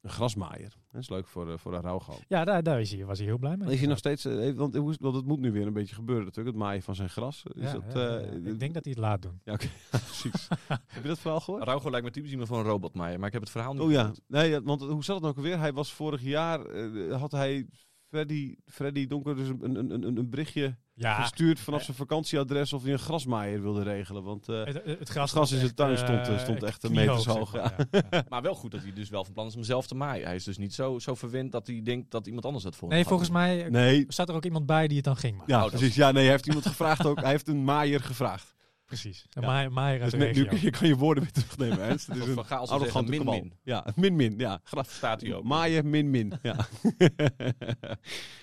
Een 0.01 0.11
grasmaaier. 0.11 0.75
Dat 0.91 1.01
is 1.01 1.09
leuk 1.09 1.27
voor, 1.27 1.51
eh, 1.53 1.59
voor 1.59 1.75
een 1.75 1.81
rouwgo. 1.81 2.15
Ja, 2.29 2.45
daar, 2.45 2.63
daar 2.63 2.81
is 2.81 2.93
hij, 2.93 3.05
was 3.05 3.19
hij 3.19 3.27
heel 3.27 3.39
blij 3.39 3.57
mee. 3.57 3.73
Is 3.73 3.79
hij 3.79 3.89
nog 3.89 3.99
steeds, 3.99 4.25
eh, 4.25 4.39
even- 4.45 4.57
want, 4.57 4.97
want 5.01 5.15
het 5.17 5.25
moet 5.27 5.39
nu 5.41 5.53
weer 5.53 5.67
een 5.67 5.73
beetje 5.73 5.95
gebeuren 5.95 6.25
natuurlijk, 6.25 6.57
het 6.57 6.65
maaien 6.65 6.83
van 6.83 6.95
zijn 6.95 7.09
gras. 7.09 7.43
Is 7.55 7.63
Ja, 7.63 7.73
dat, 7.73 7.83
ja, 7.93 8.19
eh, 8.19 8.43
ja. 8.45 8.51
ik 8.51 8.59
denk 8.59 8.75
dat 8.75 8.85
hij 8.85 8.93
het 8.93 8.99
laat 9.03 9.23
doen. 9.23 9.41
Ja, 9.45 9.53
oké. 9.53 9.67
Precies. 9.91 10.49
Heb 10.87 11.03
je 11.03 11.09
dat 11.09 11.19
verhaal 11.19 11.41
gehoord? 11.41 11.63
Raugo 11.65 11.91
lijkt 11.91 12.07
me 12.07 12.13
typisch 12.13 12.31
iemand 12.31 12.49
van 12.49 12.59
een 12.59 12.65
robotmaaier, 12.65 13.19
maar 13.19 13.27
ik 13.27 13.33
heb 13.33 13.43
het 13.43 13.51
verhaal 13.51 13.73
niet 13.73 13.83
Oh 13.83 13.91
ja, 13.91 14.13
nee, 14.27 14.61
want 14.61 14.81
hoe 14.81 15.05
zat 15.05 15.15
het 15.15 15.25
nou 15.25 15.37
ook 15.37 15.43
weer? 15.45 15.59
Hij 15.59 15.73
was 15.73 15.93
vorig 15.93 16.23
jaar, 16.23 16.67
eh, 16.67 17.21
had 17.21 17.33
hij 17.33 17.67
Freddy, 18.09 18.57
Freddy 18.67 19.07
Donker 19.07 19.37
dus 19.37 19.49
een, 19.49 19.75
een, 19.79 19.91
een, 19.91 20.17
een 20.17 20.31
berichtje 20.31 20.77
Ja, 20.99 21.15
gestuurd 21.23 21.61
vanaf 21.61 21.83
zijn 21.83 21.97
vakantieadres 21.97 22.73
of 22.73 22.83
hij 22.83 22.93
een 22.93 22.99
grasmaaier 22.99 23.63
wilde 23.63 23.83
regelen. 23.83 24.23
Want 24.23 24.49
eh, 24.49 24.65
het, 24.65 24.75
het, 24.85 24.99
het 24.99 25.09
gras 25.09 25.31
gras, 25.31 25.53
in 25.53 25.59
zijn 25.59 25.75
tuin 25.75 25.99
stond, 25.99 26.29
eh, 26.29 26.39
stond 26.39 26.63
echt 26.63 26.83
een 26.83 26.93
meters 26.93 27.25
hoog, 27.27 27.51
zeg 27.51 27.63
maar, 27.63 27.87
ja. 27.91 28.03
Ja. 28.11 28.25
Maar 28.29 28.43
wel 28.43 28.55
goed 28.55 28.71
dat 28.71 28.83
hij 28.83 28.93
dus 28.93 29.09
wel 29.09 29.25
van 29.25 29.33
plan 29.35 29.47
is 29.47 29.57
om 29.57 29.63
zelf 29.63 29.87
te 29.87 29.95
maaien. 29.95 30.27
Hij 30.27 30.35
is 30.35 30.45
dus 30.45 30.59
niet 30.59 30.75
zo, 30.75 30.99
zo 30.99 31.15
verwend 31.15 31.53
dat 31.53 31.67
hij 31.67 31.81
denkt 31.85 32.11
dat 32.11 32.27
iemand 32.27 32.45
anders 32.45 32.65
dat 32.65 32.77
voor 32.77 32.89
hem 32.89 32.97
Nee, 32.97 33.07
volgens 33.07 33.31
mij 33.31 33.69
nee, 33.69 34.05
staat 34.09 34.29
er 34.29 34.35
ook 34.35 34.45
iemand 34.45 34.67
bij 34.67 34.87
die 34.87 34.97
het 34.97 35.05
dan 35.05 35.17
ging 35.17 35.37
maken. 35.37 35.55
ja, 35.55 35.65
Oh, 35.65 35.71
precies. 35.71 35.95
Ja, 35.95 36.11
nee, 36.11 36.23
hij 36.23 36.33
heeft 36.33 36.47
iemand 36.47 36.67
gevraagd 36.67 37.07
ook. 37.07 37.21
Hij 37.21 37.31
heeft 37.31 37.49
een 37.49 37.65
maaier 37.65 38.01
gevraagd. 38.01 38.57
Precies. 38.85 39.27
Ja. 39.31 39.69
Uit 39.75 40.01
Dus 40.03 40.11
de 40.11 40.17
ne- 40.17 40.25
nu 40.33 40.61
je, 40.61 40.71
kan 40.71 40.89
je 40.89 40.97
woorden 40.97 41.23
weer 41.23 41.33
terugnemen, 41.33 41.81
Ernst. 41.81 42.07
Het 42.07 42.17
is 42.17 42.27
een 42.27 42.45
arrogante 42.45 43.11
min, 43.11 43.25
min. 43.25 43.53
Ja, 43.63 43.87
min 43.97 44.17
min. 44.17 44.35
Ja, 44.39 44.61
graag. 44.65 44.91
Staat 44.91 45.21
hij 45.21 45.35
ook. 45.35 45.45
Maaien 45.45 45.91
min 45.91 46.11
min. 46.11 46.33
Ja. 46.43 46.57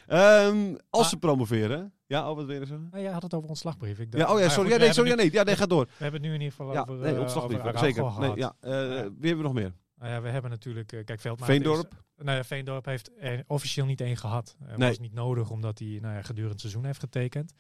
Ehm, 0.08 0.74
als 0.90 1.02
Maar- 1.02 1.10
ze 1.10 1.18
promoveren. 1.18 1.94
Ja, 2.08 2.30
oh, 2.30 2.36
wat 2.36 2.46
wil 2.46 2.54
je 2.60 2.66
zeggen? 2.66 2.88
Nou, 2.92 3.04
jij 3.04 3.12
had 3.12 3.24
het 3.24 3.34
over 3.34 3.50
ontslagbrief. 3.50 4.00
Ik 4.00 4.12
dacht, 4.12 4.28
Ja, 4.28 4.34
oh 4.34 4.40
ja, 4.40 4.50
sorry. 4.50 4.70
Ja, 4.70 4.78
nee, 4.78 4.94
sorry. 4.94 5.10
Ja, 5.10 5.16
nee, 5.16 5.32
ja, 5.32 5.44
nee, 5.44 5.56
ga 5.56 5.66
door. 5.66 5.86
We 5.86 5.92
hebben 6.04 6.22
het 6.22 6.30
nu 6.30 6.36
in 6.36 6.42
ieder 6.42 6.56
geval 6.56 6.74
Ja, 6.74 6.82
over, 6.82 6.96
nee, 6.96 7.14
eh, 7.14 7.20
ontslagbrief. 7.22 7.60
over 7.64 7.80
Zeker. 7.80 8.20
Nee, 8.20 8.36
ja, 8.36 8.56
eh, 8.60 8.72
Ja. 8.72 8.88
Wie 8.90 9.00
hebben 9.02 9.38
we 9.38 9.44
nog 9.44 9.54
meer? 9.54 9.74
Nou 9.98 10.12
ja, 10.12 10.22
we 10.22 10.30
hebben 10.30 10.52
natuurlijk... 10.52 10.92
eh, 10.92 11.04
kijk, 11.04 11.20
Veldmaat 11.20 11.50
Veendorp? 11.50 11.94
Is, 12.18 12.24
nou 12.26 12.38
ja, 12.38 12.44
Veendorp 12.44 12.86
heeft 12.86 13.12
er 13.20 13.44
officieel 13.48 13.86
niet 13.86 14.02
één 14.02 14.18
gehad. 14.18 14.56
Uh, 14.62 14.76
Nee. 14.76 14.90
was 14.90 15.00
niet 15.00 15.14
nodig, 15.14 15.50
omdat 15.50 15.80
hij 15.80 15.98
nou 16.02 16.14
ja, 16.16 16.22
gedurende 16.22 16.52
het 16.52 16.62
seizoen 16.62 16.86
heeft 16.86 17.00
getekend. 17.00 17.54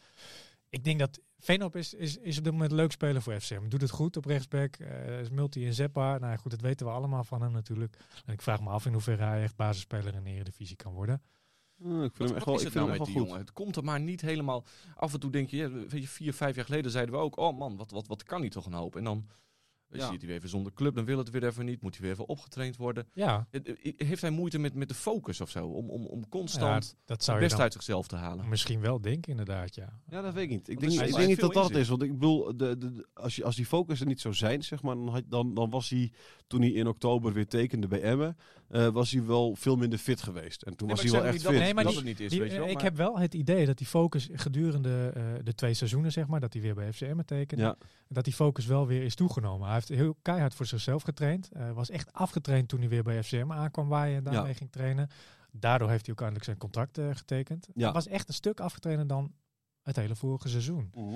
Ik 0.69 0.83
denk 0.83 0.99
dat 0.99 1.19
Veendorp 1.39 1.75
is, 1.75 1.93
is, 1.93 2.17
is 2.17 2.37
op 2.37 2.43
dit 2.43 2.53
moment 2.53 2.71
leuk 2.71 2.91
speler 2.91 3.21
voor 3.21 3.39
FCM. 3.39 3.67
Doet 3.67 3.81
het 3.81 3.91
goed 3.91 4.17
op 4.17 4.25
rechtsback. 4.25 4.75
eh, 4.75 5.19
is 5.19 5.29
multi-inzetbaar. 5.29 6.19
Nou 6.19 6.31
ja, 6.31 6.37
goed, 6.37 6.51
dat 6.51 6.61
weten 6.61 6.85
we 6.85 6.91
allemaal 6.91 7.23
van 7.23 7.41
hem 7.41 7.51
natuurlijk. 7.51 7.97
En 8.25 8.33
ik 8.33 8.41
vraag 8.41 8.61
me 8.61 8.69
af 8.69 8.85
in 8.85 8.91
hoeverre 8.93 9.23
hij 9.23 9.43
echt 9.43 9.55
basisspeler 9.55 10.13
in 10.15 10.23
de 10.23 10.29
Eredivisie 10.29 10.75
kan 10.75 10.93
worden. 10.93 11.21
Ik 11.77 11.85
vind 11.85 12.17
Wat, 12.17 12.27
hem 12.27 12.35
echt 12.35 12.45
wel, 12.45 12.55
is 12.55 12.59
ik 12.61 12.67
het 12.67 12.77
vind 12.77 12.85
nou 12.85 12.97
met 12.97 13.07
die 13.07 13.15
goed. 13.15 13.25
jongen? 13.25 13.39
Het 13.39 13.53
komt 13.53 13.75
er 13.75 13.83
maar 13.83 13.99
niet 13.99 14.21
helemaal... 14.21 14.63
Af 14.95 15.13
en 15.13 15.19
toe 15.19 15.31
denk 15.31 15.49
je, 15.49 15.57
ja, 15.57 15.69
weet 15.69 15.91
je, 15.91 16.07
vier, 16.07 16.33
vijf 16.33 16.55
jaar 16.55 16.65
geleden 16.65 16.91
zeiden 16.91 17.15
we 17.15 17.21
ook... 17.21 17.37
Oh 17.37 17.57
man, 17.57 17.75
wat, 17.77 17.91
wat, 17.91 18.07
wat 18.07 18.23
kan 18.23 18.41
hij 18.41 18.49
toch 18.49 18.65
een 18.65 18.73
hoop? 18.73 18.95
En 18.95 19.03
dan 19.03 19.27
Ja. 19.97 20.09
zit 20.09 20.17
hij 20.17 20.27
weer 20.27 20.35
even 20.37 20.49
zonder 20.49 20.73
club, 20.73 20.95
dan 20.95 21.05
wil 21.05 21.17
het 21.17 21.29
weer 21.29 21.43
even 21.45 21.65
niet. 21.65 21.81
Moet 21.81 21.93
hij 21.93 22.01
weer 22.01 22.11
even 22.11 22.27
opgetraind 22.27 22.77
worden. 22.77 23.07
Ja, 23.13 23.47
Het- 23.51 23.67
eh, 23.81 23.93
Heeft 24.07 24.21
hij 24.21 24.29
moeite 24.31 24.59
met, 24.59 24.73
met 24.73 24.87
de 24.87 24.93
focus 24.93 25.41
of 25.41 25.49
zo? 25.49 25.67
Om, 25.67 25.89
om, 25.89 26.05
om 26.05 26.19
ja 26.19 26.25
constant 26.29 26.83
dat 27.05 27.15
het 27.15 27.23
zou 27.23 27.37
je 27.39 27.43
best 27.47 27.59
uit 27.59 27.73
zichzelf 27.73 28.07
te 28.07 28.15
halen? 28.15 28.49
misschien 28.49 28.79
wel 28.81 29.01
denken 29.01 29.31
inderdaad, 29.31 29.75
ja. 29.75 29.99
Ja, 30.09 30.21
dat 30.21 30.33
weet 30.33 30.43
ik 30.43 30.49
niet. 30.49 30.69
Ik 30.69 30.79
Want 30.79 30.91
denk, 30.95 31.07
ik 31.09 31.15
denk 31.15 31.27
niet 31.27 31.39
dat 31.39 31.53
dat 31.53 31.67
het 31.67 31.77
is. 31.77 31.87
Want 31.87 32.01
ik 32.03 32.11
bedoel, 32.13 32.57
de, 32.57 32.77
de, 32.77 32.91
de- 32.91 33.07
als, 33.13 33.35
je, 33.35 33.43
als 33.43 33.55
die 33.55 33.65
focus 33.65 33.99
er 33.99 34.05
niet 34.07 34.21
zou 34.21 34.33
zijn, 34.33 34.63
zeg 34.63 34.81
maar, 34.81 34.95
dan, 34.95 35.07
had, 35.07 35.23
dan, 35.27 35.53
dan 35.53 35.69
was 35.69 35.89
hij, 35.89 36.11
toen 36.47 36.61
hij 36.61 36.69
in 36.71 36.87
oktober 36.87 37.33
weer 37.33 37.47
tekende 37.47 37.87
bij 37.87 38.01
Emmen, 38.01 38.37
eh, 38.69 38.87
was 38.87 39.11
hij 39.11 39.25
wel 39.25 39.55
veel 39.55 39.75
minder 39.75 39.99
fit 39.99 40.21
geweest. 40.21 40.61
En 40.61 40.75
toen 40.75 40.87
Nee, 40.87 40.95
was 40.95 41.05
hij 41.05 41.13
wel 41.21 41.25
echt 41.25 41.43
dat- 41.43 41.51
fit. 41.51 41.61
Nee, 41.61 41.73
maar 41.73 41.83
dat 41.83 41.91
die- 41.93 42.01
het 42.01 42.09
niet 42.09 42.19
is, 42.19 42.29
Die- 42.31 42.39
weet 42.39 42.51
je 42.51 42.57
wel. 42.57 42.67
ik 42.67 42.73
maar- 42.73 42.83
heb 42.83 42.95
wel 42.95 43.19
het 43.19 43.33
idee 43.33 43.65
dat 43.65 43.77
die 43.77 43.87
focus 43.87 44.29
gedurende 44.33 45.11
eh, 45.15 45.23
de 45.43 45.53
twee 45.55 45.73
seizoenen, 45.73 46.11
zeg 46.11 46.27
maar, 46.27 46.39
dat 46.39 46.53
hij 46.53 46.61
weer 46.61 46.75
bij 46.75 46.93
FCM 46.93 47.19
tekent, 47.25 47.61
Ja. 47.61 47.75
dat 48.07 48.23
die 48.23 48.33
focus 48.33 48.65
wel 48.65 48.87
weer 48.87 49.03
is 49.03 49.15
toegenomen. 49.15 49.67
Hij 49.67 49.75
heeft 49.87 50.01
heel 50.01 50.17
keihard 50.21 50.53
voor 50.53 50.65
zichzelf 50.65 51.03
getraind. 51.03 51.49
Eh, 51.51 51.71
was 51.71 51.89
echt 51.89 52.13
afgetraind 52.13 52.67
toen 52.69 52.79
hij 52.79 52.89
weer 52.89 53.03
bij 53.03 53.23
FCM 53.23 53.51
aankwam, 53.51 53.87
waar 53.87 54.09
je 54.09 54.21
daarmee 54.21 54.53
ging 54.53 54.71
trainen. 54.71 55.09
Daardoor 55.51 55.89
heeft 55.89 56.05
hij 56.05 56.11
ook 56.13 56.19
eindelijk 56.19 56.45
zijn 56.45 56.57
contract 56.57 56.97
eh, 56.97 57.09
getekend. 57.11 57.67
Ja. 57.73 57.91
Was 57.91 58.07
echt 58.07 58.27
een 58.27 58.33
stuk 58.33 58.59
afgetrainder 58.59 59.07
dan 59.07 59.33
het 59.81 59.95
hele 59.95 60.15
vorige 60.15 60.49
seizoen. 60.49 60.91
Mhm. 60.95 61.15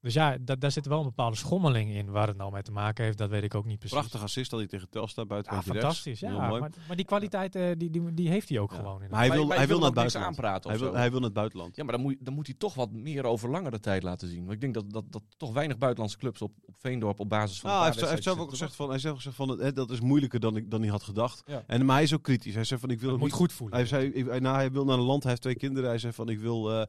Dus 0.00 0.14
ja, 0.14 0.36
da- 0.40 0.54
daar 0.56 0.70
zit 0.70 0.86
wel 0.86 0.98
een 0.98 1.04
bepaalde 1.04 1.36
schommeling 1.36 1.90
in. 1.90 2.10
Waar 2.10 2.26
het 2.28 2.36
nou 2.36 2.52
mee 2.52 2.62
te 2.62 2.72
maken 2.72 3.04
heeft, 3.04 3.18
dat 3.18 3.30
weet 3.30 3.42
ik 3.42 3.54
ook 3.54 3.64
niet 3.64 3.78
precies. 3.78 3.96
Prachtig 3.98 4.22
assist 4.22 4.50
dat 4.50 4.58
hij 4.58 4.68
tegen 4.68 4.88
Telstar 4.90 5.26
buiten 5.26 5.54
Ja, 5.54 5.62
fantastisch. 5.62 6.20
Heel 6.20 6.30
Ja, 6.30 6.48
mooi. 6.48 6.60
maar, 6.60 6.70
maar 6.86 6.96
die 6.96 7.04
kwaliteit 7.04 7.54
eh, 7.54 7.70
die, 7.76 7.90
die, 7.90 8.14
die 8.14 8.28
heeft 8.28 8.48
hij 8.48 8.58
ook 8.58 8.70
Ja. 8.70 8.76
gewoon. 8.76 9.02
In 9.02 9.10
Maar 9.10 9.18
hij 9.20 9.30
wil, 9.30 9.46
Maar- 9.46 9.56
hij 9.56 9.66
wil 9.66 9.76
naar 9.76 9.86
het 9.86 9.94
buitenland. 9.94 10.30
aanpraten 10.36 10.70
Hij 10.70 10.78
wil, 10.78 10.94
hij 10.94 11.08
wil 11.10 11.18
naar 11.18 11.28
het 11.28 11.36
buitenland. 11.38 11.76
Ja, 11.76 11.84
maar 11.84 11.92
dan 11.92 12.02
moet, 12.02 12.16
dan 12.20 12.34
moet 12.34 12.46
hij 12.46 12.54
toch 12.58 12.74
wat 12.74 12.92
meer 12.92 13.24
over 13.24 13.50
langere 13.50 13.80
tijd 13.80 14.02
laten 14.02 14.28
zien. 14.28 14.40
Want 14.40 14.52
ik 14.52 14.60
denk 14.60 14.74
dat, 14.74 14.84
dat, 14.92 15.04
dat 15.10 15.22
toch 15.36 15.52
weinig 15.52 15.78
buitenlandse 15.78 16.18
clubs 16.18 16.42
op, 16.42 16.52
op 16.66 16.74
Veendorp 16.78 17.20
op 17.20 17.28
basis 17.28 17.60
van... 17.60 17.70
Nou, 17.70 17.82
hij 17.82 17.90
heeft, 17.90 18.00
hij 18.00 18.10
heeft 18.10 18.22
zelf 18.22 18.38
ook 18.38 18.50
gezegd 18.50 18.76
van, 18.76 18.90
hij 18.90 18.98
heeft 19.02 19.14
gezegd 19.16 19.36
van 19.36 19.58
hè, 19.60 19.72
dat 19.72 19.90
is 19.90 20.00
moeilijker 20.00 20.40
dan, 20.40 20.56
ik, 20.56 20.70
dan 20.70 20.80
hij 20.80 20.90
had 20.90 21.02
gedacht. 21.02 21.42
Ja. 21.46 21.62
En 21.66 21.84
maar 21.84 21.94
hij 21.94 22.04
is 22.04 22.14
ook 22.14 22.22
kritisch. 22.22 22.54
Hij 22.54 22.64
zei 22.64 22.80
van 22.80 22.90
ik 22.90 23.00
wil 23.00 23.12
Het 23.12 23.20
niet 23.20 23.32
goed 23.32 23.52
voelen. 23.52 23.76
Hij, 23.76 23.86
zei, 23.86 24.06
ik- 24.08 24.40
nou, 24.40 24.56
hij 24.56 24.70
wil 24.72 24.84
naar 24.84 24.98
een 24.98 25.04
land, 25.04 25.22
hij 25.22 25.30
heeft 25.30 25.42
twee 25.42 25.56
kinderen. 25.56 25.88
Hij 25.88 25.98
zei 25.98 26.12
van 26.12 26.28
ik 26.28 26.38
wil 26.38 26.70
eh, 26.72 26.82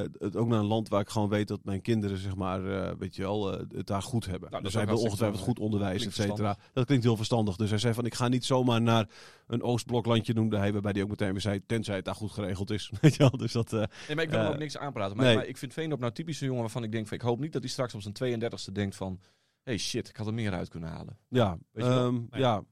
eh, 0.00 0.06
het 0.18 0.36
ook 0.36 0.48
naar 0.48 0.58
een 0.58 0.64
land 0.66 0.88
waar 0.88 1.00
ik 1.00 1.08
gewoon 1.08 1.28
weet 1.28 1.48
dat 1.48 1.64
mijn 1.64 1.80
kinderen 1.82 2.18
zeg 2.18 2.36
maar, 2.40 2.66
eh, 2.88 2.92
weet 2.98 3.16
je 3.16 3.22
wel, 3.22 3.52
eh, 3.52 3.66
het 3.76 3.86
daar 3.86 4.02
goed 4.02 4.26
hebben. 4.26 4.50
Nou, 4.50 4.62
dus 4.62 4.74
hij 4.74 4.86
wil 4.86 5.00
ongetwijfeld 5.00 5.42
goed 5.42 5.58
onderwijs, 5.58 6.06
et 6.06 6.14
cetera. 6.14 6.56
Dat 6.72 6.86
klinkt 6.86 7.04
heel 7.04 7.16
verstandig. 7.16 7.56
Dus 7.56 7.70
hij 7.70 7.78
zei 7.78 7.94
van 7.94 8.04
ik 8.06 8.14
ga 8.14 8.28
niet 8.28 8.44
zomaar 8.44 8.82
naar 8.82 9.08
een 9.46 9.62
Oostbloklandje 9.62 10.34
noemde 10.34 10.56
hij, 10.56 10.72
waarbij 10.72 10.92
hij 10.92 11.02
ook 11.02 11.08
meteen 11.08 11.32
weer 11.32 11.40
zei, 11.40 11.60
tenzij 11.66 11.96
het 11.96 12.04
daar 12.04 12.14
goed 12.14 12.30
geregeld 12.30 12.70
is. 12.70 12.90
Weet 13.00 13.12
je 13.12 13.18
wel, 13.18 13.36
dus 13.36 13.52
dat... 13.52 13.72
eh, 13.72 13.78
Nee, 13.78 14.16
maar 14.16 14.24
ik 14.24 14.30
wil 14.30 14.46
ook 14.46 14.58
niks 14.58 14.76
aanpraten. 14.78 15.16
Maar, 15.16 15.26
nee. 15.26 15.34
maar 15.36 15.46
ik 15.46 15.56
vind 15.56 15.72
Veendorp 15.72 16.00
nou 16.00 16.12
typisch 16.12 16.40
een 16.40 16.46
jongen 16.46 16.62
waarvan 16.62 16.82
ik 16.84 16.92
denk... 16.92 17.06
Van, 17.08 17.16
ik 17.16 17.22
hoop 17.22 17.40
niet 17.40 17.52
dat 17.52 17.62
hij 17.62 17.70
straks 17.70 17.94
op 17.94 18.00
zijn 18.02 18.40
32e 18.40 18.72
denkt 18.72 18.96
van... 18.96 19.20
hey 19.62 19.78
shit, 19.78 20.08
ik 20.08 20.16
had 20.16 20.26
er 20.26 20.34
meer 20.34 20.52
uit 20.52 20.68
kunnen 20.68 20.88
halen. 20.88 21.18
Ja, 21.28 21.58
Weet 21.72 21.84
je 21.84 21.90
wel? 21.90 22.06
ehm, 22.06 22.40
ja. 22.40 22.62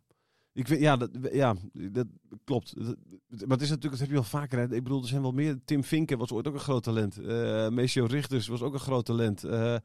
Ik 0.59 0.68
weet, 0.68 0.81
ja, 0.81 0.97
dat, 0.97 1.11
ja, 1.33 1.55
dat 1.73 2.07
klopt. 2.44 2.75
Maar 2.77 3.49
het 3.49 3.62
is 3.62 3.68
natuurlijk, 3.68 3.90
dat 3.90 3.99
heb 3.99 4.09
je 4.09 4.14
wel 4.14 4.23
vaker. 4.23 4.59
Hè. 4.59 4.64
Ik 4.64 4.83
bedoel, 4.83 5.03
er 5.03 5.09
zijn 5.09 5.23
wel 5.23 5.33
meer. 5.33 5.59
Tim 5.64 5.85
Vinken 5.85 6.18
was 6.18 6.33
ooit 6.33 6.49
ook 6.49 6.55
een 6.55 6.61
groot 6.61 6.83
talent. 6.83 7.16
Meesio 7.71 8.05
Richters 8.05 8.47
was 8.47 8.62
ook 8.62 8.73
een 8.73 8.81
groot 8.81 9.05
talent. 9.05 9.44
Eh, 9.44 9.77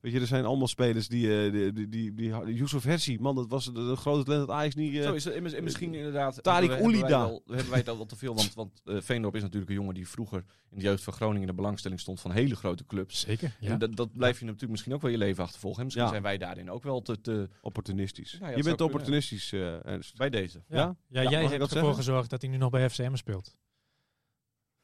weet 0.00 0.12
je, 0.12 0.20
er 0.20 0.26
zijn 0.26 0.44
allemaal 0.44 0.68
spelers 0.68 1.08
die, 1.08 1.44
eh, 1.44 1.52
die, 1.52 1.72
die, 1.72 1.88
die, 1.88 2.14
die 2.44 2.54
Yusuf 2.54 2.82
Hersi, 2.84 3.18
man, 3.20 3.34
dat 3.34 3.48
was 3.50 3.66
een, 3.66 3.76
een 3.76 3.96
grote 3.96 4.24
talent 4.24 4.46
dat 4.46 4.56
Ajax 4.56 4.74
niet. 4.74 4.94
eh, 4.96 5.02
Zo 5.02 5.12
is 5.12 5.24
het. 5.24 5.34
En 5.34 5.42
mis- 5.42 5.52
en 5.52 5.64
misschien 5.64 5.94
inderdaad... 5.94 6.36
Tariq 6.38 6.70
Oulida. 6.80 7.08
wel- 7.08 7.42
Hebben 7.46 7.68
wij 7.68 7.78
het 7.78 7.88
al 7.88 8.06
te 8.06 8.16
veel. 8.16 8.34
Want, 8.34 8.54
want 8.54 8.80
eh, 8.84 8.96
Veendorp 9.00 9.34
is 9.36 9.42
natuurlijk 9.42 9.70
een 9.70 9.76
jongen 9.76 9.94
die 9.94 10.08
vroeger... 10.08 10.44
in 10.70 10.78
de 10.78 10.84
jeugd 10.84 11.02
van 11.02 11.12
Groningen 11.12 11.40
in 11.40 11.46
de 11.46 11.54
belangstelling 11.54 12.00
stond 12.00 12.20
van 12.20 12.30
hele 12.30 12.56
grote 12.56 12.86
clubs. 12.86 13.20
Zeker, 13.20 13.56
ja. 13.60 13.70
En 13.70 13.78
dat, 13.78 13.96
dat 13.96 14.12
blijf 14.16 14.38
je 14.38 14.44
natuurlijk 14.44 14.70
misschien 14.70 14.94
ook 14.94 15.02
wel 15.02 15.10
je 15.10 15.18
leven 15.18 15.44
achtervolgen. 15.44 15.78
En 15.78 15.84
misschien 15.84 16.04
Ja. 16.06 16.10
zijn 16.12 16.22
wij 16.22 16.38
daarin 16.38 16.70
ook 16.70 16.82
wel 16.82 17.02
te... 17.02 17.20
te 17.20 17.48
opportunistisch. 17.62 18.36
Nou 18.40 18.50
ja, 18.50 18.56
je 18.56 18.62
bent 18.62 18.80
opportunistisch, 18.80 19.52
eh 19.52 19.86
Ernst. 19.86 20.16
bij 20.16 20.30
deze. 20.30 20.62
Ja, 20.68 20.76
Ja? 20.76 20.96
ja, 21.08 21.20
Ja, 21.22 21.30
jij 21.30 21.44
hebt 21.44 21.58
dat 21.58 21.72
ervoor 21.74 21.94
gezorgd 21.94 22.30
dat 22.30 22.40
hij 22.42 22.50
nu 22.50 22.56
nog 22.56 22.70
bij 22.70 22.90
FCM 22.90 23.14
speelt. 23.16 23.56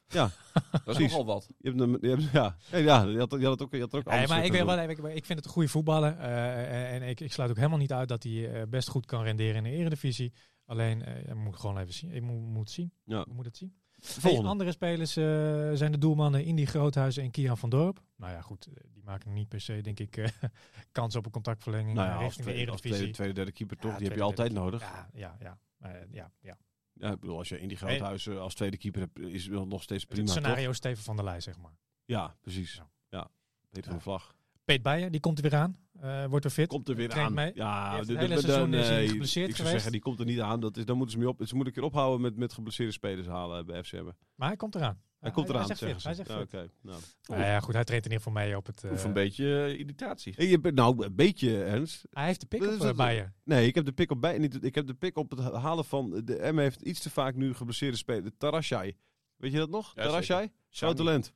Dat 0.13 0.31
is 0.73 0.81
Precies. 0.83 1.11
nogal 1.11 1.25
wat. 1.25 1.49
Je 1.57 1.71
hebt, 1.71 2.01
je 2.01 2.09
hebt, 2.09 2.23
ja, 2.31 2.55
ja, 2.71 2.77
ja, 2.77 3.03
je 3.03 3.17
had, 3.17 3.31
je 3.31 3.43
had 3.45 3.51
het 3.51 3.61
ook, 3.61 3.71
je 3.71 3.79
had 3.79 3.93
er 3.93 3.99
ook 3.99 4.05
Nee, 4.05 4.13
anders 4.13 4.31
maar 4.31 4.45
ik, 4.45 4.51
wel, 4.97 5.09
ik, 5.09 5.15
ik 5.17 5.25
vind 5.25 5.37
het 5.39 5.45
een 5.45 5.51
goede 5.51 5.69
voetballer. 5.69 6.17
eh, 6.17 6.93
en 6.93 7.01
ik, 7.03 7.19
ik 7.19 7.33
sluit 7.33 7.49
ook 7.49 7.55
helemaal 7.55 7.77
niet 7.77 7.93
uit 7.93 8.07
dat 8.07 8.23
hij 8.23 8.51
eh, 8.53 8.67
best 8.67 8.89
goed 8.89 9.05
kan 9.05 9.23
renderen 9.23 9.55
in 9.55 9.63
de 9.63 9.69
eredivisie. 9.77 10.33
Alleen, 10.65 11.03
eh 11.05 11.25
je 11.25 11.33
moet 11.33 11.55
gewoon 11.59 11.77
even 11.77 11.93
zien. 11.93 12.11
Ik 12.11 12.21
moet, 12.21 12.41
moet 12.41 12.59
het 12.63 12.71
zien. 12.71 12.91
Ja. 13.03 13.23
We 13.23 13.33
moeten 13.33 13.45
het 13.51 13.57
zien. 13.57 13.75
Hey, 13.97 14.13
Volgende. 14.21 14.49
andere 14.49 14.71
spelers 14.71 15.15
eh, 15.15 15.23
zijn 15.73 15.91
de 15.91 15.97
doelmannen 15.97 16.43
Indy 16.43 16.65
Groothuizen 16.65 17.23
en 17.23 17.31
Kieran 17.31 17.57
van 17.57 17.69
Dorp. 17.69 18.01
Nou 18.15 18.31
ja, 18.33 18.41
goed. 18.41 18.67
Die 18.93 19.03
maken 19.03 19.33
niet 19.33 19.47
per 19.47 19.61
se, 19.61 19.81
denk 19.81 19.99
ik, 19.99 20.17
eh, 20.17 20.27
kans 20.91 21.15
op 21.15 21.25
een 21.25 21.31
contactverlenging 21.31 21.95
nou 21.95 22.07
ja, 22.07 22.13
als 22.13 22.23
richting 22.23 22.45
de 22.45 22.51
tweede, 22.53 22.71
als 22.71 22.79
eredivisie. 22.81 23.13
tweede, 23.13 23.13
tweede, 23.13 23.33
derde 23.33 23.51
keeper 23.51 23.77
toch, 23.77 23.91
Ja, 23.91 23.97
die 23.97 24.07
heb 24.07 24.17
je 24.17 24.23
altijd 24.23 24.49
derde 24.49 24.63
nodig. 24.63 24.81
Ja, 24.81 25.09
ja, 25.13 25.37
ja. 25.39 25.57
Eh, 25.79 25.91
ja, 26.11 26.31
ja. 26.41 26.57
Ja, 26.99 27.11
ik 27.11 27.19
bedoel, 27.19 27.37
als 27.37 27.49
je 27.49 27.59
in 27.59 27.67
die 27.67 27.77
groothuizen 27.77 28.41
als 28.41 28.53
tweede 28.53 28.77
keeper 28.77 29.01
hebt, 29.01 29.19
is 29.19 29.43
het 29.43 29.51
wel 29.53 29.67
nog 29.67 29.83
steeds 29.83 30.05
prima, 30.05 30.23
het 30.23 30.33
toch? 30.33 30.43
scenario 30.43 30.73
Steven 30.73 31.03
van 31.03 31.15
der 31.15 31.25
Leij, 31.25 31.39
zeg 31.41 31.57
maar. 31.57 31.77
Ja, 32.05 32.35
precies. 32.41 32.73
Ja. 33.09 33.29
Ja. 33.71 33.81
Van 33.81 34.01
Vlag. 34.01 34.35
Peet 34.65 34.81
Bijen, 34.81 35.11
die 35.11 35.21
komt 35.21 35.37
er 35.43 35.49
weer 35.49 35.59
aan. 35.59 35.77
Eh, 35.99 36.25
wordt 36.25 36.45
er 36.45 36.51
fit. 36.51 36.67
Komt 36.67 36.89
er 36.89 36.95
weer 36.95 37.13
aan. 37.13 37.33
mee. 37.33 37.51
Ja, 37.55 38.01
de- 38.01 38.17
hele 38.17 38.39
seizoen 38.39 38.73
is 38.73 38.87
nee, 38.89 39.07
geblesseerd 39.07 39.49
ik 39.49 39.55
zou 39.55 39.67
geweest. 39.67 39.71
zeggen, 39.71 39.91
die 39.91 40.01
komt 40.01 40.19
er 40.19 40.25
niet 40.25 40.39
aan. 40.41 40.59
Dat 40.59 40.77
is, 40.77 40.85
daar 40.85 40.95
moeten 40.95 41.13
ze 41.15 41.19
mee 41.21 41.29
op. 41.29 41.35
Ze 41.37 41.55
moeten 41.55 41.73
een 41.73 41.79
keer 41.79 41.89
ophouden 41.89 42.21
met, 42.21 42.35
met 42.35 42.53
geblesseerde 42.53 42.91
spelers 42.91 43.27
halen 43.27 43.65
bij 43.65 43.83
FCM. 43.83 44.09
Maar 44.35 44.47
hij 44.47 44.57
komt 44.57 44.75
eraan. 44.75 45.01
Hij 45.19 45.31
komt 45.31 45.49
eraan, 45.49 45.65
Hij 45.67 45.75
zegt. 45.75 46.03
Hij 46.03 46.13
zegt 46.13 46.29
Ja. 46.29 46.45
Nou. 46.81 47.01
Nou 47.27 47.41
ja, 47.41 47.59
goed, 47.59 47.73
hij 47.73 47.83
traint 47.83 48.05
in 48.05 48.11
ieder 48.11 48.25
geval 48.27 48.43
mee 48.43 48.57
op 48.57 48.65
het... 48.65 48.83
eh, 48.83 48.91
Of 48.91 49.03
een 49.03 49.13
beetje 49.13 49.63
eh, 49.65 49.79
irritatie. 49.79 50.33
Hey, 50.35 50.47
je 50.47 50.59
bent 50.59 50.75
nou 50.75 51.05
een 51.05 51.15
beetje 51.15 51.63
ernst. 51.63 52.05
Hij 52.09 52.25
heeft 52.25 52.39
de 52.39 52.45
pick 52.47 52.59
Dat 52.59 52.69
op 52.69 52.75
is 52.75 52.81
uh, 52.81 52.87
het- 52.87 52.97
Bijen. 52.97 53.33
Nee, 53.43 53.67
ik 53.67 53.75
heb 53.75 53.85
de 53.85 53.91
pick 53.91 54.11
op 54.11 54.21
bij. 54.21 54.37
Niet, 54.37 54.63
ik 54.63 54.75
heb 54.75 54.87
de 54.87 54.93
pick 54.93 55.17
op 55.17 55.29
het 55.29 55.39
halen 55.39 55.85
van. 55.85 56.21
De 56.25 56.49
M 56.53 56.57
heeft 56.57 56.81
iets 56.81 56.99
te 56.99 57.09
vaak 57.09 57.35
nu 57.35 57.53
geblesseerde 57.53 57.97
spelers. 57.97 58.31
Tarashai. 58.37 58.97
Weet 59.35 59.51
je 59.51 59.57
dat 59.57 59.69
nog? 59.69 59.91
Ja, 59.95 60.03
Tarashai? 60.03 60.51
Groot 60.69 60.97
talent. 60.97 61.33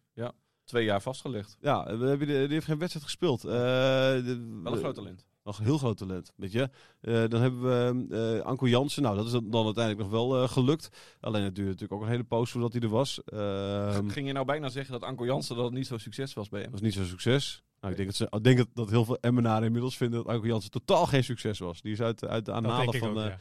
Twee 0.63 0.86
jaar 0.86 1.02
vastgelegd. 1.02 1.58
Ja, 1.60 1.98
we 1.98 2.08
hebben 2.08 2.28
de- 2.28 2.34
die 2.44 2.54
heeft 2.54 2.65
geen 2.65 2.78
wedstrijd 2.78 3.06
gespeeld. 3.06 3.44
Eh, 3.44 3.52
de- 3.52 4.60
Wel 4.63 4.74
een 4.74 4.80
groot 4.80 4.96
talent. 4.96 5.26
Nog 5.43 5.58
een 5.58 5.65
heel 5.65 5.77
groot 5.77 5.97
talent, 5.97 6.32
weet 6.36 6.51
je. 6.51 6.69
Eh, 7.01 7.23
dan 7.27 7.41
hebben 7.41 7.62
we 7.62 8.39
eh 8.39 8.45
Anko 8.45 8.67
Jansen. 8.67 9.04
Nou, 9.04 9.15
dat 9.15 9.25
is 9.25 9.32
dan 9.32 9.65
uiteindelijk 9.65 9.97
nog 9.97 10.10
wel 10.10 10.43
eh, 10.43 10.49
gelukt. 10.49 10.89
Alleen 11.19 11.43
het 11.43 11.56
duurde 11.56 11.71
natuurlijk 11.71 11.99
ook 11.99 12.06
een 12.06 12.12
hele 12.12 12.23
poos 12.23 12.51
voordat 12.51 12.73
hij 12.73 12.82
er 12.82 12.89
was. 12.89 13.23
Ehm, 13.23 14.08
Ging 14.08 14.27
je 14.27 14.34
nou 14.34 14.45
bijna 14.45 14.69
zeggen 14.69 14.93
dat 14.93 15.04
Anko 15.04 15.25
Jansen 15.25 15.56
dat 15.56 15.65
het 15.65 15.73
niet 15.73 15.88
zo 15.88 15.97
succes 15.97 16.34
was 16.34 16.49
bij 16.49 16.62
hem? 16.62 16.71
dat 16.71 16.80
was 16.80 16.89
niet 16.89 16.97
zo'n 16.97 17.10
succes. 17.10 17.63
Nou, 17.80 17.93
ik 17.93 17.99
denk, 17.99 18.10
dat 18.10 18.17
ze, 18.17 18.38
ik 18.38 18.43
denk 18.43 18.58
dat, 18.58 18.67
dat 18.73 18.89
heel 18.89 19.06
veel 19.06 19.17
Emmenaren 19.17 19.65
inmiddels 19.65 19.97
vinden 19.97 20.23
dat 20.23 20.34
Anko 20.34 20.47
Jansen 20.47 20.71
totaal 20.71 21.06
geen 21.06 21.23
succes 21.23 21.60
was. 21.60 21.82
Die 21.82 21.91
is 21.91 22.01
uit, 22.01 22.25
uit 22.25 22.45
de 22.45 22.51
aanhalen 22.51 22.93
van... 22.93 23.10
ook, 23.10 23.17
eh, 23.17 23.23
ja. 23.23 23.30
ja. 23.30 23.38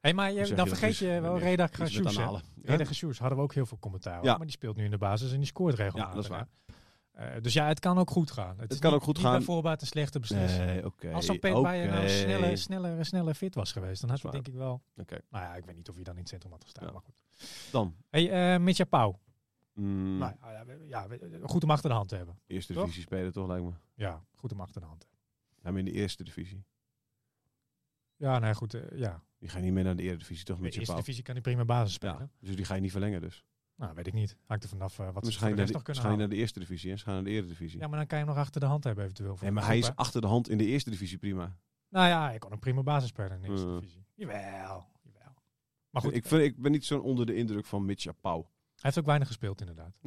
Hey, 0.00 0.14
maar 0.14 0.32
je, 0.32 0.54
dan 0.54 0.68
vergeet 0.68 0.96
je 0.96 1.20
wel 1.20 1.34
nee, 1.34 1.42
Reda 1.42 1.68
aanhalen. 2.04 2.42
Reda 2.62 2.84
Grasjoes 2.84 3.18
hadden 3.18 3.38
we 3.38 3.44
ook 3.44 3.54
heel 3.54 3.66
veel 3.66 3.78
commentaar. 3.78 4.24
Ja. 4.24 4.36
Maar 4.36 4.46
die 4.46 4.56
speelt 4.56 4.76
nu 4.76 4.84
in 4.84 4.90
de 4.90 4.98
basis 4.98 5.32
en 5.32 5.38
die 5.38 5.46
scoort 5.46 5.74
regelmatig. 5.74 6.08
Ja, 6.08 6.14
dat 6.14 6.24
is 6.24 6.30
waar. 6.30 6.48
hè. 6.66 6.74
Eh, 7.14 7.40
dus 7.42 7.52
ja, 7.52 7.66
het 7.66 7.80
kan 7.80 7.98
ook 7.98 8.10
goed 8.10 8.30
gaan. 8.30 8.58
Het, 8.58 8.78
kan 8.78 8.90
niet- 8.90 9.00
ook 9.00 9.04
goed 9.04 9.16
niet 9.16 9.24
gaan. 9.24 9.34
bij 9.36 9.42
voorbaat 9.44 9.80
een 9.80 9.86
slechte 9.86 10.20
beslissing. 10.20 10.64
Nee. 10.64 10.82
Als 11.14 11.26
zo'n 11.26 11.36
oké. 11.36 11.60
Bijen 11.62 11.90
nou 11.90 12.08
sneller, 12.08 12.58
sneller, 12.58 13.04
sneller 13.06 13.34
fit 13.34 13.54
was 13.54 13.72
geweest, 13.72 14.00
dan 14.00 14.10
had 14.10 14.24
is 14.24 14.30
denk 14.30 14.46
ik 14.48 14.54
wel... 14.54 14.82
Oké, 14.96 15.18
Nou 15.30 15.44
ja, 15.44 15.54
ik 15.54 15.64
weet 15.64 15.74
niet 15.76 15.88
of 15.88 15.94
hij 15.94 16.04
dan 16.04 16.14
in 16.14 16.20
het 16.20 16.28
centrum 16.28 16.52
had 16.52 16.62
gestaan. 16.62 16.86
Ja. 16.86 16.92
Maar 16.92 17.02
goed. 17.02 17.14
dan. 17.72 17.96
Hey, 18.10 18.54
eh 18.54 18.60
Mitja 18.60 18.84
Pauw. 18.84 19.20
Mm, 19.72 20.18
Nou, 20.18 20.34
ja, 20.42 20.64
ja, 20.88 21.06
goed 21.42 21.62
om 21.62 21.70
achter 21.70 21.88
de 21.90 21.96
hand 21.96 22.08
te 22.08 22.16
hebben. 22.16 22.38
eerste 22.46 22.72
toch? 22.72 22.82
divisie 22.82 23.02
spelen 23.02 23.32
toch, 23.32 23.46
lijkt 23.48 23.64
me. 23.64 23.72
Ja, 23.94 24.24
goed 24.34 24.52
om 24.52 24.60
achter 24.60 24.80
de 24.80 24.86
hand 24.86 25.00
te 25.00 25.06
hebben. 25.06 25.72
Maar 25.72 25.78
in 25.78 25.84
de 25.84 25.92
eerste 26.00 26.24
divisie. 26.24 26.64
Ja, 28.16 28.38
nee, 28.38 28.54
goed. 28.54 28.74
eh, 28.74 28.98
ja. 28.98 29.22
Die 29.38 29.48
ga 29.48 29.58
je 29.58 29.64
niet 29.64 29.72
meer 29.72 29.84
naar 29.84 29.96
de 29.96 30.02
eredivisie, 30.02 30.44
toch? 30.44 30.56
De 30.56 30.62
Met 30.62 30.72
je 30.74 30.80
eerste 30.80 30.94
divisie 30.94 31.22
kan 31.22 31.34
hij 31.34 31.42
prima 31.42 31.64
basis 31.64 31.94
spelen. 31.94 32.18
Ja, 32.18 32.28
dus 32.46 32.56
die 32.56 32.64
ga 32.64 32.74
je 32.74 32.80
niet 32.80 32.90
verlengen 32.90 33.20
dus. 33.20 33.44
Nou, 33.76 33.94
weet 33.94 34.06
ik 34.06 34.12
niet. 34.12 34.36
Hangt 34.46 34.62
er 34.62 34.68
vanaf 34.68 34.98
eh, 34.98 35.04
wat 35.12 35.26
ze 35.26 35.38
de 35.38 35.46
rest 35.54 35.72
nog 35.72 35.82
kunnen 35.82 36.02
misschien 36.02 36.18
naar 36.18 36.28
de 36.28 36.36
eerste 36.36 36.58
divisie. 36.58 36.90
Hè? 36.90 36.96
Ze 36.96 37.04
gaan 37.04 37.14
naar 37.14 37.24
de 37.24 37.30
eredivisie. 37.30 37.80
Ja, 37.80 37.86
maar 37.86 37.98
dan 37.98 38.06
kan 38.06 38.18
je 38.18 38.24
hem 38.24 38.34
nog 38.34 38.42
achter 38.44 38.60
de 38.60 38.66
hand 38.66 38.84
hebben 38.84 39.04
eventueel. 39.04 39.38
nee, 39.40 39.50
maar 39.50 39.66
hij 39.66 39.78
is 39.78 39.96
achter 39.96 40.20
de 40.20 40.26
hand 40.26 40.48
in 40.48 40.58
de 40.58 40.64
eerste 40.66 40.90
divisie 40.90 41.18
prima. 41.18 41.56
Nou 41.88 42.06
ja, 42.08 42.24
hij 42.28 42.38
kon 42.38 42.52
een 42.52 42.58
prima 42.58 42.82
basis 42.82 43.08
spelen 43.08 43.32
in 43.32 43.40
de 43.40 43.48
eerste 43.48 43.66
Eh. 43.66 43.74
divisie. 43.74 44.04
Jawel, 44.14 44.86
jawel. 45.02 45.34
Maar 45.90 46.02
goed, 46.02 46.14
ik, 46.14 46.26
vind, 46.26 46.42
ik 46.42 46.62
ben 46.62 46.70
niet 46.72 46.84
zo 46.84 46.98
onder 46.98 47.26
de 47.26 47.34
indruk 47.34 47.66
van 47.66 47.84
Mitja 47.84 48.12
Pauw. 48.12 48.40
hij 48.40 48.50
heeft 48.74 48.98
ook 48.98 49.06
weinig 49.06 49.26
gespeeld 49.28 49.60
inderdaad. 49.60 49.98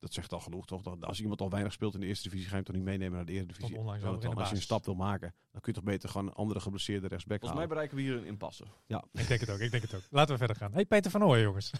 Dat 0.00 0.12
zegt 0.12 0.32
al 0.32 0.40
genoeg, 0.40 0.66
toch? 0.66 0.82
Dat 0.82 1.04
Als 1.04 1.20
iemand 1.20 1.40
al 1.40 1.50
weinig 1.50 1.72
speelt 1.72 1.94
in 1.94 2.00
de 2.00 2.06
eerste 2.06 2.28
divisie, 2.28 2.44
ga 2.48 2.50
je 2.50 2.56
hem 2.56 2.64
toch 2.64 2.74
niet 2.74 2.84
meenemen 2.84 3.16
naar 3.16 3.24
de 3.26 3.32
eredivisie. 3.32 3.78
Onlangs 3.78 4.02
dan, 4.02 4.34
als 4.34 4.48
je 4.48 4.54
een 4.54 4.62
stap 4.62 4.84
wil 4.84 4.94
maken, 4.94 5.34
dan 5.52 5.60
kun 5.60 5.72
je 5.72 5.78
toch 5.80 5.88
beter 5.88 6.08
gewoon 6.08 6.26
een 6.26 6.32
andere 6.32 6.60
geblesseerde 6.60 7.06
rechtsback 7.08 7.38
Volgens 7.40 7.60
mij 7.60 7.68
halen. 7.68 7.68
bereiken 7.68 7.96
we 7.96 8.02
hier 8.02 8.16
een 8.16 8.26
impasse. 8.32 8.64
Ik 9.12 9.28
denk 9.28 9.40
het 9.40 9.50
ook, 9.50 9.58
ik 9.58 9.70
denk 9.70 9.82
het 9.82 9.94
ook. 9.94 10.02
Laten 10.10 10.32
we 10.32 10.38
verder 10.38 10.56
gaan. 10.56 10.72
Hey, 10.72 10.84
Peter 10.86 11.10
van 11.10 11.22
Ooyen, 11.24 11.44
jongens. 11.44 11.70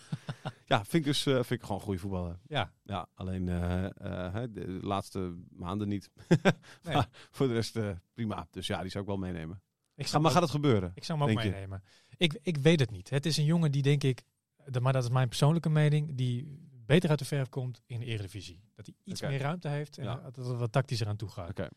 Ja, 0.65 0.79
vind 0.79 0.95
ik, 0.95 1.05
dus, 1.05 1.27
eh, 1.27 1.35
vind 1.35 1.51
ik 1.51 1.61
gewoon 1.63 1.77
een 1.77 1.83
goede 1.83 2.01
voetballer. 2.01 2.39
Ja, 2.47 2.73
Ja, 2.85 3.09
alleen 3.15 3.49
eh, 3.49 3.85
eh, 3.85 4.33
hè, 4.35 4.53
de 4.53 4.67
laatste 4.83 5.35
maanden 5.51 5.89
niet. 5.89 6.11
Nee. 6.83 6.95
maar 6.95 7.09
voor 7.31 7.47
de 7.49 7.53
rest 7.53 7.77
eh, 7.77 7.91
prima. 8.15 8.47
Dus 8.51 8.67
ja, 8.67 8.81
die 8.81 8.91
zou 8.91 9.03
ik 9.05 9.09
wel 9.11 9.19
meenemen. 9.19 9.63
ik 9.95 10.05
Ga, 10.05 10.11
zou, 10.11 10.23
maar 10.23 10.33
gaat 10.33 10.43
het 10.43 10.51
gebeuren? 10.51 10.93
ik 10.95 11.05
zou 11.05 11.19
hem 11.19 11.29
ook 11.29 11.43
je? 11.43 11.51
meenemen. 11.51 11.83
Ik, 12.17 12.39
ik 12.43 12.57
weet 12.57 12.81
het 12.81 12.91
niet. 12.91 13.11
Het 13.11 13.27
is 13.27 13.37
een 13.37 13.45
jongen 13.45 13.73
die 13.73 13.83
denk 13.83 14.03
ik, 14.03 14.23
de- 14.65 14.81
maar 14.81 14.93
dat 14.93 15.03
is 15.05 15.11
mijn 15.11 15.29
persoonlijke 15.29 15.69
mening, 15.69 16.15
die 16.17 16.69
beter 16.91 17.11
uit 17.11 17.19
de 17.19 17.25
verf 17.25 17.49
komt 17.49 17.83
in 17.87 18.01
de 18.01 18.07
Eredivisie. 18.07 18.61
Dat 18.75 18.87
hij 18.87 18.95
iets 19.05 19.21
meer 19.21 19.39
ruimte 19.41 19.69
heeft 19.69 19.99
en 19.99 20.05
Ja. 20.05 20.15
dat 20.17 20.37
het 20.37 20.47
wat 20.59 20.73
tactischer 20.73 21.07
aan 21.09 21.17
toe 21.17 21.29
gaat. 21.29 21.49
Oké. 21.51 21.69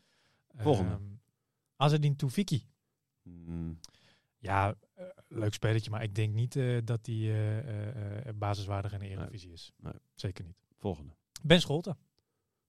Volgende. 0.56 0.90
Ehm, 0.92 1.02
Azedin 1.76 2.16
Toufiki. 2.16 2.66
Mm, 3.22 3.78
Ja, 4.38 4.74
eh, 4.94 5.04
leuk 5.28 5.54
spelletje, 5.54 5.90
maar 5.90 6.02
ik 6.02 6.14
denk 6.14 6.34
niet 6.34 6.56
eh, 6.56 6.78
dat 6.84 7.06
hij 7.06 7.22
eh, 8.24 8.32
basiswaardig 8.34 8.92
in 8.92 8.98
de 8.98 9.08
Eredivisie 9.08 9.52
is. 9.52 9.72
Nee. 9.76 9.92
Zeker 10.14 10.44
niet. 10.44 10.56
volgende. 10.78 11.12
Ben 11.42 11.60
Scholten. 11.60 11.96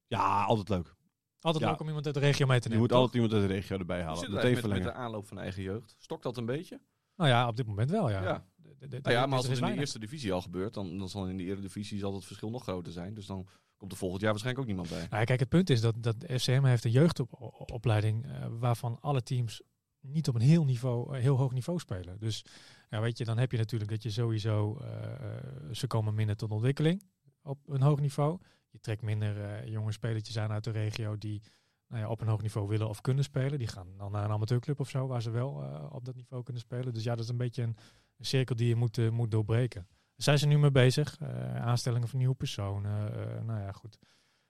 Ja, 0.07 0.43
altijd 0.43 0.69
leuk. 0.69 0.95
Altijd 1.39 1.63
Ja. 1.63 1.69
leuk 1.69 1.79
om 1.79 1.87
iemand 1.87 2.05
uit 2.05 2.15
de 2.15 2.21
regio 2.21 2.45
mee 2.47 2.59
te 2.59 2.63
Je 2.63 2.69
nemen. 2.69 2.79
moet 2.81 2.89
toch? 2.89 2.97
altijd 2.99 3.15
iemand 3.23 3.33
uit 3.41 3.49
de 3.49 3.55
regio 3.55 3.77
erbij 3.77 4.01
halen. 4.03 4.21
Meteen 4.21 4.35
eigenlijk 4.43 4.73
met, 4.73 4.83
met 4.83 4.93
de 4.93 4.99
aanloop 4.99 5.27
van 5.27 5.39
eigen 5.39 5.63
jeugd? 5.63 5.95
Stokt 5.99 6.23
dat 6.23 6.37
een 6.37 6.45
beetje? 6.45 6.81
Nou 7.15 7.29
ja, 7.29 7.47
op 7.47 7.55
dit 7.55 7.65
moment 7.65 7.89
wel, 7.89 8.09
ja. 8.09 8.21
Ja. 8.23 8.45
Nou 8.89 9.11
ja, 9.11 9.25
maar 9.25 9.37
als 9.37 9.47
het 9.47 9.57
in 9.57 9.65
de 9.65 9.79
eerste 9.79 9.99
divisie 9.99 10.33
al 10.33 10.41
gebeurt, 10.41 10.73
dan, 10.73 10.97
dan 10.97 11.09
zal 11.09 11.27
in 11.27 11.37
de 11.37 11.43
eredivisie 11.43 11.99
zal 11.99 12.13
het 12.13 12.25
verschil 12.25 12.49
nog 12.49 12.63
groter 12.63 12.91
zijn. 12.91 13.13
Dus 13.13 13.25
dan 13.25 13.47
komt 13.77 13.91
er 13.91 13.97
volgend 13.97 14.21
jaar 14.21 14.31
waarschijnlijk 14.31 14.63
ook 14.63 14.75
niemand 14.75 14.95
bij. 14.95 15.07
Nou, 15.07 15.19
ja, 15.19 15.23
kijk, 15.23 15.39
het 15.39 15.49
punt 15.49 15.69
is 15.69 15.81
dat, 15.81 15.95
dat 16.03 16.15
FCM 16.27 16.63
heeft 16.63 16.83
een 16.83 16.91
jeugdopleiding 16.91 18.25
eh, 18.25 18.45
waarvan 18.59 18.97
alle 19.01 19.23
teams 19.23 19.61
niet 19.99 20.27
op 20.27 20.35
een 20.35 20.41
heel, 20.41 20.65
niveau, 20.65 21.15
eh, 21.15 21.21
heel 21.21 21.37
hoog 21.37 21.53
niveau 21.53 21.79
spelen. 21.79 22.19
Dus 22.19 22.45
ja, 22.89 23.01
weet 23.01 23.17
je, 23.17 23.25
dan 23.25 23.37
heb 23.37 23.51
je 23.51 23.57
natuurlijk 23.57 23.91
dat 23.91 24.03
je 24.03 24.09
sowieso, 24.09 24.77
eh, 24.77 25.71
ze 25.71 25.87
komen 25.87 26.13
minder 26.13 26.35
tot 26.35 26.51
ontwikkeling 26.51 27.03
op 27.41 27.59
een 27.69 27.81
hoog 27.81 27.99
niveau. 27.99 28.39
Je 28.69 28.79
trekt 28.79 29.01
minder 29.01 29.67
jonge 29.69 29.91
spelertjes 29.91 30.37
aan 30.37 30.51
uit 30.51 30.63
de 30.63 30.71
regio 30.71 31.17
die 31.17 31.41
nou 31.87 32.01
ja, 32.01 32.09
op 32.09 32.21
een 32.21 32.27
hoog 32.27 32.41
niveau 32.41 32.67
willen 32.67 32.89
of 32.89 33.01
kunnen 33.01 33.23
spelen. 33.23 33.59
Die 33.59 33.67
gaan 33.67 33.87
dan 33.97 34.11
naar 34.11 34.23
een 34.23 34.31
amateurclub 34.31 34.79
of 34.79 34.89
zo, 34.89 35.07
waar 35.07 35.21
ze 35.21 35.29
wel 35.29 35.49
op 35.91 36.05
dat 36.05 36.15
niveau 36.15 36.43
kunnen 36.43 36.61
spelen. 36.61 36.93
Dus 36.93 37.03
ja, 37.03 37.15
dat 37.15 37.23
is 37.23 37.29
een 37.29 37.37
beetje 37.37 37.63
een, 37.63 37.75
een 38.17 38.25
cirkel 38.25 38.55
die 38.55 38.67
je 38.67 38.75
moet, 38.75 38.97
eh, 38.97 39.09
moet 39.09 39.31
doorbreken. 39.31 39.87
Daar 39.89 40.23
zijn 40.25 40.39
ze 40.39 40.47
nu 40.47 40.57
mee 40.57 40.71
bezig. 40.71 41.17
Eh, 41.19 41.55
aanstellingen 41.55 42.07
van 42.07 42.19
nieuwe 42.19 42.35
personen. 42.35 43.13
eh, 43.13 43.43
nou 43.43 43.59
ja, 43.59 43.71
goed. 43.71 43.99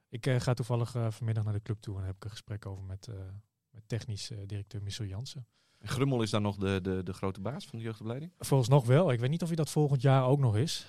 Ik 0.10 0.30
ga 0.30 0.54
toevallig 0.54 0.96
vanmiddag 1.10 1.44
naar 1.44 1.54
de 1.54 1.62
club 1.62 1.82
toe 1.82 1.94
en 1.94 2.00
daar 2.00 2.08
heb 2.08 2.16
ik 2.16 2.24
een 2.24 2.30
gesprek 2.30 2.66
over 2.66 2.84
met, 2.84 3.10
met 3.70 3.84
technisch 3.88 4.32
directeur 4.46 4.82
Michel 4.84 5.06
Jansen. 5.06 5.48
En 5.78 5.88
Grummel 5.88 6.22
is 6.22 6.30
daar 6.30 6.42
nog 6.42 6.58
de, 6.58 6.80
de, 6.82 7.04
de 7.04 7.14
grote 7.14 7.42
baas 7.42 7.66
van 7.66 7.80
de 7.80 7.86
jeugdopleiding? 7.86 8.32
Volgens 8.38 8.70
nog 8.70 8.86
wel. 8.86 9.12
Ik 9.12 9.20
weet 9.20 9.30
niet 9.30 9.42
of 9.42 9.48
hij 9.48 9.56
dat 9.56 9.70
volgend 9.70 10.02
jaar 10.02 10.26
ook 10.26 10.40
nog 10.40 10.58
is. 10.58 10.88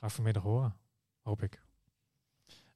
Ga 0.00 0.06
ik 0.06 0.12
vanmiddag 0.12 0.42
horen. 0.42 0.76
Hoop 1.20 1.42
ik. 1.42 1.62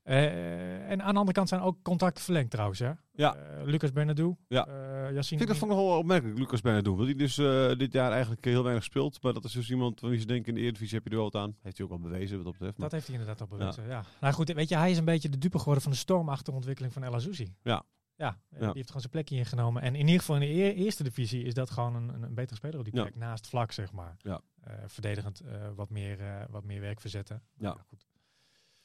Eh, 0.06 0.90
en 0.90 1.02
aan 1.02 1.12
de 1.12 1.18
andere 1.18 1.32
kant 1.32 1.48
zijn 1.48 1.60
ook 1.60 1.82
contracten 1.82 2.24
verlengd 2.24 2.50
trouwens. 2.50 2.78
Hè? 2.78 2.90
Ja. 3.12 3.34
Eh, 3.36 3.64
Lucas 3.64 3.92
Bernardo. 3.92 4.36
Ja. 4.48 4.66
Yassine 5.12 5.20
Ik 5.20 5.26
vind 5.28 5.48
dat 5.48 5.56
vond 5.56 5.70
ik 5.70 5.76
nog 5.76 5.86
wel 5.86 5.98
opmerkelijk, 5.98 6.38
Lucas 6.38 6.60
Benedou. 6.60 6.96
Dat 6.96 7.06
hij 7.06 7.14
dus 7.14 7.34
dit 7.78 7.92
jaar 7.92 8.10
eigenlijk 8.12 8.44
heel 8.44 8.62
weinig 8.62 8.84
speelt. 8.84 9.22
Maar 9.22 9.32
dat 9.32 9.44
is 9.44 9.52
dus 9.52 9.70
iemand 9.70 10.00
van 10.00 10.08
wie 10.10 10.18
ze 10.18 10.26
denken 10.26 10.48
in 10.48 10.54
de 10.54 10.60
Eredivisie 10.60 10.94
heb 10.96 11.04
je 11.06 11.10
er 11.10 11.16
wel 11.16 11.34
aan. 11.34 11.56
Heeft 11.62 11.76
hij 11.76 11.86
ook 11.86 11.92
al 11.92 11.98
bewezen 11.98 12.36
wat 12.36 12.44
dat 12.44 12.52
betreft. 12.52 12.78
Maar 12.78 12.88
Dat 12.88 12.92
heeft 12.92 13.06
hij 13.06 13.16
inderdaad 13.18 13.40
al 13.50 13.56
bewezen. 13.58 13.86
Ja. 13.86 14.04
Nou 14.20 14.34
goed, 14.34 14.52
weet 14.52 14.68
je, 14.68 14.76
hij 14.76 14.90
is 14.90 14.98
een 14.98 15.04
beetje 15.04 15.28
de 15.28 15.38
dupe 15.38 15.58
geworden 15.58 15.82
van 15.82 15.92
de 15.92 15.98
stormachtige 15.98 16.56
ontwikkeling 16.56 16.92
van 16.92 17.02
El 17.04 17.14
Azouzi. 17.14 17.54
Ja. 17.62 17.82
Ja, 18.16 18.38
Ja. 18.50 18.58
die 18.58 18.66
heeft 18.72 18.86
gewoon 18.86 19.00
zijn 19.00 19.12
plekje 19.12 19.36
ingenomen. 19.36 19.82
En 19.82 19.94
in 19.94 20.00
ieder 20.06 20.18
geval 20.20 20.34
in 20.36 20.40
de 20.40 20.48
eer- 20.54 20.74
eerste 20.74 21.02
divisie 21.02 21.42
is 21.44 21.54
dat 21.54 21.70
gewoon 21.70 21.94
een, 21.94 22.22
een, 22.22 22.34
betere 22.34 22.56
speler 22.56 22.78
op 22.78 22.84
die 22.84 22.94
Ja. 22.94 23.02
plek. 23.02 23.16
Naast 23.16 23.48
vlak, 23.48 23.72
zeg 23.72 23.92
maar. 23.92 24.16
Ja. 24.18 24.40
Verdedigend 24.86 25.42
wat, 25.74 25.90
meer, 25.90 26.46
wat 26.50 26.64
meer 26.64 26.80
werk 26.80 27.00
verzetten. 27.00 27.42
Ja. 27.56 27.76
Goed. 27.88 28.06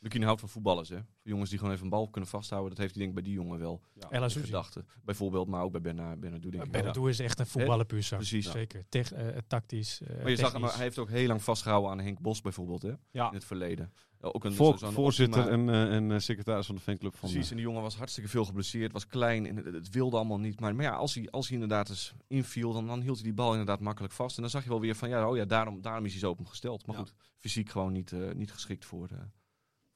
Lukien 0.01 0.23
houdt 0.23 0.39
van 0.39 0.49
voetballers, 0.49 0.89
hè? 0.89 0.95
Voor 0.95 1.31
jongens 1.31 1.49
die 1.49 1.59
gewoon 1.59 1.73
even 1.73 1.85
een 1.85 1.91
bal 1.91 2.09
kunnen 2.09 2.29
vasthouden. 2.29 2.69
Dat 2.69 2.79
heeft 2.79 2.95
hij 2.95 3.03
denk 3.03 3.17
ik 3.17 3.23
bij 3.23 3.31
die 3.33 3.41
jongen 3.41 3.59
wel. 3.59 3.81
Azouzi. 4.09 4.39
gedachten. 4.43 4.87
Bijvoorbeeld, 5.03 5.47
maar 5.47 5.63
ook 5.63 5.71
bij 5.71 5.81
Bernard 5.81 6.19
Bernardo 6.19 6.49
denk 6.49 6.63
ik 6.63 6.71
wel. 6.71 6.81
Bernardo 6.81 7.05
is 7.05 7.19
echt 7.19 7.39
een 7.39 7.47
voetballer 7.47 7.85
puur. 7.85 8.07
Precies. 8.09 8.51
Zeker. 8.51 8.85
Tech, 8.89 9.13
eh, 9.13 9.27
tactisch, 9.47 10.01
eh, 10.01 10.21
Maar 10.21 10.29
je 10.29 10.35
zag, 10.35 10.59
maar 10.59 10.73
hij 10.73 10.81
heeft 10.81 10.97
ook 10.97 11.09
heel 11.09 11.27
lang 11.27 11.43
vastgehouden 11.43 11.91
aan 11.91 11.99
Henk 11.99 12.19
Bos 12.19 12.41
bijvoorbeeld, 12.41 12.81
hè? 12.81 12.91
Ja. 13.11 13.27
In 13.27 13.33
het 13.33 13.45
verleden. 13.45 13.93
Ja, 14.21 14.27
Ook 14.27 14.43
een, 14.43 14.53
voorzitter 14.53 15.47
en, 15.47 15.69
eh, 15.69 15.95
en 15.95 16.11
eh, 16.11 16.19
secretaris 16.19 16.65
van 16.65 16.75
de 16.75 16.81
fanclub 16.81 17.15
van... 17.15 17.29
Precies, 17.29 17.45
eh, 17.45 17.49
en 17.51 17.55
die 17.55 17.65
jongen 17.65 17.81
was 17.81 17.95
hartstikke 17.95 18.29
veel 18.29 18.45
geblesseerd, 18.45 18.91
was 18.91 19.07
klein 19.07 19.45
en 19.47 19.55
het, 19.55 19.65
het 19.65 19.89
wilde 19.89 20.15
allemaal 20.15 20.39
niet. 20.39 20.59
Maar, 20.59 20.75
maar 20.75 20.85
ja, 20.85 20.93
als 20.93 21.15
hij, 21.15 21.29
als 21.29 21.45
hij 21.45 21.53
inderdaad 21.53 21.89
eens 21.89 22.13
inviel, 22.27 22.73
dan, 22.73 22.87
dan 22.87 23.01
hield 23.01 23.15
hij 23.15 23.23
die 23.23 23.33
bal 23.33 23.51
inderdaad 23.51 23.79
makkelijk 23.79 24.13
vast. 24.13 24.35
En 24.35 24.41
dan 24.41 24.51
zag 24.51 24.63
je 24.63 24.69
wel 24.69 24.79
weer 24.79 24.95
van, 24.95 25.09
ja, 25.09 25.29
oh 25.29 25.35
ja 25.35 25.45
daarom, 25.45 25.81
daarom 25.81 26.05
is 26.05 26.11
hij 26.11 26.19
zo 26.19 26.29
op 26.29 26.37
hem 26.37 26.47
gesteld. 26.47 26.85
Maar 26.85 26.95
Ja. 26.95 27.01
goed, 27.01 27.13
fysiek 27.37 27.69
gewoon 27.69 27.91
niet, 27.91 28.11
eh, 28.11 28.31
niet 28.31 28.51
geschikt 28.51 28.85
voor, 28.85 29.07
eh, 29.11 29.17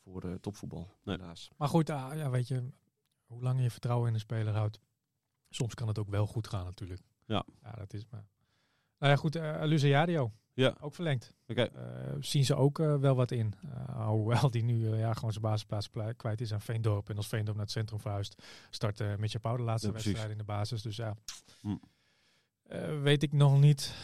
voor 0.05 0.23
eh, 0.23 0.33
topvoetbal, 0.33 0.89
Nee. 1.03 1.17
helaas. 1.17 1.49
Maar 1.57 1.67
goed, 1.67 1.89
ah, 1.89 2.15
ja, 2.15 2.29
weet 2.29 2.47
je, 2.47 2.69
hoe 3.25 3.41
lang 3.43 3.61
je 3.61 3.71
vertrouwen 3.71 4.07
in 4.07 4.13
een 4.13 4.19
speler 4.19 4.53
houdt, 4.53 4.79
soms 5.49 5.73
kan 5.73 5.87
het 5.87 5.99
ook 5.99 6.09
wel 6.09 6.27
goed 6.27 6.47
gaan 6.47 6.65
natuurlijk. 6.65 7.01
Ja. 7.25 7.45
Ja, 7.63 7.71
dat 7.71 7.93
is 7.93 8.05
maar. 8.09 8.25
Nou 8.99 9.11
ja, 9.11 9.17
goed, 9.17 9.35
uh, 9.35 9.59
Luciadio, 9.63 10.31
Ja. 10.53 10.75
ook 10.79 10.95
verlengd. 10.95 11.33
Oké. 11.47 11.61
Eh, 11.63 12.15
zien 12.19 12.45
ze 12.45 12.55
ook 12.55 12.79
eh, 12.79 12.95
wel 12.97 13.15
wat 13.15 13.31
in. 13.31 13.53
Uh, 13.65 14.07
hoewel 14.07 14.49
die 14.51 14.63
nu 14.63 14.91
eh, 14.91 14.99
ja, 14.99 15.13
gewoon 15.13 15.31
zijn 15.31 15.43
basisplaats 15.43 15.87
pla- 15.89 16.11
kwijt 16.11 16.41
is 16.41 16.53
aan 16.53 16.61
Veendorp. 16.61 17.09
En 17.09 17.17
als 17.17 17.27
Veendorp 17.27 17.55
naar 17.57 17.65
het 17.65 17.73
centrum 17.73 17.99
verhuist, 17.99 18.43
start 18.69 18.99
uh, 18.99 19.15
Mitja 19.15 19.39
Pauw 19.39 19.57
de 19.57 19.63
laatste 19.63 19.87
Ja, 19.87 19.93
wedstrijd 19.93 20.29
in 20.31 20.37
de 20.37 20.43
basis. 20.43 20.81
Dus 20.81 20.95
ja, 20.95 21.15
Hm. 21.61 21.75
Eh, 22.63 23.01
weet 23.01 23.23
ik 23.23 23.31
nog 23.31 23.59
niet 23.59 23.95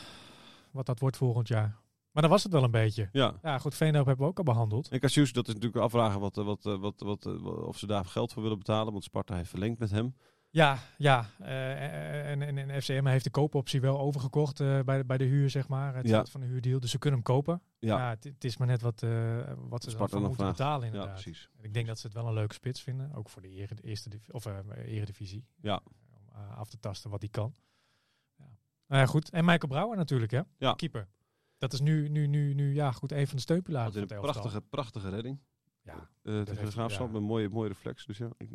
wat 0.72 0.86
dat 0.86 1.00
wordt 1.00 1.18
volgend 1.18 1.48
jaar. 1.48 1.80
Maar 2.12 2.22
dan 2.22 2.32
was 2.32 2.44
het 2.44 2.52
wel 2.52 2.64
een 2.64 2.72
beetje. 2.72 3.10
Ja. 3.12 3.40
Ja, 3.42 3.58
goed, 3.60 3.76
Veendorp 3.76 4.06
hebben 4.06 4.26
we 4.26 4.32
ook 4.32 4.38
al 4.38 4.44
behandeld. 4.44 4.88
En 4.90 5.00
Cassius, 5.00 5.34
dat 5.34 5.48
is 5.48 5.54
natuurlijk 5.54 5.84
afvragen 5.84 6.20
wat, 6.20 6.38
eh, 6.38 6.44
wat, 6.46 6.66
eh, 6.66 6.78
wat, 6.80 7.00
wat, 7.02 7.26
eh, 7.26 7.34
wat- 7.42 7.64
of 7.64 7.78
ze 7.78 7.88
daar 7.88 8.06
geld 8.06 8.34
voor 8.34 8.42
willen 8.42 8.58
betalen. 8.58 8.92
Want 8.92 9.04
Sparta 9.04 9.36
heeft 9.36 9.50
verlengd 9.50 9.80
met 9.80 9.92
hem. 9.92 10.16
Ja, 10.50 10.78
ja. 10.98 11.26
en, 11.40 12.42
en, 12.42 12.58
en 12.70 12.82
FCM 12.82 13.06
heeft 13.06 13.24
de 13.24 13.30
koopoptie 13.30 13.82
wel 13.82 14.00
overgekocht 14.00 14.58
bij, 14.86 14.98
de- 14.98 15.06
bij 15.06 15.18
de 15.18 15.24
huur, 15.24 15.50
zeg 15.50 15.68
maar. 15.68 15.96
Het 15.96 16.08
Ja. 16.08 16.26
van 16.26 16.42
de 16.42 16.48
huurdeal. 16.48 16.80
Dus 16.80 16.92
ze 16.92 16.98
kunnen 16.98 17.20
hem 17.20 17.28
kopen. 17.36 17.62
Ja, 17.80 17.98
Ja, 17.98 18.10
het, 18.10 18.24
het 18.24 18.44
is 18.44 18.58
maar 18.58 18.68
net 18.68 18.82
wat, 18.82 19.06
wat 19.70 19.84
ze 19.84 19.90
Sparta 19.90 20.18
moeten 20.20 20.36
vraagt. 20.38 20.58
betalen 20.58 20.80
ja 20.80 20.86
inderdaad. 20.86 21.12
precies. 21.22 21.50
En 21.58 21.64
ik 21.64 21.74
denk 21.74 21.88
dat 21.88 22.00
ze 22.00 22.06
het 22.08 22.16
wel 22.16 22.28
een 22.28 22.34
leuke 22.34 22.54
spits 22.54 22.82
vinden. 22.82 23.14
Ook 23.14 23.30
voor 23.30 23.42
de, 23.42 23.50
ere, 23.50 23.76
eerste 23.82 24.10
of, 24.32 24.46
eredivisie. 24.86 25.46
Ja. 25.62 25.82
Om 26.10 26.50
af 26.56 26.70
te 26.70 26.80
tasten 26.80 27.10
wat 27.10 27.22
hij 27.22 27.30
kan. 27.30 27.54
Ja. 28.38 28.46
Nou 28.88 29.02
ja, 29.02 29.06
goed. 29.08 29.30
En 29.30 29.46
Michael 29.46 29.68
Brouwer 29.68 29.98
natuurlijk, 29.98 30.32
hè? 30.32 30.42
Ja. 30.58 30.74
Keeper. 30.74 31.08
Dat 31.62 31.74
is 31.74 31.80
nu, 31.80 32.10
nu, 32.10 32.28
nu, 32.28 32.54
nu 32.54 32.74
ja, 32.74 32.92
goed, 32.92 33.12
een 33.12 33.28
van 33.28 33.36
de 33.36 33.42
steunpilaren 33.42 34.02
een 34.02 34.08
prachtige, 34.08 34.62
prachtige 34.62 35.10
redding. 35.10 35.40
Ja. 35.84 36.10
Eh 36.24 36.42
tegen 36.42 36.66
de 36.66 36.72
graafschap 36.72 37.06
ja. 37.06 37.12
met 37.12 37.22
een 37.22 37.28
mooie, 37.28 37.50
mooie 37.50 37.68
reflex. 37.68 38.06
Dus 38.06 38.18
ja, 38.18 38.30
ik, 38.38 38.50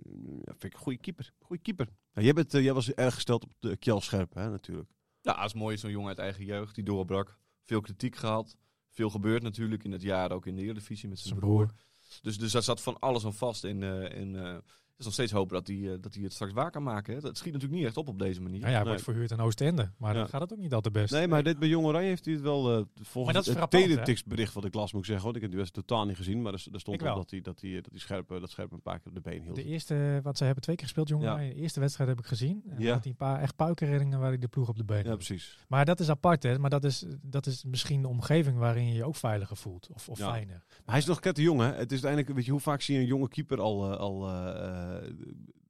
ja, 0.44 0.52
vind 0.52 0.64
ik 0.64 0.72
een 0.72 0.78
goede 0.78 0.98
keeper. 0.98 1.32
Goede 1.38 1.62
keeper. 1.62 1.88
Ja, 2.12 2.22
jij, 2.22 2.32
bent, 2.32 2.54
eh, 2.54 2.62
jij 2.62 2.72
was 2.72 2.92
erg 2.92 3.14
gesteld 3.14 3.44
op 3.44 3.52
de 3.58 3.76
Kjell 3.76 4.00
Scherp, 4.00 4.34
hè, 4.34 4.50
natuurlijk. 4.50 4.90
Ja, 5.20 5.34
het 5.36 5.44
is 5.44 5.54
mooi, 5.54 5.78
zo'n 5.78 5.90
jongen 5.90 6.08
uit 6.08 6.18
eigen 6.18 6.44
jeugd 6.44 6.74
die 6.74 6.84
doorbrak. 6.84 7.38
Veel 7.62 7.80
kritiek 7.80 8.16
gehad. 8.16 8.56
Veel 8.90 9.10
gebeurd 9.10 9.42
natuurlijk 9.42 9.84
in 9.84 9.92
het 9.92 10.02
jaar, 10.02 10.32
ook 10.32 10.46
in 10.46 10.56
de 10.56 10.62
Eredivisie 10.62 11.08
met 11.08 11.18
zijn 11.18 11.38
broer. 11.38 11.66
broer. 11.66 11.74
Dus, 12.22 12.38
dus 12.38 12.52
daar 12.52 12.62
zat 12.62 12.80
van 12.80 12.98
alles 12.98 13.24
aan 13.24 13.34
vast. 13.34 13.64
En, 13.64 13.82
eh, 13.82 14.20
en 14.20 14.46
eh, 14.46 14.58
is 14.98 15.04
nog 15.04 15.14
steeds 15.14 15.32
hopen 15.32 15.54
dat 15.54 15.66
hij, 15.66 15.92
eh, 15.92 15.98
dat 16.00 16.14
hij 16.14 16.22
het 16.22 16.32
straks 16.32 16.52
waar 16.52 16.70
kan 16.70 16.82
maken. 16.82 17.14
Hè. 17.14 17.20
Dat 17.20 17.36
schiet 17.36 17.52
natuurlijk 17.52 17.78
niet 17.80 17.88
echt 17.88 17.96
op 17.96 18.08
op 18.08 18.18
deze 18.18 18.40
manier. 18.42 18.60
Nou 18.60 18.70
ja, 18.72 18.76
hij 18.76 18.84
Nee. 18.84 18.88
wordt 18.92 19.02
verhuurd 19.10 19.32
aan 19.32 19.40
Oostende. 19.40 19.90
Maar 19.98 20.12
Ja. 20.12 20.18
dan 20.18 20.28
gaat 20.28 20.40
het 20.40 20.52
ook 20.52 20.58
niet 20.58 20.72
altijd 20.72 20.94
best. 20.94 21.12
Nee, 21.12 21.28
maar 21.28 21.42
dit 21.42 21.58
bij 21.58 21.68
Jong 21.68 21.86
Oranje 21.86 22.08
heeft 22.08 22.24
hij 22.24 22.34
het 22.34 22.42
wel... 22.42 22.70
eh 22.70 22.76
Maar 22.76 22.84
volgens 23.02 23.34
dat 23.34 23.46
is 23.46 23.60
het 23.60 23.72
hè? 23.72 23.80
teletext-bericht 23.80 24.52
wat 24.54 24.64
ik 24.64 24.74
las, 24.74 24.92
moet 24.92 25.00
ik 25.00 25.06
zeggen. 25.06 25.24
Want 25.24 25.36
ik 25.36 25.42
heb 25.42 25.50
die 25.50 25.60
wedstrijd 25.60 25.86
totaal 25.88 26.06
niet 26.06 26.16
gezien. 26.16 26.42
Maar 26.42 26.52
er, 26.52 26.66
er 26.72 26.80
stond 26.80 27.00
wel. 27.02 27.14
dat 27.14 27.30
hij, 27.30 27.40
dat, 27.40 27.60
hij, 27.60 27.74
dat, 27.74 27.86
hij 27.90 27.98
scherp, 28.00 28.30
eh, 28.30 28.40
dat 28.40 28.50
scherp 28.50 28.72
een 28.72 28.82
paar 28.82 28.98
keer 28.98 29.08
op 29.08 29.14
de 29.14 29.20
been 29.30 29.42
hield. 29.42 29.54
De 29.56 29.64
eerste, 29.64 30.20
wat 30.22 30.36
ze 30.38 30.44
hebben 30.44 30.62
twee 30.62 30.76
keer 30.76 30.84
gespeeld, 30.84 31.08
jongen. 31.08 31.26
Ja. 31.26 31.36
De 31.48 31.54
eerste 31.54 31.80
wedstrijd 31.80 32.08
heb 32.10 32.18
ik 32.18 32.26
gezien. 32.26 32.62
En 32.68 32.80
Ja. 32.82 32.92
had 32.92 33.02
hij 33.02 33.10
een 33.10 33.16
paar 33.16 33.40
echt 33.40 33.56
puikenreddingen 33.56 34.18
waar 34.18 34.28
hij 34.28 34.38
de 34.38 34.48
ploeg 34.48 34.68
op 34.68 34.76
de 34.76 34.84
been 34.84 35.04
Ja, 35.04 35.14
precies. 35.14 35.58
Maar 35.68 35.84
dat 35.84 36.00
is 36.00 36.08
apart, 36.08 36.42
hè. 36.42 36.58
Maar 36.58 36.70
dat 36.70 36.84
is, 36.84 37.04
dat 37.22 37.46
is 37.46 37.64
misschien 37.64 38.02
de 38.02 38.08
omgeving 38.08 38.58
waarin 38.58 38.86
je 38.86 38.94
je 38.94 39.04
ook 39.04 39.16
veiliger 39.16 39.56
voelt. 39.56 39.88
Of, 39.94 40.08
of 40.08 40.18
Ja. 40.18 40.30
fijner. 40.30 40.62
Maar 40.66 40.82
hij 40.84 40.98
is 40.98 41.04
nog 41.06 41.20
ket 41.20 41.36
jong, 41.38 41.60
hè? 41.60 41.66
Het 41.66 41.92
is 41.92 42.04
uiteindelijk, 42.04 42.34
weet 42.34 42.44
je, 42.44 42.50
hoe 42.50 42.60
vaak 42.60 42.80
zie 42.80 42.94
je 42.94 43.00
een 43.00 43.06
jonge 43.06 43.28
keeper 43.28 43.60
al, 43.60 43.96
al 43.96 44.28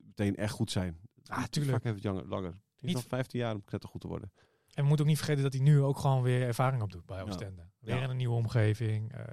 meteen 0.06 0.36
echt 0.36 0.52
goed 0.52 0.70
zijn? 0.70 0.98
Ah, 1.26 1.44
tuurlijk. 1.44 1.74
Vaak 1.74 1.82
heeft 1.84 1.96
het 1.96 2.04
langer. 2.04 2.28
langer. 2.28 2.50
Het 2.50 2.60
is 2.76 2.82
Niet- 2.82 2.94
nog 2.94 3.04
15 3.08 3.40
jaar 3.40 3.54
om 3.54 3.64
knettergoed 3.64 3.90
goed 3.90 4.00
te 4.00 4.06
worden. 4.08 4.32
En 4.74 4.82
we 4.82 4.88
moeten 4.88 5.04
ook 5.04 5.10
niet 5.10 5.18
vergeten 5.20 5.42
dat 5.42 5.52
hij 5.52 5.62
nu 5.62 5.80
ook 5.80 5.98
gewoon 5.98 6.22
weer 6.22 6.42
ervaring 6.42 6.82
opdoet 6.82 7.06
bij 7.06 7.16
Ja. 7.16 7.22
Oostende. 7.24 7.62
Weer 7.78 7.96
Ja. 7.96 8.02
in 8.02 8.10
een 8.10 8.16
nieuwe 8.16 8.34
omgeving. 8.36 9.12
eh, 9.12 9.24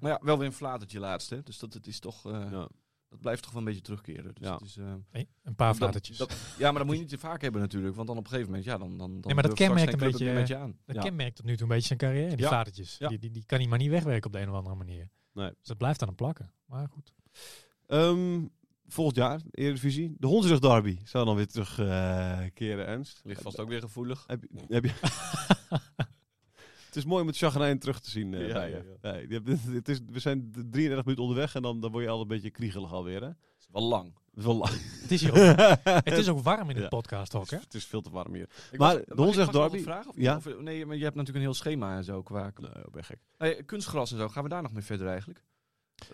Maar 0.00 0.10
ja, 0.10 0.20
wel 0.22 0.38
weer 0.38 0.46
een 0.46 0.52
flatertje 0.52 0.98
laatst, 0.98 1.30
hè. 1.30 1.42
Dus 1.42 1.58
dat 1.58 1.72
het 1.74 1.86
is 1.86 1.98
toch... 2.00 2.26
eh, 2.26 2.32
Ja. 2.50 2.68
Dat 3.08 3.20
blijft 3.20 3.42
toch 3.42 3.50
wel 3.52 3.60
een 3.60 3.66
beetje 3.66 3.82
terugkeren. 3.82 4.34
Dus 4.34 4.46
Ja. 4.46 4.52
het 4.52 4.60
is, 4.62 4.76
eh, 4.76 4.94
Nee, 5.12 5.28
een 5.42 5.54
paar 5.54 5.68
dat- 5.68 5.76
flatertjes. 5.76 6.16
dat- 6.16 6.54
ja, 6.58 6.68
maar 6.70 6.78
dat 6.78 6.84
moet 6.86 6.94
je 6.94 7.00
niet 7.00 7.10
te 7.10 7.18
vaak 7.18 7.40
hebben 7.42 7.60
natuurlijk. 7.60 7.94
Want 7.94 8.08
dan 8.08 8.16
op 8.16 8.22
een 8.24 8.28
gegeven 8.30 8.50
moment, 8.50 8.68
ja, 8.68 8.78
dan, 8.78 8.88
dan, 8.88 8.98
dan 8.98 9.20
Nee, 9.24 9.34
maar 9.34 9.42
dat 9.42 9.52
kenmerkt 9.54 9.92
een 9.92 9.98
beetje, 9.98 10.32
met 10.32 10.48
je 10.48 10.56
aan. 10.56 10.78
Dat 10.84 10.96
Ja. 10.96 11.02
kenmerkt 11.02 11.36
tot 11.36 11.44
nu 11.44 11.52
toe 11.54 11.62
een 11.62 11.68
beetje 11.68 11.86
zijn 11.86 11.98
carrière, 11.98 12.28
die 12.28 12.38
Ja. 12.38 12.48
flatertjes. 12.48 12.98
Ja. 12.98 13.08
Die, 13.08 13.18
die, 13.18 13.30
die 13.30 13.44
kan 13.44 13.58
hij 13.58 13.68
maar 13.68 13.78
niet 13.78 13.90
wegwerken 13.90 14.26
op 14.26 14.32
de 14.32 14.40
een 14.40 14.48
of 14.50 14.54
andere 14.54 14.74
manier. 14.74 15.08
Nee. 15.32 15.48
Dus 15.48 15.66
dat 15.68 15.78
blijft 15.78 16.00
aan 16.00 16.06
hem 16.08 16.16
plakken. 16.16 16.52
Maar 16.66 16.88
goed. 16.88 17.14
Ehm, 17.86 18.46
volgend 18.88 19.16
jaar, 19.16 19.40
Eredivisie. 19.50 20.14
De 20.18 20.26
Hondsrug 20.26 20.58
Derby 20.58 20.98
zou 21.04 21.24
dan 21.24 21.36
weer 21.36 21.46
terugkeren, 21.46 22.52
keren 22.52 22.86
Ernst. 22.86 23.20
Ligt 23.24 23.42
vast 23.42 23.58
ook 23.60 23.68
weer 23.68 23.80
gevoelig. 23.80 24.24
Heb 24.26 24.42
je, 24.50 24.64
heb 24.74 24.84
je... 24.84 24.92
het 26.86 26.96
is 26.96 27.04
mooi 27.04 27.20
om 27.20 27.26
het 27.26 27.36
chagrijn 27.36 27.78
terug 27.78 28.00
te 28.00 28.10
zien. 28.10 28.34
eh, 28.34 28.48
Ja. 28.48 28.82
Nee, 29.02 29.26
het 29.72 29.88
is, 29.88 29.98
we 30.10 30.18
zijn 30.18 30.50
33 30.52 30.88
minuten 31.04 31.24
onderweg 31.24 31.54
en 31.54 31.62
dan, 31.62 31.80
dan 31.80 31.90
word 31.90 32.04
je 32.04 32.10
al 32.10 32.20
een 32.20 32.28
beetje 32.28 32.50
kriegelig 32.50 32.92
alweer. 32.92 33.20
Hè? 33.20 33.26
Dat 33.28 33.36
is 33.58 33.66
wel 33.72 33.82
lang. 33.82 34.14
is 34.34 34.44
wel 34.44 34.56
lang. 34.56 34.72
Het 35.02 35.10
is, 35.10 35.20
hier 35.20 35.30
ook, 35.30 35.56
het 36.04 36.18
is 36.18 36.28
ook 36.28 36.40
warm 36.42 36.68
in 36.70 36.74
de 36.76 36.82
Ja. 36.82 36.88
podcast 36.88 37.34
ook, 37.34 37.50
hè? 37.50 37.56
Het 37.58 37.74
is 37.74 37.86
veel 37.86 38.00
te 38.00 38.10
warm 38.10 38.34
hier. 38.34 38.48
Ik 38.72 38.78
Maar 38.78 38.94
was- 38.94 39.04
de 39.04 39.14
mag 39.14 39.16
Hond 39.18 39.28
ik- 39.28 39.34
zegt 39.34 39.52
mag 39.52 39.54
ik 39.54 39.60
nog 39.62 39.62
derby. 39.62 39.76
een 39.76 39.82
vraag? 39.82 40.06
Of, 40.06 40.16
Ja. 40.16 40.36
of- 40.36 40.60
nee, 40.60 40.86
maar 40.86 40.96
je 40.96 41.02
hebt 41.02 41.14
natuurlijk 41.16 41.44
een 41.44 41.50
heel 41.50 41.60
schema 41.60 41.96
en 41.96 42.04
zo 42.04 42.22
qua... 42.22 42.52
Nee, 42.60 42.70
ik 42.84 42.90
ben 42.92 43.04
gek. 43.04 43.18
Nee, 43.38 43.62
kunstgras 43.62 44.12
en 44.12 44.18
zo, 44.18 44.28
gaan 44.28 44.42
we 44.42 44.48
daar 44.48 44.62
nog 44.62 44.72
mee 44.72 44.82
verder 44.84 45.06
eigenlijk? 45.08 45.44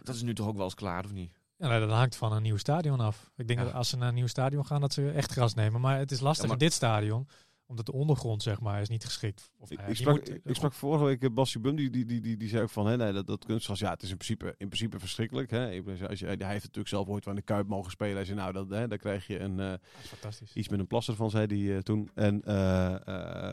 Dat 0.04 0.14
is 0.14 0.22
nu 0.22 0.34
toch 0.34 0.46
ook 0.48 0.56
wel 0.56 0.64
eens 0.64 0.74
klaar, 0.74 1.04
of 1.04 1.12
niet? 1.12 1.32
Ja, 1.64 1.70
nou, 1.70 1.86
dat 1.88 1.96
hangt 1.96 2.16
van 2.16 2.32
een 2.32 2.42
nieuw 2.42 2.56
stadion 2.56 3.00
af. 3.00 3.30
Ik 3.36 3.46
denk 3.46 3.58
Ja. 3.58 3.64
dat 3.64 3.74
als 3.74 3.88
ze 3.88 3.96
naar 3.96 4.08
een 4.08 4.14
nieuw 4.14 4.26
stadion 4.26 4.66
gaan, 4.66 4.80
dat 4.80 4.92
ze 4.92 5.10
echt 5.10 5.32
gras 5.32 5.54
nemen. 5.54 5.80
Maar 5.80 5.98
het 5.98 6.10
is 6.10 6.20
lastig 6.20 6.42
Ja, 6.44 6.50
maar- 6.50 6.60
in 6.60 6.66
dit 6.66 6.72
stadion, 6.76 7.28
omdat 7.66 7.86
de 7.86 7.92
ondergrond, 7.92 8.42
zeg 8.42 8.60
maar, 8.60 8.80
is 8.80 8.88
niet 8.88 9.04
geschikt. 9.04 9.50
Of, 9.58 9.70
Ik, 9.70 9.78
eh, 9.78 9.82
ik, 9.82 9.88
die 9.90 9.96
sprak, 10.00 10.16
moet- 10.16 10.28
ik, 10.28 10.40
ik 10.44 10.54
sprak 10.54 10.72
vorige 10.72 11.04
week 11.04 11.22
uh, 11.22 11.30
Basje 11.30 11.60
Bum, 11.60 11.76
die, 11.76 11.90
die, 11.90 12.04
die, 12.04 12.20
die, 12.20 12.36
die 12.36 12.48
zei 12.48 12.62
ook 12.62 12.70
van, 12.70 12.86
hè, 12.86 12.96
nee, 12.96 13.12
dat, 13.12 13.26
dat 13.26 13.44
kunstgras, 13.44 13.78
ja, 13.78 13.90
het 13.90 14.02
is 14.02 14.10
in 14.10 14.16
principe, 14.16 14.46
in 14.58 14.66
principe 14.68 14.98
verschrikkelijk. 14.98 15.50
Hè. 15.50 15.82
Als 16.08 16.18
je, 16.18 16.26
hij 16.26 16.36
heeft 16.36 16.38
natuurlijk 16.64 16.88
zelf 16.88 17.08
ooit 17.08 17.26
aan 17.26 17.34
de 17.34 17.42
Kuip 17.42 17.66
mogen 17.68 17.90
spelen. 17.90 18.14
Hij 18.16 18.24
zei, 18.24 18.38
nou, 18.38 18.52
dat, 18.52 18.68
hè, 18.70 18.88
dan 18.88 18.98
krijg 18.98 19.26
je 19.26 19.38
een, 19.38 19.60
eh, 19.60 19.72
fantastisch. 20.00 20.52
iets 20.54 20.68
met 20.68 20.78
een 20.78 20.86
plasser 20.86 21.14
van, 21.14 21.30
zei 21.30 21.46
hij 21.46 21.76
eh, 21.76 21.82
toen. 21.82 22.10
En, 22.14 22.42
eh, 22.42 22.94
eh, 23.08 23.52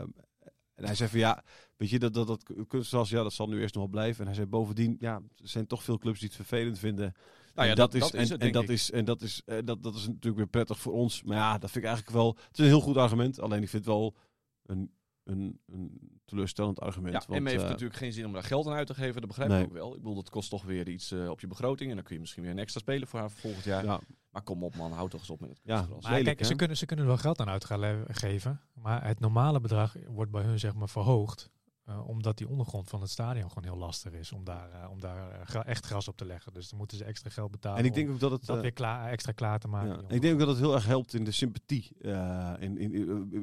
en 0.74 0.84
hij 0.84 0.94
zei 0.94 1.08
van, 1.10 1.18
ja, 1.18 1.42
weet 1.76 1.90
je, 1.90 1.98
dat, 1.98 2.14
dat, 2.14 2.26
dat 2.26 2.42
kunstgras, 2.68 3.10
ja, 3.10 3.22
dat 3.22 3.32
zal 3.32 3.46
nu 3.48 3.60
eerst 3.60 3.74
nog 3.74 3.82
wel 3.82 3.92
blijven. 3.92 4.20
En 4.20 4.26
hij 4.26 4.34
zei, 4.34 4.46
bovendien, 4.46 4.96
ja, 5.00 5.14
er 5.14 5.48
zijn 5.48 5.66
toch 5.66 5.82
veel 5.82 5.98
clubs 5.98 6.18
die 6.18 6.28
het 6.28 6.36
vervelend 6.36 6.78
vinden. 6.78 7.12
Nou 7.54 7.66
ja, 7.66 7.72
En 7.72 7.78
dat, 7.78 7.94
is, 7.94 8.00
dat 8.00 8.14
is 8.14 8.16
en, 8.18 8.20
het, 8.22 8.30
en 8.32 8.38
denk 8.38 8.52
dat 8.54 8.62
ik. 8.62 8.68
is 8.70 8.90
en 8.90 9.04
dat 9.04 9.22
is 9.22 9.42
eh, 9.44 9.58
dat, 9.64 9.82
dat 9.82 9.94
is 9.94 10.06
natuurlijk 10.06 10.36
weer 10.36 10.46
prettig 10.46 10.78
voor 10.78 10.92
ons. 10.92 11.22
Maar 11.22 11.36
ja, 11.36 11.52
dat 11.58 11.70
vind 11.70 11.84
ik 11.84 11.90
eigenlijk 11.90 12.16
wel. 12.16 12.36
Het 12.48 12.52
is 12.58 12.58
een 12.58 12.64
heel 12.70 12.80
goed 12.80 12.96
argument. 12.96 13.40
Alleen 13.40 13.62
ik 13.62 13.68
vind 13.68 13.84
het 13.84 13.94
wel 13.94 14.16
een, 14.62 14.92
een, 15.24 15.60
een 15.66 16.10
teleurstellend 16.24 16.80
argument. 16.80 17.12
Ja, 17.12 17.22
want, 17.26 17.40
en 17.40 17.46
heeft 17.46 17.62
eh, 17.62 17.68
natuurlijk 17.68 17.96
geen 17.98 18.12
zin 18.12 18.26
om 18.26 18.32
daar 18.32 18.42
geld 18.42 18.66
aan 18.66 18.72
uit 18.72 18.86
te 18.86 18.94
geven. 18.94 19.14
Dat 19.20 19.26
begrijp 19.28 19.50
Nee. 19.50 19.60
ik 19.60 19.66
ook 19.66 19.72
wel. 19.72 19.88
Ik 19.94 19.96
bedoel, 20.02 20.14
dat 20.14 20.30
kost 20.30 20.50
toch 20.50 20.62
weer 20.64 20.88
iets 20.88 21.10
eh, 21.12 21.28
op 21.30 21.40
je 21.40 21.46
begroting. 21.46 21.88
En 21.90 21.96
dan 21.96 22.04
kun 22.04 22.14
je 22.14 22.20
misschien 22.20 22.42
weer 22.42 22.52
een 22.52 22.58
extra 22.58 22.80
speler 22.80 23.08
voor 23.08 23.20
haar 23.20 23.30
voor 23.30 23.40
volgend 23.40 23.64
jaar. 23.64 23.84
ja, 23.84 24.00
Maar 24.30 24.42
kom 24.42 24.64
op 24.64 24.76
man, 24.76 24.92
houd 24.92 25.10
toch 25.10 25.20
eens 25.20 25.30
op 25.30 25.40
met 25.40 25.48
het 25.48 25.60
Ja, 25.62 25.86
maar- 26.00 26.10
lelijk, 26.10 26.24
kijk, 26.24 26.44
ze 26.44 26.54
kunnen, 26.54 26.76
ze 26.76 26.86
kunnen 26.86 27.04
er 27.04 27.10
wel 27.10 27.20
geld 27.20 27.40
aan 27.40 27.48
uit 27.48 27.64
gaan 27.64 27.78
le- 27.80 28.04
geven. 28.08 28.60
Maar 28.74 29.06
het 29.06 29.20
normale 29.20 29.60
bedrag 29.60 29.96
wordt 30.06 30.30
bij 30.30 30.42
hun 30.42 30.58
zeg 30.58 30.74
maar 30.74 30.88
verhoogd. 30.88 31.50
Eh, 31.84 32.08
omdat 32.08 32.38
die 32.38 32.48
ondergrond 32.48 32.88
van 32.88 33.00
het 33.00 33.10
stadion 33.10 33.48
gewoon 33.48 33.64
heel 33.72 33.78
lastig 33.80 34.12
is 34.12 34.32
om 34.32 34.44
daar, 34.44 34.70
eh, 34.72 34.90
om 34.90 35.00
daar 35.00 35.30
eh, 35.30 35.46
gra- 35.46 35.64
echt 35.64 35.86
gras 35.86 36.08
op 36.08 36.16
te 36.16 36.24
leggen. 36.24 36.52
Dus 36.52 36.68
dan 36.68 36.78
moeten 36.78 36.96
ze 36.96 37.04
extra 37.04 37.30
geld 37.30 37.50
betalen 37.50 37.78
en 37.78 37.84
ik 37.84 37.94
denk 37.94 38.08
om 38.08 38.14
ook 38.14 38.20
dat 38.20 38.30
het. 38.30 38.46
dat 38.46 38.60
weer 38.60 38.72
klaar, 38.72 39.10
extra 39.10 39.32
klaar 39.32 39.58
te 39.58 39.68
maken. 39.68 39.88
ja, 40.08 40.14
ik 40.14 40.20
denk 40.20 40.32
ook 40.32 40.38
dat 40.38 40.48
het 40.48 40.58
heel 40.58 40.74
erg 40.74 40.86
helpt 40.86 41.14
in 41.14 41.24
de 41.24 41.30
sympathie 41.30 41.90
eh, 42.00 42.52
in, 42.58 42.78
in, 42.78 42.92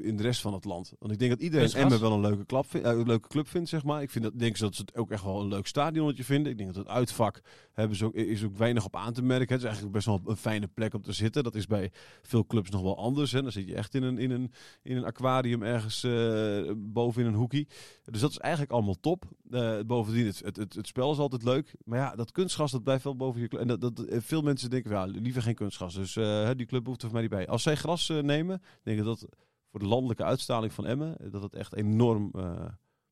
in- 0.03 0.17
de 0.17 0.23
rest 0.23 0.41
van 0.41 0.53
het 0.53 0.65
land. 0.65 0.93
Want 0.99 1.11
ik 1.13 1.19
denk 1.19 1.31
dat 1.31 1.41
iedereen? 1.41 1.65
Emmen 1.73 1.99
wel 2.01 2.11
een 2.13 2.19
leuke, 2.21 2.45
klap 2.45 2.69
vind- 2.69 2.85
een 2.85 3.07
leuke 3.07 3.27
club 3.27 3.47
vindt, 3.47 3.69
zeg 3.69 3.83
maar. 3.83 4.01
Ik 4.01 4.09
vind 4.09 4.23
dat, 4.23 4.39
denk 4.39 4.57
ze 4.57 4.63
dat 4.63 4.75
ze 4.75 4.81
het 4.81 4.95
ook 4.95 5.11
echt 5.11 5.23
wel 5.23 5.39
een 5.41 5.47
leuk 5.47 5.67
stadionnetje 5.67 6.23
vinden. 6.23 6.51
Ik 6.51 6.57
denk 6.57 6.73
dat 6.73 6.83
het 6.83 6.93
uitvak 6.93 7.41
hebben 7.73 7.97
ze 7.97 8.05
ook, 8.05 8.13
is 8.13 8.43
ook 8.43 8.57
weinig 8.57 8.85
op 8.85 8.95
aan 8.95 9.13
te 9.13 9.21
merken. 9.21 9.47
Het 9.47 9.57
is 9.57 9.63
eigenlijk 9.63 9.93
best 9.93 10.05
wel 10.05 10.21
een 10.25 10.37
fijne 10.37 10.67
plek 10.67 10.93
om 10.93 11.01
te 11.01 11.11
zitten. 11.13 11.43
Dat 11.43 11.55
is 11.55 11.65
bij 11.67 11.91
veel 12.21 12.45
clubs 12.45 12.69
nog 12.69 12.81
wel 12.81 12.97
anders. 12.97 13.31
Hè. 13.31 13.41
Dan 13.41 13.51
zit 13.51 13.67
je 13.67 13.75
echt 13.75 13.95
in 13.95 14.03
een, 14.03 14.17
in 14.17 14.31
een, 14.31 14.51
in 14.81 14.97
een 14.97 15.05
aquarium 15.05 15.63
ergens 15.63 16.03
eh, 16.03 16.71
boven 16.77 17.21
in 17.21 17.27
een 17.27 17.33
hoekie. 17.33 17.67
Dus 18.05 18.21
dat 18.21 18.28
is 18.29 18.37
eigenlijk 18.37 18.71
allemaal 18.71 18.99
top. 18.99 19.25
Eh, 19.49 19.79
bovendien, 19.85 20.25
het, 20.25 20.39
het, 20.39 20.55
het, 20.55 20.73
het 20.73 20.87
spel 20.87 21.11
is 21.11 21.17
altijd 21.17 21.43
leuk. 21.43 21.75
Maar 21.83 21.99
ja, 21.99 22.15
dat 22.15 22.31
kunstgras, 22.31 22.71
dat 22.71 22.83
blijft 22.83 23.03
wel 23.03 23.15
boven 23.15 23.41
je 23.41 23.47
club. 23.47 23.61
En 23.61 23.67
dat, 23.67 23.81
dat, 23.81 23.99
eh, 23.99 24.19
veel 24.21 24.41
mensen 24.41 24.69
denken, 24.69 24.91
ja, 24.91 25.05
liever 25.05 25.41
geen 25.41 25.55
kunstgras. 25.55 25.93
Dus 25.93 26.15
eh, 26.15 26.49
die 26.55 26.65
club 26.65 26.85
hoeft 26.85 27.01
er 27.01 27.09
voor 27.09 27.19
mij 27.19 27.27
niet 27.27 27.37
bij. 27.37 27.47
Als 27.47 27.63
zij 27.63 27.75
gras 27.75 28.09
eh, 28.09 28.19
nemen, 28.19 28.61
denk 28.83 28.99
ik 28.99 29.05
dat 29.05 29.25
voor 29.69 29.79
de 29.79 29.85
landelijke 29.85 30.23
uitstraling 30.23 30.73
van 30.73 30.85
Emmen, 30.85 31.31
dat 31.31 31.41
het 31.41 31.55
echt 31.55 31.75
enorm 31.75 32.31
eh, 32.33 32.65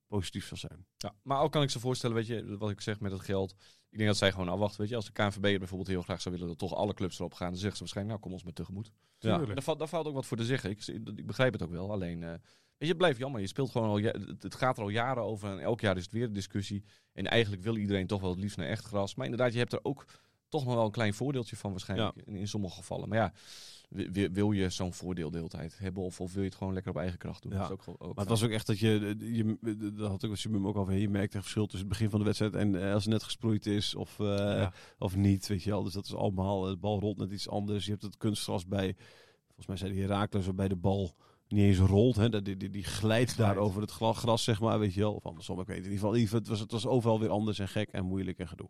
positief 0.07 0.47
zal 0.47 0.57
zijn. 0.57 0.85
Ja, 0.97 1.13
maar 1.21 1.41
ook 1.41 1.51
kan 1.51 1.61
ik 1.61 1.69
ze 1.69 1.79
voorstellen, 1.79 2.15
weet 2.15 2.27
je, 2.27 2.57
wat 2.57 2.69
ik 2.69 2.81
zeg 2.81 2.99
met 2.99 3.11
het 3.11 3.21
geld. 3.21 3.55
Ik 3.89 3.97
denk 3.97 4.09
dat 4.09 4.17
zij 4.17 4.31
gewoon 4.31 4.49
afwachten, 4.49 4.79
weet 4.79 4.89
je. 4.89 4.95
Als 4.95 5.05
de 5.05 5.11
KNVB 5.11 5.41
bijvoorbeeld 5.41 5.89
heel 5.89 6.01
graag 6.01 6.21
zou 6.21 6.35
willen 6.35 6.49
dat 6.49 6.57
toch 6.57 6.75
alle 6.75 6.93
clubs 6.93 7.19
erop 7.19 7.33
gaan, 7.33 7.49
dan 7.49 7.57
zeggen 7.57 7.77
ze 7.77 7.83
waarschijnlijk, 7.83 8.17
nou 8.17 8.27
kom 8.27 8.31
ons 8.33 8.43
maar 8.43 8.53
tegemoet. 8.53 8.91
Ja. 9.19 9.45
Daar, 9.45 9.63
valt, 9.63 9.79
daar 9.79 9.87
valt 9.87 10.07
ook 10.07 10.13
wat 10.13 10.25
voor 10.25 10.37
te 10.37 10.45
zeggen. 10.45 10.69
Ik, 10.69 10.87
ik 11.15 11.25
begrijp 11.25 11.53
het 11.53 11.63
ook 11.63 11.71
wel. 11.71 11.91
Alleen, 11.91 12.23
eh, 12.23 12.33
weet 12.77 12.87
je, 12.87 12.87
het 12.87 12.97
blijft 12.97 13.19
jammer. 13.19 13.41
Je 13.41 13.47
speelt 13.47 13.69
gewoon 13.71 13.87
al, 13.89 14.11
het, 14.39 14.55
gaat 14.55 14.77
er 14.77 14.83
al 14.83 14.89
jaren 14.89 15.23
over 15.23 15.49
en 15.51 15.59
elk 15.59 15.81
jaar 15.81 15.97
is 15.97 16.03
het 16.03 16.11
weer 16.11 16.23
een 16.23 16.33
discussie. 16.33 16.83
En 17.13 17.25
eigenlijk 17.25 17.63
wil 17.63 17.77
iedereen 17.77 18.07
toch 18.07 18.21
wel 18.21 18.29
het 18.29 18.39
liefst 18.39 18.57
naar 18.57 18.67
echt 18.67 18.85
gras. 18.85 19.15
Maar 19.15 19.25
inderdaad, 19.25 19.53
je 19.53 19.59
hebt 19.59 19.73
er 19.73 19.79
ook 19.83 20.05
toch 20.49 20.65
nog 20.65 20.73
wel 20.73 20.85
een 20.85 20.91
klein 20.91 21.13
voordeeltje 21.13 21.55
van 21.55 21.71
waarschijnlijk 21.71 22.15
in, 22.25 22.35
in 22.35 22.47
sommige 22.47 22.75
gevallen. 22.75 23.09
Maar 23.09 23.17
ja, 23.17 23.33
wi- 23.89 24.11
wi- 24.11 24.31
wil 24.31 24.51
je 24.51 24.69
zo'n 24.69 24.93
voordeel 24.93 25.31
de 25.31 25.37
hele 25.37 25.49
tijd 25.49 25.77
hebben 25.77 26.03
of, 26.03 26.21
of 26.21 26.33
wil 26.33 26.41
je 26.43 26.47
het 26.49 26.57
gewoon 26.57 26.73
lekker 26.73 26.91
op 26.91 26.97
eigen 26.97 27.17
kracht 27.17 27.41
doen? 27.41 27.51
Ja. 27.51 27.57
Dat 27.57 27.67
is 27.67 27.73
ook, 27.73 27.81
gewoon- 27.81 27.99
ook 27.99 28.07
Maar 28.15 28.25
het 28.25 28.29
was 28.29 28.43
ook 28.43 28.49
echt 28.49 28.67
dat 28.67 28.79
je, 28.79 29.15
je 29.19 29.57
dat 29.93 30.09
had 30.09 30.23
ik 30.23 30.29
met 30.29 30.39
Simum 30.39 30.67
ook 30.67 30.75
al 30.75 30.91
je 30.91 31.09
merkt 31.09 31.33
het 31.33 31.41
verschil 31.41 31.63
tussen 31.67 31.79
het 31.87 31.89
begin 31.97 32.09
van 32.09 32.19
de 32.19 32.25
wedstrijd 32.25 32.55
en 32.55 32.75
eh, 32.87 32.93
als 32.93 33.03
het 33.03 33.13
net 33.13 33.23
gesproeid 33.23 33.65
is 33.65 33.95
of, 33.95 34.19
eh, 34.19 34.25
Ja. 34.35 34.73
of 34.99 35.15
niet, 35.15 35.47
weet 35.47 35.63
je 35.63 35.69
wel. 35.69 35.83
Dus 35.83 35.93
dat 35.93 36.05
is 36.05 36.15
allemaal, 36.15 36.65
eh, 36.65 36.71
de 36.71 36.77
bal 36.77 36.99
rolt 36.99 37.17
net 37.17 37.31
iets 37.31 37.49
anders. 37.49 37.85
Je 37.85 37.91
hebt 37.91 38.03
het 38.03 38.17
kunstgras 38.17 38.65
bij, 38.67 38.95
volgens 39.45 39.67
mij 39.67 39.77
zei 39.77 39.93
de 39.93 40.01
Herakles, 40.01 40.45
waarbij 40.45 40.67
de 40.67 40.75
bal 40.75 41.15
niet 41.49 41.63
eens 41.63 41.77
rolt. 41.77 42.15
Hè? 42.15 42.29
Dat- 42.29 42.45
Die, 42.45 42.57
die, 42.57 42.69
die 42.69 42.83
glijdt 42.83 43.37
daar 43.37 43.57
over 43.57 43.81
het 43.81 43.91
gras, 43.91 44.43
zeg 44.43 44.59
maar, 44.59 44.79
weet 44.79 44.93
je 44.93 44.99
wel. 44.99 45.13
Of 45.13 45.25
andersom, 45.25 45.59
ik 45.59 45.67
weet 45.67 45.77
het 45.77 45.85
in 45.85 45.91
ieder 45.91 45.99
geval. 46.07 46.13
In 46.15 46.19
ieder 46.21 46.39
geval, 46.39 46.39
Het 46.39 46.49
was, 46.49 46.59
het 46.59 46.83
was 46.83 46.93
overal 46.93 47.19
weer 47.19 47.29
anders 47.29 47.59
en 47.59 47.67
gek 47.67 47.89
en 47.91 48.05
moeilijk 48.05 48.39
en 48.39 48.47
gedoe. 48.47 48.69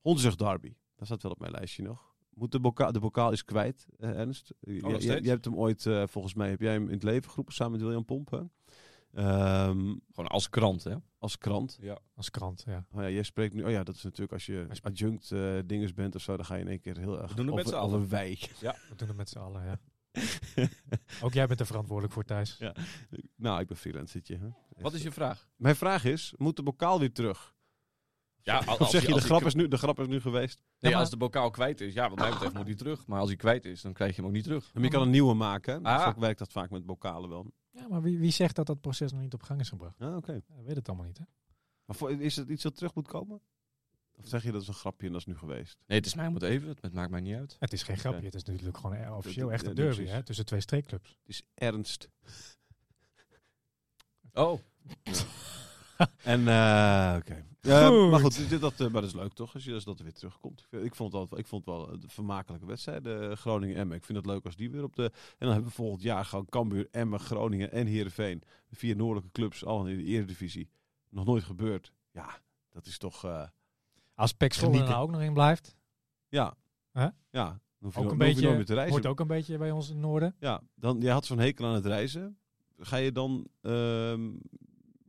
Hondsrug 0.00 0.36
Derby, 0.36 0.74
dat 0.96 1.06
staat 1.06 1.22
wel 1.22 1.32
op 1.32 1.40
mijn 1.40 1.52
lijstje 1.52 1.82
nog. 1.82 2.14
Moet 2.34 2.52
de, 2.52 2.60
bokaal, 2.60 2.92
de 2.92 3.00
bokaal 3.00 3.32
is 3.32 3.44
kwijt, 3.44 3.86
eh, 3.98 4.10
Ernst. 4.18 4.54
Je- 4.60 4.80
nog 4.80 5.02
je, 5.02 5.28
hebt 5.28 5.44
hem 5.44 5.56
ooit, 5.56 5.86
eh, 5.86 6.02
volgens 6.06 6.34
mij, 6.34 6.50
heb 6.50 6.60
jij 6.60 6.72
hem 6.72 6.86
in 6.86 6.92
het 6.94 7.02
leven 7.02 7.28
geroepen 7.30 7.54
samen 7.54 7.72
met 7.72 7.82
William 7.82 8.04
Pompen. 8.04 8.52
Ehm, 9.12 9.94
Gewoon 10.12 10.30
als 10.30 10.48
krant, 10.48 10.84
hè? 10.84 10.94
als 11.18 11.38
krant. 11.38 11.78
Ja. 11.80 11.98
Als 12.14 12.30
krant, 12.30 12.62
ja. 12.66 12.86
Oh 12.92 13.00
ja, 13.02 13.10
jij 13.10 13.22
spreekt 13.22 13.54
nu. 13.54 13.64
Oh 13.64 13.70
ja, 13.70 13.82
dat 13.84 13.94
is 13.94 14.02
natuurlijk 14.02 14.32
als 14.32 14.46
je 14.46 14.66
adjunct 14.82 15.32
eh 15.32 15.58
dinges 15.66 15.92
bent 15.94 16.14
of 16.14 16.22
zo, 16.22 16.36
dan 16.36 16.44
ga 16.44 16.54
je 16.54 16.60
in 16.60 16.68
één 16.68 16.80
keer 16.80 16.98
heel 16.98 17.22
erg 17.22 17.34
doen 17.34 17.46
het 17.46 17.54
met 17.54 17.64
over, 17.64 17.78
z'n 17.78 17.84
allen. 17.84 18.08
wij. 18.08 18.38
We 18.60 18.94
doen 18.96 19.08
het 19.08 19.16
met 19.16 19.28
z'n 19.28 19.38
allen, 19.38 19.64
ja. 19.64 19.78
Ook 21.22 21.32
jij 21.32 21.46
bent 21.46 21.60
er 21.60 21.66
verantwoordelijk 21.66 22.14
voor, 22.14 22.24
Thijs. 22.24 22.56
Ja. 22.58 22.74
nou, 23.36 23.60
ik 23.60 23.66
ben 23.66 23.76
freelancertje. 23.76 24.38
Hè? 24.38 24.48
Wat 24.82 24.92
is 24.94 25.02
je 25.02 25.12
vraag? 25.12 25.48
Mijn 25.56 25.76
vraag 25.76 26.04
is, 26.04 26.34
moet 26.36 26.56
de 26.56 26.62
bokaal 26.62 26.98
weer 26.98 27.12
terug? 27.12 27.54
Ja, 28.42 28.62
Of 28.78 28.90
zeg 28.90 29.06
je, 29.06 29.14
de 29.14 29.20
grap, 29.20 29.42
is 29.44 29.54
nu, 29.54 29.68
de 29.68 29.76
grap 29.76 30.00
is 30.00 30.06
nu 30.06 30.20
geweest? 30.20 30.62
Nee, 30.78 30.92
maar- 30.92 31.00
als 31.00 31.10
de 31.10 31.16
bokaal 31.16 31.50
kwijt 31.50 31.80
is, 31.80 31.94
ja, 31.94 32.08
wat 32.08 32.18
mij 32.18 32.30
betreft 32.30 32.54
moet 32.54 32.66
hij 32.66 32.74
terug. 32.74 33.06
Maar 33.06 33.18
als 33.20 33.28
hij 33.28 33.36
kwijt 33.36 33.64
is, 33.64 33.80
dan 33.82 33.92
krijg 33.92 34.10
je 34.10 34.16
hem 34.16 34.26
ook 34.26 34.32
niet 34.36 34.44
terug. 34.44 34.74
Maar 34.74 34.82
je 34.82 34.88
kan 34.88 35.02
een 35.02 35.10
nieuwe 35.10 35.34
maken. 35.34 35.82
Ah. 35.82 36.12
Zo 36.14 36.20
werkt 36.20 36.38
dat 36.38 36.52
vaak 36.52 36.70
met 36.70 36.86
bokalen 36.86 37.28
wel. 37.28 37.52
Ja, 37.70 37.88
maar 37.88 38.02
wie, 38.02 38.18
wie 38.18 38.30
zegt 38.30 38.56
dat 38.56 38.66
dat 38.66 38.80
proces 38.80 39.12
nog 39.12 39.20
niet 39.20 39.34
op 39.34 39.42
gang 39.42 39.60
is 39.60 39.68
gebracht? 39.68 40.00
Ah, 40.00 40.16
oké. 40.16 40.32
Ja, 40.32 40.62
weet 40.64 40.76
het 40.76 40.88
allemaal 40.88 41.06
niet, 41.06 41.18
hè? 41.18 41.24
Maar 41.84 41.96
voor- 41.96 42.10
is 42.10 42.36
het 42.36 42.48
iets 42.48 42.62
dat 42.62 42.74
terug 42.76 42.94
moet 42.94 43.08
komen? 43.08 43.40
Of 44.16 44.28
zeg 44.28 44.42
je 44.42 44.52
dat 44.52 44.62
is 44.62 44.68
een 44.68 44.74
grapje 44.74 45.06
en 45.06 45.12
dat 45.12 45.20
is 45.20 45.26
nu 45.26 45.36
geweest? 45.36 45.76
Nee, 45.86 45.98
het 45.98 46.06
is 46.06 46.14
mij 46.14 46.26
om 46.26 46.34
het 46.34 46.42
even. 46.42 46.76
Het 46.80 46.92
maakt 46.92 47.10
mij 47.10 47.20
niet 47.20 47.36
uit. 47.36 47.56
Het 47.58 47.72
is 47.72 47.82
geen 47.82 47.96
grapje, 47.96 48.24
het 48.24 48.34
is 48.34 48.44
natuurlijk 48.44 48.76
gewoon 48.78 49.12
officieel 49.12 49.52
echt 49.52 49.66
een 49.66 49.74
de- 49.74 49.82
derby, 49.82 50.04
hè? 50.04 50.22
Tussen 50.22 50.46
twee 50.46 50.60
streekclubs. 50.60 51.08
Het 51.08 51.28
is 51.28 51.42
ernst. 51.54 52.08
Oh, 54.32 54.60
En, 56.22 56.48
eh, 56.48 57.16
oké. 57.18 57.44
Maar 58.10 58.20
goed, 58.20 58.48
dit, 58.48 58.60
dat, 58.60 58.80
eh, 58.80 58.88
maar 58.88 59.00
dat 59.00 59.10
is 59.10 59.16
leuk 59.16 59.32
toch, 59.32 59.54
als, 59.54 59.64
je, 59.64 59.74
als 59.74 59.84
dat 59.84 59.98
er 59.98 60.04
weer 60.04 60.12
terugkomt. 60.12 60.66
Ik, 60.70 60.94
vond 60.94 61.12
het 61.12 61.30
wel, 61.30 61.38
ik 61.38 61.46
vond 61.46 61.64
het 61.64 61.74
wel 61.74 61.92
een 61.92 62.02
vermakelijke 62.06 62.66
wedstrijd, 62.66 63.06
eh, 63.06 63.32
Groningen-Emmen. 63.32 63.96
Ik 63.96 64.04
vind 64.04 64.18
het 64.18 64.26
leuk 64.26 64.44
als 64.44 64.56
die 64.56 64.70
weer 64.70 64.82
op 64.82 64.96
de... 64.96 65.04
En 65.04 65.12
dan 65.38 65.50
hebben 65.50 65.68
we 65.68 65.74
volgend 65.74 66.02
jaar 66.02 66.24
gewoon 66.24 66.46
Cambuur, 66.48 66.88
Emmen, 66.90 67.20
Groningen 67.20 67.72
en 67.72 67.86
Heerenveen. 67.86 68.42
De 68.68 68.76
vier 68.76 68.96
noordelijke 68.96 69.30
clubs, 69.32 69.64
allemaal 69.64 69.88
in 69.88 69.96
de 69.96 70.04
eredivisie. 70.04 70.70
Nog 71.08 71.24
nooit 71.24 71.44
gebeurd. 71.44 71.92
Ja, 72.12 72.40
dat 72.70 72.86
is 72.86 72.98
toch... 72.98 73.50
Als 74.16 74.32
Pek 74.32 74.52
er 74.52 74.58
Genieten. 74.58 74.88
nou 74.88 75.02
ook 75.02 75.10
nog 75.10 75.22
in 75.22 75.32
blijft, 75.32 75.76
ja. 76.28 76.54
Hè? 76.92 77.08
Ja. 77.30 77.60
Dan 77.78 77.94
hoef 77.94 77.94
je, 77.94 78.00
ook 78.00 78.04
een 78.04 78.26
je 78.26 78.34
beetje, 78.34 78.64
te 78.64 78.74
reizen. 78.74 78.92
hoort 78.92 79.06
ook 79.06 79.20
een 79.20 79.26
beetje 79.26 79.58
bij 79.58 79.70
ons 79.70 79.88
in 79.88 79.94
het 79.94 80.04
noorden. 80.04 80.34
Ja, 80.40 80.62
dan, 80.74 81.00
jij 81.00 81.12
had 81.12 81.26
zo'n 81.26 81.38
hekel 81.38 81.66
aan 81.66 81.74
het 81.74 81.86
reizen. 81.86 82.38
Ga 82.78 82.96
je 82.96 83.12
dan, 83.12 83.48
ehm, 83.60 84.30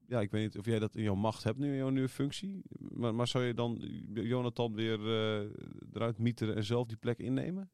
ja, 0.08 0.22
ik 0.22 0.32
weet 0.32 0.42
niet 0.44 0.58
of 0.58 0.66
jij 0.66 0.80
dat 0.80 0.96
in 0.96 1.04
jouw 1.04 1.16
macht 1.16 1.44
hebt 1.44 1.58
nu 1.58 1.72
in 1.72 1.78
jouw 1.78 1.90
nieuwe 1.90 2.10
functie. 2.10 2.62
Maar, 2.78 3.16
maar 3.16 3.28
zou 3.28 3.44
je 3.44 3.54
dan 3.54 3.78
Jonathan 4.14 4.74
weer 4.74 5.00
eh, 5.00 5.50
eruit 5.94 6.18
mieteren 6.18 6.56
en 6.56 6.64
zelf 6.64 6.88
die 6.88 6.98
plek 6.98 7.20
innemen? 7.20 7.72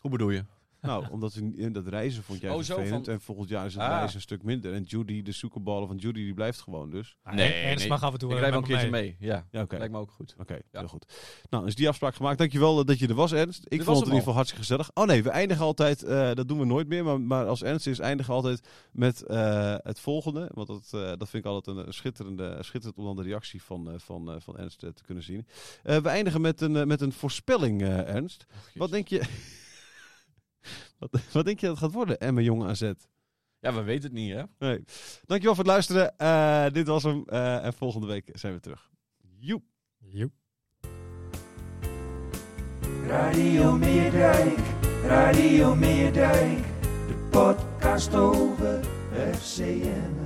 hoe 0.00 0.10
bedoel 0.10 0.30
je? 0.30 0.44
Nou, 0.80 1.06
omdat 1.10 1.40
dat 1.72 1.86
reizen 1.86 2.22
vond 2.22 2.40
jij 2.40 2.50
Oh, 2.50 2.62
zo 2.62 2.74
vervelend. 2.74 3.04
van- 3.04 3.14
En 3.14 3.20
volgend 3.20 3.48
jaar 3.48 3.66
is 3.66 3.72
het 3.74 3.82
Ah. 3.82 3.88
reizen 3.88 4.16
een 4.16 4.22
stuk 4.22 4.42
minder. 4.42 4.72
En 4.74 4.82
Judy, 4.82 5.22
de 5.22 5.32
zoekerballen 5.32 5.88
van 5.88 5.96
Judy, 5.96 6.24
die 6.24 6.34
blijft 6.34 6.60
gewoon 6.60 6.90
dus. 6.90 7.16
Maar 7.22 7.34
Nee, 7.34 7.52
Ernst 7.52 7.78
nee. 7.78 7.88
mag 7.88 8.02
af 8.02 8.12
en 8.12 8.18
toe 8.18 8.30
Ik 8.32 8.38
rijd 8.38 8.50
wel 8.50 8.60
een 8.60 8.66
keertje 8.68 8.90
mee. 8.90 9.16
Ja, 9.18 9.46
Ja, 9.50 9.62
oké. 9.62 9.76
lijkt 9.76 9.92
me 9.92 9.98
ook 9.98 10.10
goed. 10.10 10.34
Oké, 10.38 10.54
Ja. 10.54 10.78
heel 10.78 10.88
goed. 10.88 11.06
Nou, 11.50 11.66
is 11.66 11.74
die 11.74 11.88
afspraak 11.88 12.14
gemaakt. 12.14 12.38
Dankjewel 12.38 12.78
eh, 12.80 12.84
dat 12.84 12.98
je 12.98 13.08
er 13.08 13.14
was, 13.14 13.32
Ernst. 13.32 13.64
Ik 13.64 13.70
Dit 13.70 13.82
vond 13.82 13.88
het 13.88 13.98
in 13.98 14.04
ieder 14.04 14.18
geval 14.18 14.34
hartstikke 14.34 14.64
gezellig. 14.64 14.90
Oh 14.94 15.06
nee, 15.06 15.22
we 15.22 15.30
eindigen 15.30 15.64
altijd, 15.64 16.02
eh, 16.02 16.32
dat 16.34 16.48
doen 16.48 16.58
we 16.58 16.64
nooit 16.64 16.88
meer, 16.88 17.04
maar, 17.04 17.20
maar 17.20 17.46
als 17.46 17.62
Ernst 17.62 17.86
is, 17.86 17.98
eindigen 17.98 18.30
we 18.32 18.36
altijd 18.38 18.68
met 18.92 19.22
eh, 19.22 19.74
het 19.82 20.00
volgende. 20.00 20.50
Want 20.54 20.66
dat, 20.66 20.88
eh, 20.92 21.00
dat 21.00 21.28
vind 21.28 21.44
ik 21.44 21.50
altijd 21.50 21.76
een, 21.76 21.86
een 21.86 21.94
schitterende, 21.94 22.56
schitterend 22.60 22.98
om 22.98 23.04
dan 23.04 23.16
de 23.16 23.22
reactie 23.22 23.62
van, 23.62 23.90
eh, 23.90 23.98
van, 23.98 24.30
eh, 24.30 24.36
van 24.40 24.56
Ernst 24.58 24.78
te 24.78 24.92
kunnen 25.04 25.24
zien. 25.24 25.46
Eh, 25.82 25.96
we 25.96 26.08
eindigen 26.08 26.40
met 26.40 26.60
een, 26.60 26.86
met 26.88 27.00
een 27.00 27.12
voorspelling, 27.12 27.82
eh, 27.82 28.08
Ernst. 28.14 28.46
Wat 28.74 28.90
denk 28.90 29.08
je... 29.08 29.22
wat, 30.98 31.20
wat 31.32 31.44
denk 31.44 31.60
je 31.60 31.66
dat 31.66 31.74
het 31.74 31.84
gaat 31.84 31.94
worden, 31.94 32.18
Emma 32.18 32.40
Jong 32.40 32.64
AZ? 32.64 32.92
Ja, 33.60 33.74
we 33.74 33.82
weten 33.82 34.02
het 34.02 34.12
niet, 34.12 34.32
hè? 34.32 34.42
Nee. 34.58 34.84
Dankjewel 35.24 35.54
voor 35.54 35.64
het 35.64 35.72
luisteren. 35.72 36.16
Eh, 36.18 36.66
dit 36.72 36.86
was 36.86 37.02
hem. 37.02 37.22
Eh, 37.26 37.64
en 37.64 37.72
volgende 37.72 38.06
week 38.06 38.28
zijn 38.32 38.54
we 38.54 38.60
terug. 38.60 38.90
Joep. 39.38 39.64
Joep. 39.98 40.32
Radio 43.06 43.72
Meerdijk, 43.72 44.58
Radio 45.04 45.74
Meerdijk, 45.74 46.58
de 46.80 47.28
podcast 47.30 48.14
over 48.14 48.80
FCM. 49.32 50.25